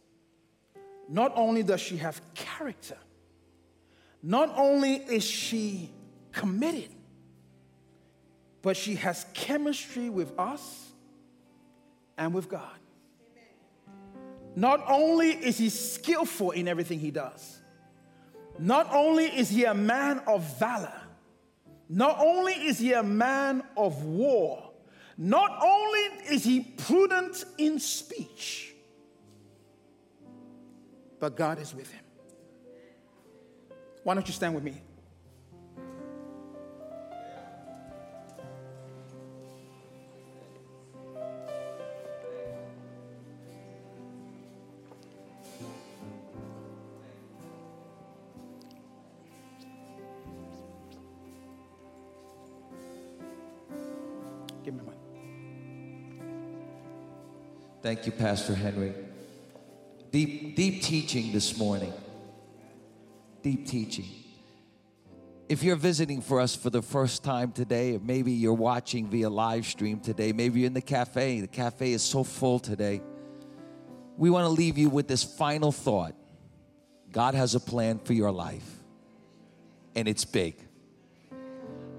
not 1.08 1.32
only 1.34 1.62
does 1.62 1.80
she 1.80 1.96
have 1.96 2.20
character, 2.34 2.96
not 4.22 4.52
only 4.56 4.94
is 4.94 5.24
she 5.24 5.90
committed, 6.30 6.90
but 8.62 8.76
she 8.76 8.94
has 8.94 9.26
chemistry 9.34 10.08
with 10.08 10.38
us 10.38 10.92
and 12.16 12.32
with 12.32 12.48
God. 12.48 12.78
Not 14.54 14.84
only 14.88 15.30
is 15.30 15.58
he 15.58 15.70
skillful 15.70 16.52
in 16.52 16.68
everything 16.68 17.00
he 17.00 17.10
does, 17.10 17.60
not 18.58 18.88
only 18.92 19.24
is 19.24 19.48
he 19.48 19.64
a 19.64 19.74
man 19.74 20.20
of 20.26 20.58
valor, 20.58 20.92
not 21.88 22.18
only 22.20 22.52
is 22.52 22.78
he 22.78 22.92
a 22.92 23.02
man 23.02 23.62
of 23.76 24.04
war, 24.04 24.71
not 25.22 25.56
only 25.62 26.00
is 26.34 26.42
he 26.42 26.62
prudent 26.62 27.44
in 27.56 27.78
speech, 27.78 28.74
but 31.20 31.36
God 31.36 31.60
is 31.60 31.72
with 31.72 31.88
him. 31.92 32.02
Why 34.02 34.14
don't 34.14 34.26
you 34.26 34.34
stand 34.34 34.56
with 34.56 34.64
me? 34.64 34.82
Thank 57.94 58.06
you, 58.06 58.12
Pastor 58.12 58.54
Henry. 58.54 58.94
Deep, 60.10 60.56
deep 60.56 60.82
teaching 60.82 61.30
this 61.30 61.58
morning. 61.58 61.92
Deep 63.42 63.66
teaching. 63.66 64.06
If 65.46 65.62
you're 65.62 65.76
visiting 65.76 66.22
for 66.22 66.40
us 66.40 66.56
for 66.56 66.70
the 66.70 66.80
first 66.80 67.22
time 67.22 67.52
today, 67.52 67.96
or 67.96 67.98
maybe 67.98 68.32
you're 68.32 68.54
watching 68.54 69.10
via 69.10 69.28
live 69.28 69.66
stream 69.66 70.00
today, 70.00 70.32
maybe 70.32 70.60
you're 70.60 70.68
in 70.68 70.72
the 70.72 70.80
cafe, 70.80 71.42
the 71.42 71.46
cafe 71.46 71.92
is 71.92 72.02
so 72.02 72.24
full 72.24 72.58
today. 72.58 73.02
We 74.16 74.30
want 74.30 74.46
to 74.46 74.48
leave 74.48 74.78
you 74.78 74.88
with 74.88 75.06
this 75.06 75.22
final 75.22 75.70
thought 75.70 76.14
God 77.10 77.34
has 77.34 77.54
a 77.54 77.60
plan 77.60 77.98
for 77.98 78.14
your 78.14 78.32
life, 78.32 78.64
and 79.94 80.08
it's 80.08 80.24
big. 80.24 80.56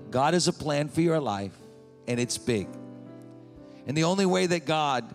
God 0.10 0.34
has 0.34 0.48
a 0.48 0.54
plan 0.54 0.88
for 0.90 1.02
your 1.02 1.20
life, 1.20 1.56
and 2.08 2.20
it's 2.20 2.40
big. 2.40 2.68
And 3.86 3.96
the 3.96 4.06
only 4.06 4.26
way 4.26 4.48
that 4.48 4.66
God 4.66 5.14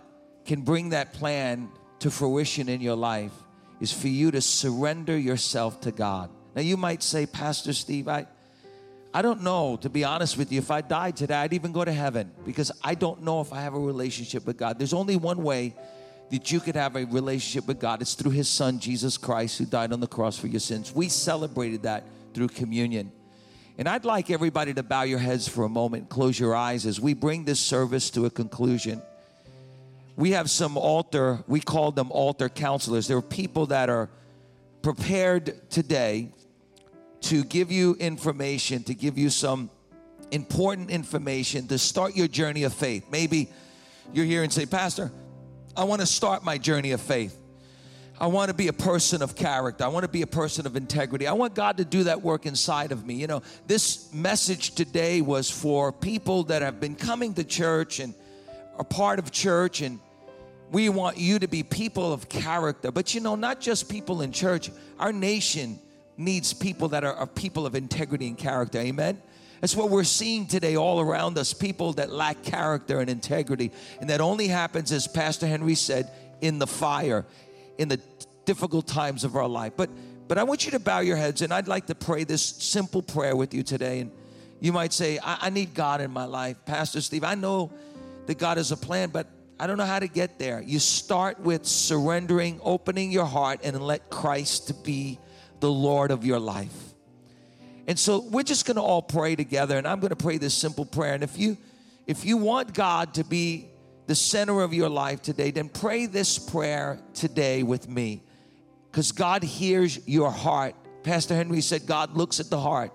can 0.49 0.61
bring 0.61 0.89
that 0.89 1.13
plan 1.13 1.69
to 1.99 2.09
fruition 2.09 2.69
in 2.69 2.81
your 2.81 2.95
life 2.95 3.31
is 3.79 3.93
for 3.93 4.07
you 4.07 4.31
to 4.31 4.41
surrender 4.41 5.15
yourself 5.15 5.79
to 5.79 5.91
God. 5.91 6.31
Now 6.55 6.63
you 6.63 6.75
might 6.75 7.03
say, 7.03 7.27
Pastor 7.27 7.71
Steve, 7.71 8.07
I 8.07 8.25
I 9.13 9.21
don't 9.21 9.43
know, 9.43 9.77
to 9.81 9.89
be 9.89 10.03
honest 10.03 10.37
with 10.37 10.51
you, 10.51 10.57
if 10.57 10.71
I 10.71 10.81
died 10.81 11.17
today, 11.17 11.35
I'd 11.35 11.53
even 11.53 11.71
go 11.71 11.85
to 11.85 11.91
heaven 11.91 12.31
because 12.47 12.71
I 12.83 12.95
don't 12.95 13.21
know 13.21 13.41
if 13.41 13.53
I 13.53 13.61
have 13.61 13.75
a 13.75 13.79
relationship 13.79 14.47
with 14.47 14.57
God. 14.57 14.79
There's 14.79 14.93
only 14.93 15.17
one 15.17 15.43
way 15.43 15.75
that 16.31 16.51
you 16.51 16.59
could 16.59 16.75
have 16.75 16.95
a 16.95 17.05
relationship 17.05 17.67
with 17.67 17.79
God. 17.79 18.01
It's 18.01 18.15
through 18.15 18.31
His 18.31 18.47
Son, 18.47 18.79
Jesus 18.79 19.17
Christ, 19.17 19.57
who 19.59 19.65
died 19.65 19.93
on 19.93 19.99
the 19.99 20.07
cross 20.07 20.37
for 20.37 20.47
your 20.47 20.59
sins. 20.59 20.93
We 20.93 21.09
celebrated 21.09 21.83
that 21.83 22.03
through 22.33 22.49
communion. 22.49 23.11
And 23.77 23.87
I'd 23.87 24.05
like 24.05 24.31
everybody 24.31 24.73
to 24.73 24.83
bow 24.83 25.03
your 25.03 25.19
heads 25.19 25.47
for 25.47 25.63
a 25.63 25.69
moment, 25.69 26.09
close 26.09 26.39
your 26.39 26.55
eyes 26.55 26.87
as 26.87 26.99
we 26.99 27.13
bring 27.13 27.45
this 27.45 27.59
service 27.59 28.09
to 28.11 28.25
a 28.25 28.29
conclusion 28.31 29.01
we 30.19 30.31
have 30.31 30.49
some 30.49 30.75
altar, 30.77 31.41
we 31.47 31.61
call 31.61 31.91
them 31.91 32.11
altar 32.11 32.49
counselors. 32.49 33.07
There 33.07 33.15
are 33.15 33.21
people 33.21 33.67
that 33.67 33.89
are 33.89 34.09
prepared 34.81 35.69
today 35.69 36.33
to 37.21 37.45
give 37.45 37.71
you 37.71 37.95
information, 37.95 38.83
to 38.83 38.93
give 38.93 39.17
you 39.17 39.29
some 39.29 39.69
important 40.31 40.89
information 40.89 41.67
to 41.69 41.77
start 41.77 42.17
your 42.17 42.27
journey 42.27 42.63
of 42.63 42.73
faith. 42.73 43.05
Maybe 43.09 43.49
you're 44.11 44.25
here 44.25 44.43
and 44.43 44.51
say, 44.51 44.65
Pastor, 44.65 45.09
I 45.77 45.85
want 45.85 46.01
to 46.01 46.05
start 46.05 46.43
my 46.43 46.57
journey 46.57 46.91
of 46.91 46.99
faith. 46.99 47.37
I 48.19 48.27
want 48.27 48.49
to 48.49 48.53
be 48.53 48.67
a 48.67 48.73
person 48.73 49.21
of 49.21 49.37
character. 49.37 49.85
I 49.85 49.87
want 49.87 50.03
to 50.03 50.11
be 50.11 50.21
a 50.21 50.27
person 50.27 50.65
of 50.65 50.75
integrity. 50.75 51.27
I 51.27 51.33
want 51.33 51.55
God 51.55 51.77
to 51.77 51.85
do 51.85 52.03
that 52.03 52.21
work 52.21 52.45
inside 52.45 52.91
of 52.91 53.05
me. 53.05 53.13
You 53.15 53.27
know, 53.27 53.41
this 53.67 54.13
message 54.13 54.75
today 54.75 55.21
was 55.21 55.49
for 55.49 55.93
people 55.93 56.43
that 56.43 56.61
have 56.61 56.81
been 56.81 56.95
coming 56.95 57.35
to 57.35 57.45
church 57.45 58.01
and 58.01 58.13
are 58.77 58.83
part 58.83 59.19
of 59.19 59.31
church 59.31 59.79
and 59.79 60.01
we 60.71 60.89
want 60.89 61.17
you 61.17 61.39
to 61.39 61.47
be 61.47 61.63
people 61.63 62.13
of 62.13 62.29
character. 62.29 62.91
But 62.91 63.13
you 63.13 63.21
know, 63.21 63.35
not 63.35 63.59
just 63.59 63.89
people 63.89 64.21
in 64.21 64.31
church, 64.31 64.69
our 64.99 65.11
nation 65.11 65.79
needs 66.17 66.53
people 66.53 66.89
that 66.89 67.03
are, 67.03 67.13
are 67.13 67.27
people 67.27 67.65
of 67.65 67.75
integrity 67.75 68.27
and 68.27 68.37
character. 68.37 68.79
Amen. 68.79 69.21
That's 69.61 69.75
what 69.75 69.89
we're 69.89 70.03
seeing 70.03 70.47
today 70.47 70.75
all 70.77 70.99
around 70.99 71.37
us 71.37 71.53
people 71.53 71.93
that 71.93 72.11
lack 72.11 72.43
character 72.43 72.99
and 72.99 73.09
integrity. 73.09 73.71
And 73.99 74.09
that 74.09 74.21
only 74.21 74.47
happens, 74.47 74.91
as 74.91 75.07
Pastor 75.07 75.47
Henry 75.47 75.75
said, 75.75 76.09
in 76.41 76.59
the 76.59 76.67
fire, 76.67 77.25
in 77.77 77.89
the 77.89 77.99
difficult 78.45 78.87
times 78.87 79.23
of 79.23 79.35
our 79.35 79.47
life. 79.47 79.73
But 79.75 79.89
but 80.29 80.37
I 80.37 80.43
want 80.43 80.63
you 80.63 80.71
to 80.71 80.79
bow 80.79 80.99
your 80.99 81.17
heads 81.17 81.41
and 81.41 81.51
I'd 81.51 81.67
like 81.67 81.87
to 81.87 81.95
pray 81.95 82.23
this 82.23 82.43
simple 82.43 83.01
prayer 83.01 83.35
with 83.35 83.51
you 83.51 83.63
today. 83.63 84.01
And 84.01 84.11
you 84.59 84.71
might 84.71 84.93
say, 84.93 85.17
I, 85.17 85.39
I 85.41 85.49
need 85.49 85.73
God 85.73 86.01
in 86.01 86.11
my 86.11 86.25
life. 86.25 86.55
Pastor 86.67 87.01
Steve, 87.01 87.23
I 87.23 87.33
know 87.33 87.71
that 88.27 88.37
God 88.37 88.57
has 88.57 88.71
a 88.71 88.77
plan, 88.77 89.09
but 89.09 89.25
I 89.59 89.67
don't 89.67 89.77
know 89.77 89.85
how 89.85 89.99
to 89.99 90.07
get 90.07 90.39
there. 90.39 90.61
You 90.61 90.79
start 90.79 91.39
with 91.41 91.65
surrendering, 91.65 92.61
opening 92.63 93.11
your 93.11 93.25
heart, 93.25 93.59
and 93.63 93.81
let 93.81 94.09
Christ 94.09 94.83
be 94.83 95.19
the 95.59 95.69
Lord 95.69 96.11
of 96.11 96.23
your 96.23 96.39
life. 96.39 96.93
And 97.85 97.99
so 97.99 98.19
we're 98.19 98.43
just 98.43 98.65
going 98.65 98.75
to 98.75 98.81
all 98.81 99.01
pray 99.01 99.35
together, 99.35 99.77
and 99.77 99.85
I'm 99.85 99.99
going 99.99 100.11
to 100.11 100.15
pray 100.15 100.37
this 100.37 100.53
simple 100.53 100.85
prayer. 100.85 101.13
And 101.13 101.23
if 101.23 101.37
you 101.37 101.57
if 102.07 102.25
you 102.25 102.37
want 102.37 102.73
God 102.73 103.13
to 103.15 103.23
be 103.23 103.67
the 104.07 104.15
center 104.15 104.61
of 104.61 104.73
your 104.73 104.89
life 104.89 105.21
today, 105.21 105.51
then 105.51 105.69
pray 105.69 106.07
this 106.07 106.39
prayer 106.39 106.99
today 107.13 107.61
with 107.61 107.87
me. 107.87 108.23
Because 108.89 109.11
God 109.11 109.43
hears 109.43 110.07
your 110.07 110.31
heart. 110.31 110.73
Pastor 111.03 111.35
Henry 111.35 111.61
said, 111.61 111.85
God 111.85 112.17
looks 112.17 112.39
at 112.39 112.49
the 112.49 112.59
heart. 112.59 112.91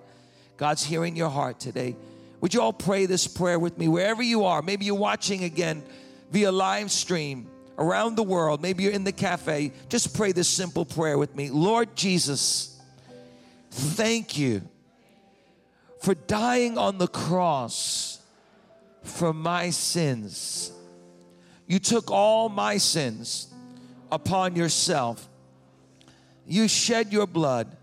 God's 0.56 0.82
hearing 0.82 1.14
your 1.14 1.28
heart 1.28 1.60
today. 1.60 1.94
Would 2.40 2.54
you 2.54 2.60
all 2.60 2.72
pray 2.72 3.06
this 3.06 3.28
prayer 3.28 3.58
with 3.58 3.78
me 3.78 3.86
wherever 3.86 4.22
you 4.22 4.44
are? 4.44 4.62
Maybe 4.62 4.86
you're 4.86 4.96
watching 4.96 5.44
again 5.44 5.84
via 6.34 6.50
live 6.50 6.90
stream 6.90 7.46
around 7.78 8.16
the 8.16 8.22
world, 8.24 8.60
maybe 8.60 8.82
you're 8.82 8.92
in 8.92 9.04
the 9.04 9.12
cafe, 9.12 9.70
just 9.88 10.16
pray 10.16 10.32
this 10.32 10.48
simple 10.48 10.84
prayer 10.84 11.16
with 11.16 11.32
me. 11.36 11.48
Lord 11.48 11.94
Jesus, 11.94 12.76
thank 13.70 14.36
you 14.36 14.60
for 16.00 16.16
dying 16.16 16.76
on 16.76 16.98
the 16.98 17.06
cross 17.06 18.18
for 19.04 19.32
my 19.32 19.70
sins. 19.70 20.72
You 21.68 21.78
took 21.78 22.10
all 22.10 22.48
my 22.48 22.78
sins 22.78 23.46
upon 24.10 24.56
yourself. 24.56 25.28
You 26.48 26.66
shed 26.66 27.12
your 27.12 27.28
blood 27.28 27.76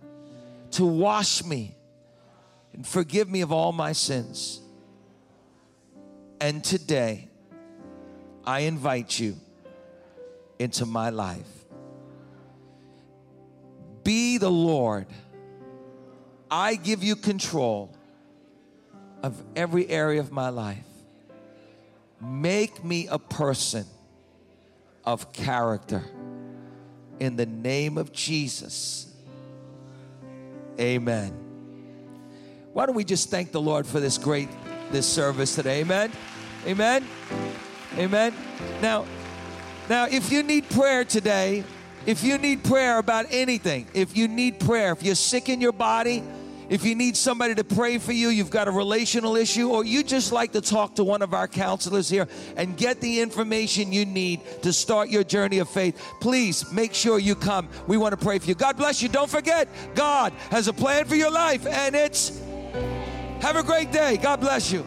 to 0.72 0.86
wash 0.86 1.42
me 1.46 1.74
and 2.74 2.86
forgive 2.86 3.30
me 3.30 3.40
of 3.40 3.54
all 3.54 3.72
my 3.72 3.94
sins. 3.94 4.60
And 6.42 6.62
today, 6.62 7.31
I 8.46 8.62
invite 8.62 9.20
you 9.20 9.36
into 10.60 10.86
my 10.86 11.10
life. 11.10 11.48
Be 14.04 14.38
the 14.38 14.52
Lord. 14.52 15.08
I 16.50 16.76
give 16.76 17.04
you 17.04 17.16
control 17.16 17.96
of 19.24 19.42
every 19.56 19.88
area 19.88 20.20
of 20.20 20.32
my 20.32 20.50
life. 20.50 20.86
Make 22.20 22.84
me 22.84 23.08
a 23.08 23.20
person 23.20 23.86
of 25.06 25.32
character. 25.34 26.04
In 27.20 27.36
the 27.36 27.46
name 27.46 27.98
of 27.98 28.12
Jesus. 28.12 29.14
Amen. 30.80 31.32
Why 32.74 32.86
don't 32.86 32.96
we 32.96 33.04
just 33.04 33.30
thank 33.30 33.52
the 33.52 33.62
Lord 33.62 33.86
for 33.86 34.00
this 34.00 34.18
great 34.18 34.50
this 34.92 35.08
service 35.08 35.56
today? 35.56 35.82
Amen. 35.82 36.12
Amen. 36.66 37.08
Amen. 37.98 38.34
Now, 38.82 39.06
now 39.90 40.06
if 40.06 40.32
you 40.32 40.44
need 40.44 40.70
prayer 40.70 41.04
today, 41.04 41.64
if 42.06 42.24
you 42.24 42.38
need 42.38 42.64
prayer 42.64 42.98
about 42.98 43.28
anything, 43.30 43.88
if 43.94 44.18
you 44.18 44.28
need 44.28 44.60
prayer, 44.60 44.92
if 44.92 45.04
you're 45.04 45.16
sick 45.16 45.50
in 45.50 45.62
your 45.62 45.74
body, 45.74 46.24
if 46.72 46.86
you 46.86 46.96
need 46.96 47.18
somebody 47.18 47.54
to 47.54 47.66
pray 47.66 47.98
for 47.98 48.14
you, 48.14 48.30
you've 48.30 48.50
got 48.50 48.70
a 48.70 48.72
relational 48.72 49.36
issue, 49.36 49.70
or 49.70 49.84
you 49.84 50.04
just 50.04 50.32
like 50.32 50.54
to 50.54 50.62
talk 50.62 50.96
to 50.96 51.04
one 51.04 51.22
of 51.22 51.34
our 51.34 51.46
counselors 51.46 52.08
here 52.08 52.30
and 52.56 52.78
get 52.78 53.02
the 53.02 53.20
information 53.20 53.92
you 53.92 54.06
need 54.06 54.40
to 54.62 54.72
start 54.72 55.10
your 55.10 55.26
journey 55.26 55.60
of 55.60 55.68
faith, 55.68 56.02
please 56.22 56.72
make 56.72 56.94
sure 56.94 57.20
you 57.20 57.36
come. 57.36 57.68
We 57.88 57.98
want 57.98 58.18
to 58.18 58.26
pray 58.26 58.40
for 58.40 58.48
you. 58.48 58.56
God 58.56 58.78
bless 58.78 59.02
you. 59.02 59.10
Don't 59.10 59.30
forget, 59.30 59.68
God 59.96 60.32
has 60.50 60.70
a 60.70 60.74
plan 60.74 61.04
for 61.04 61.16
your 61.16 61.30
life, 61.30 61.68
and 61.68 61.94
it's 61.94 62.40
have 63.42 63.58
a 63.58 63.64
great 63.64 63.92
day. 63.92 64.16
God 64.16 64.40
bless 64.40 64.72
you. 64.72 64.86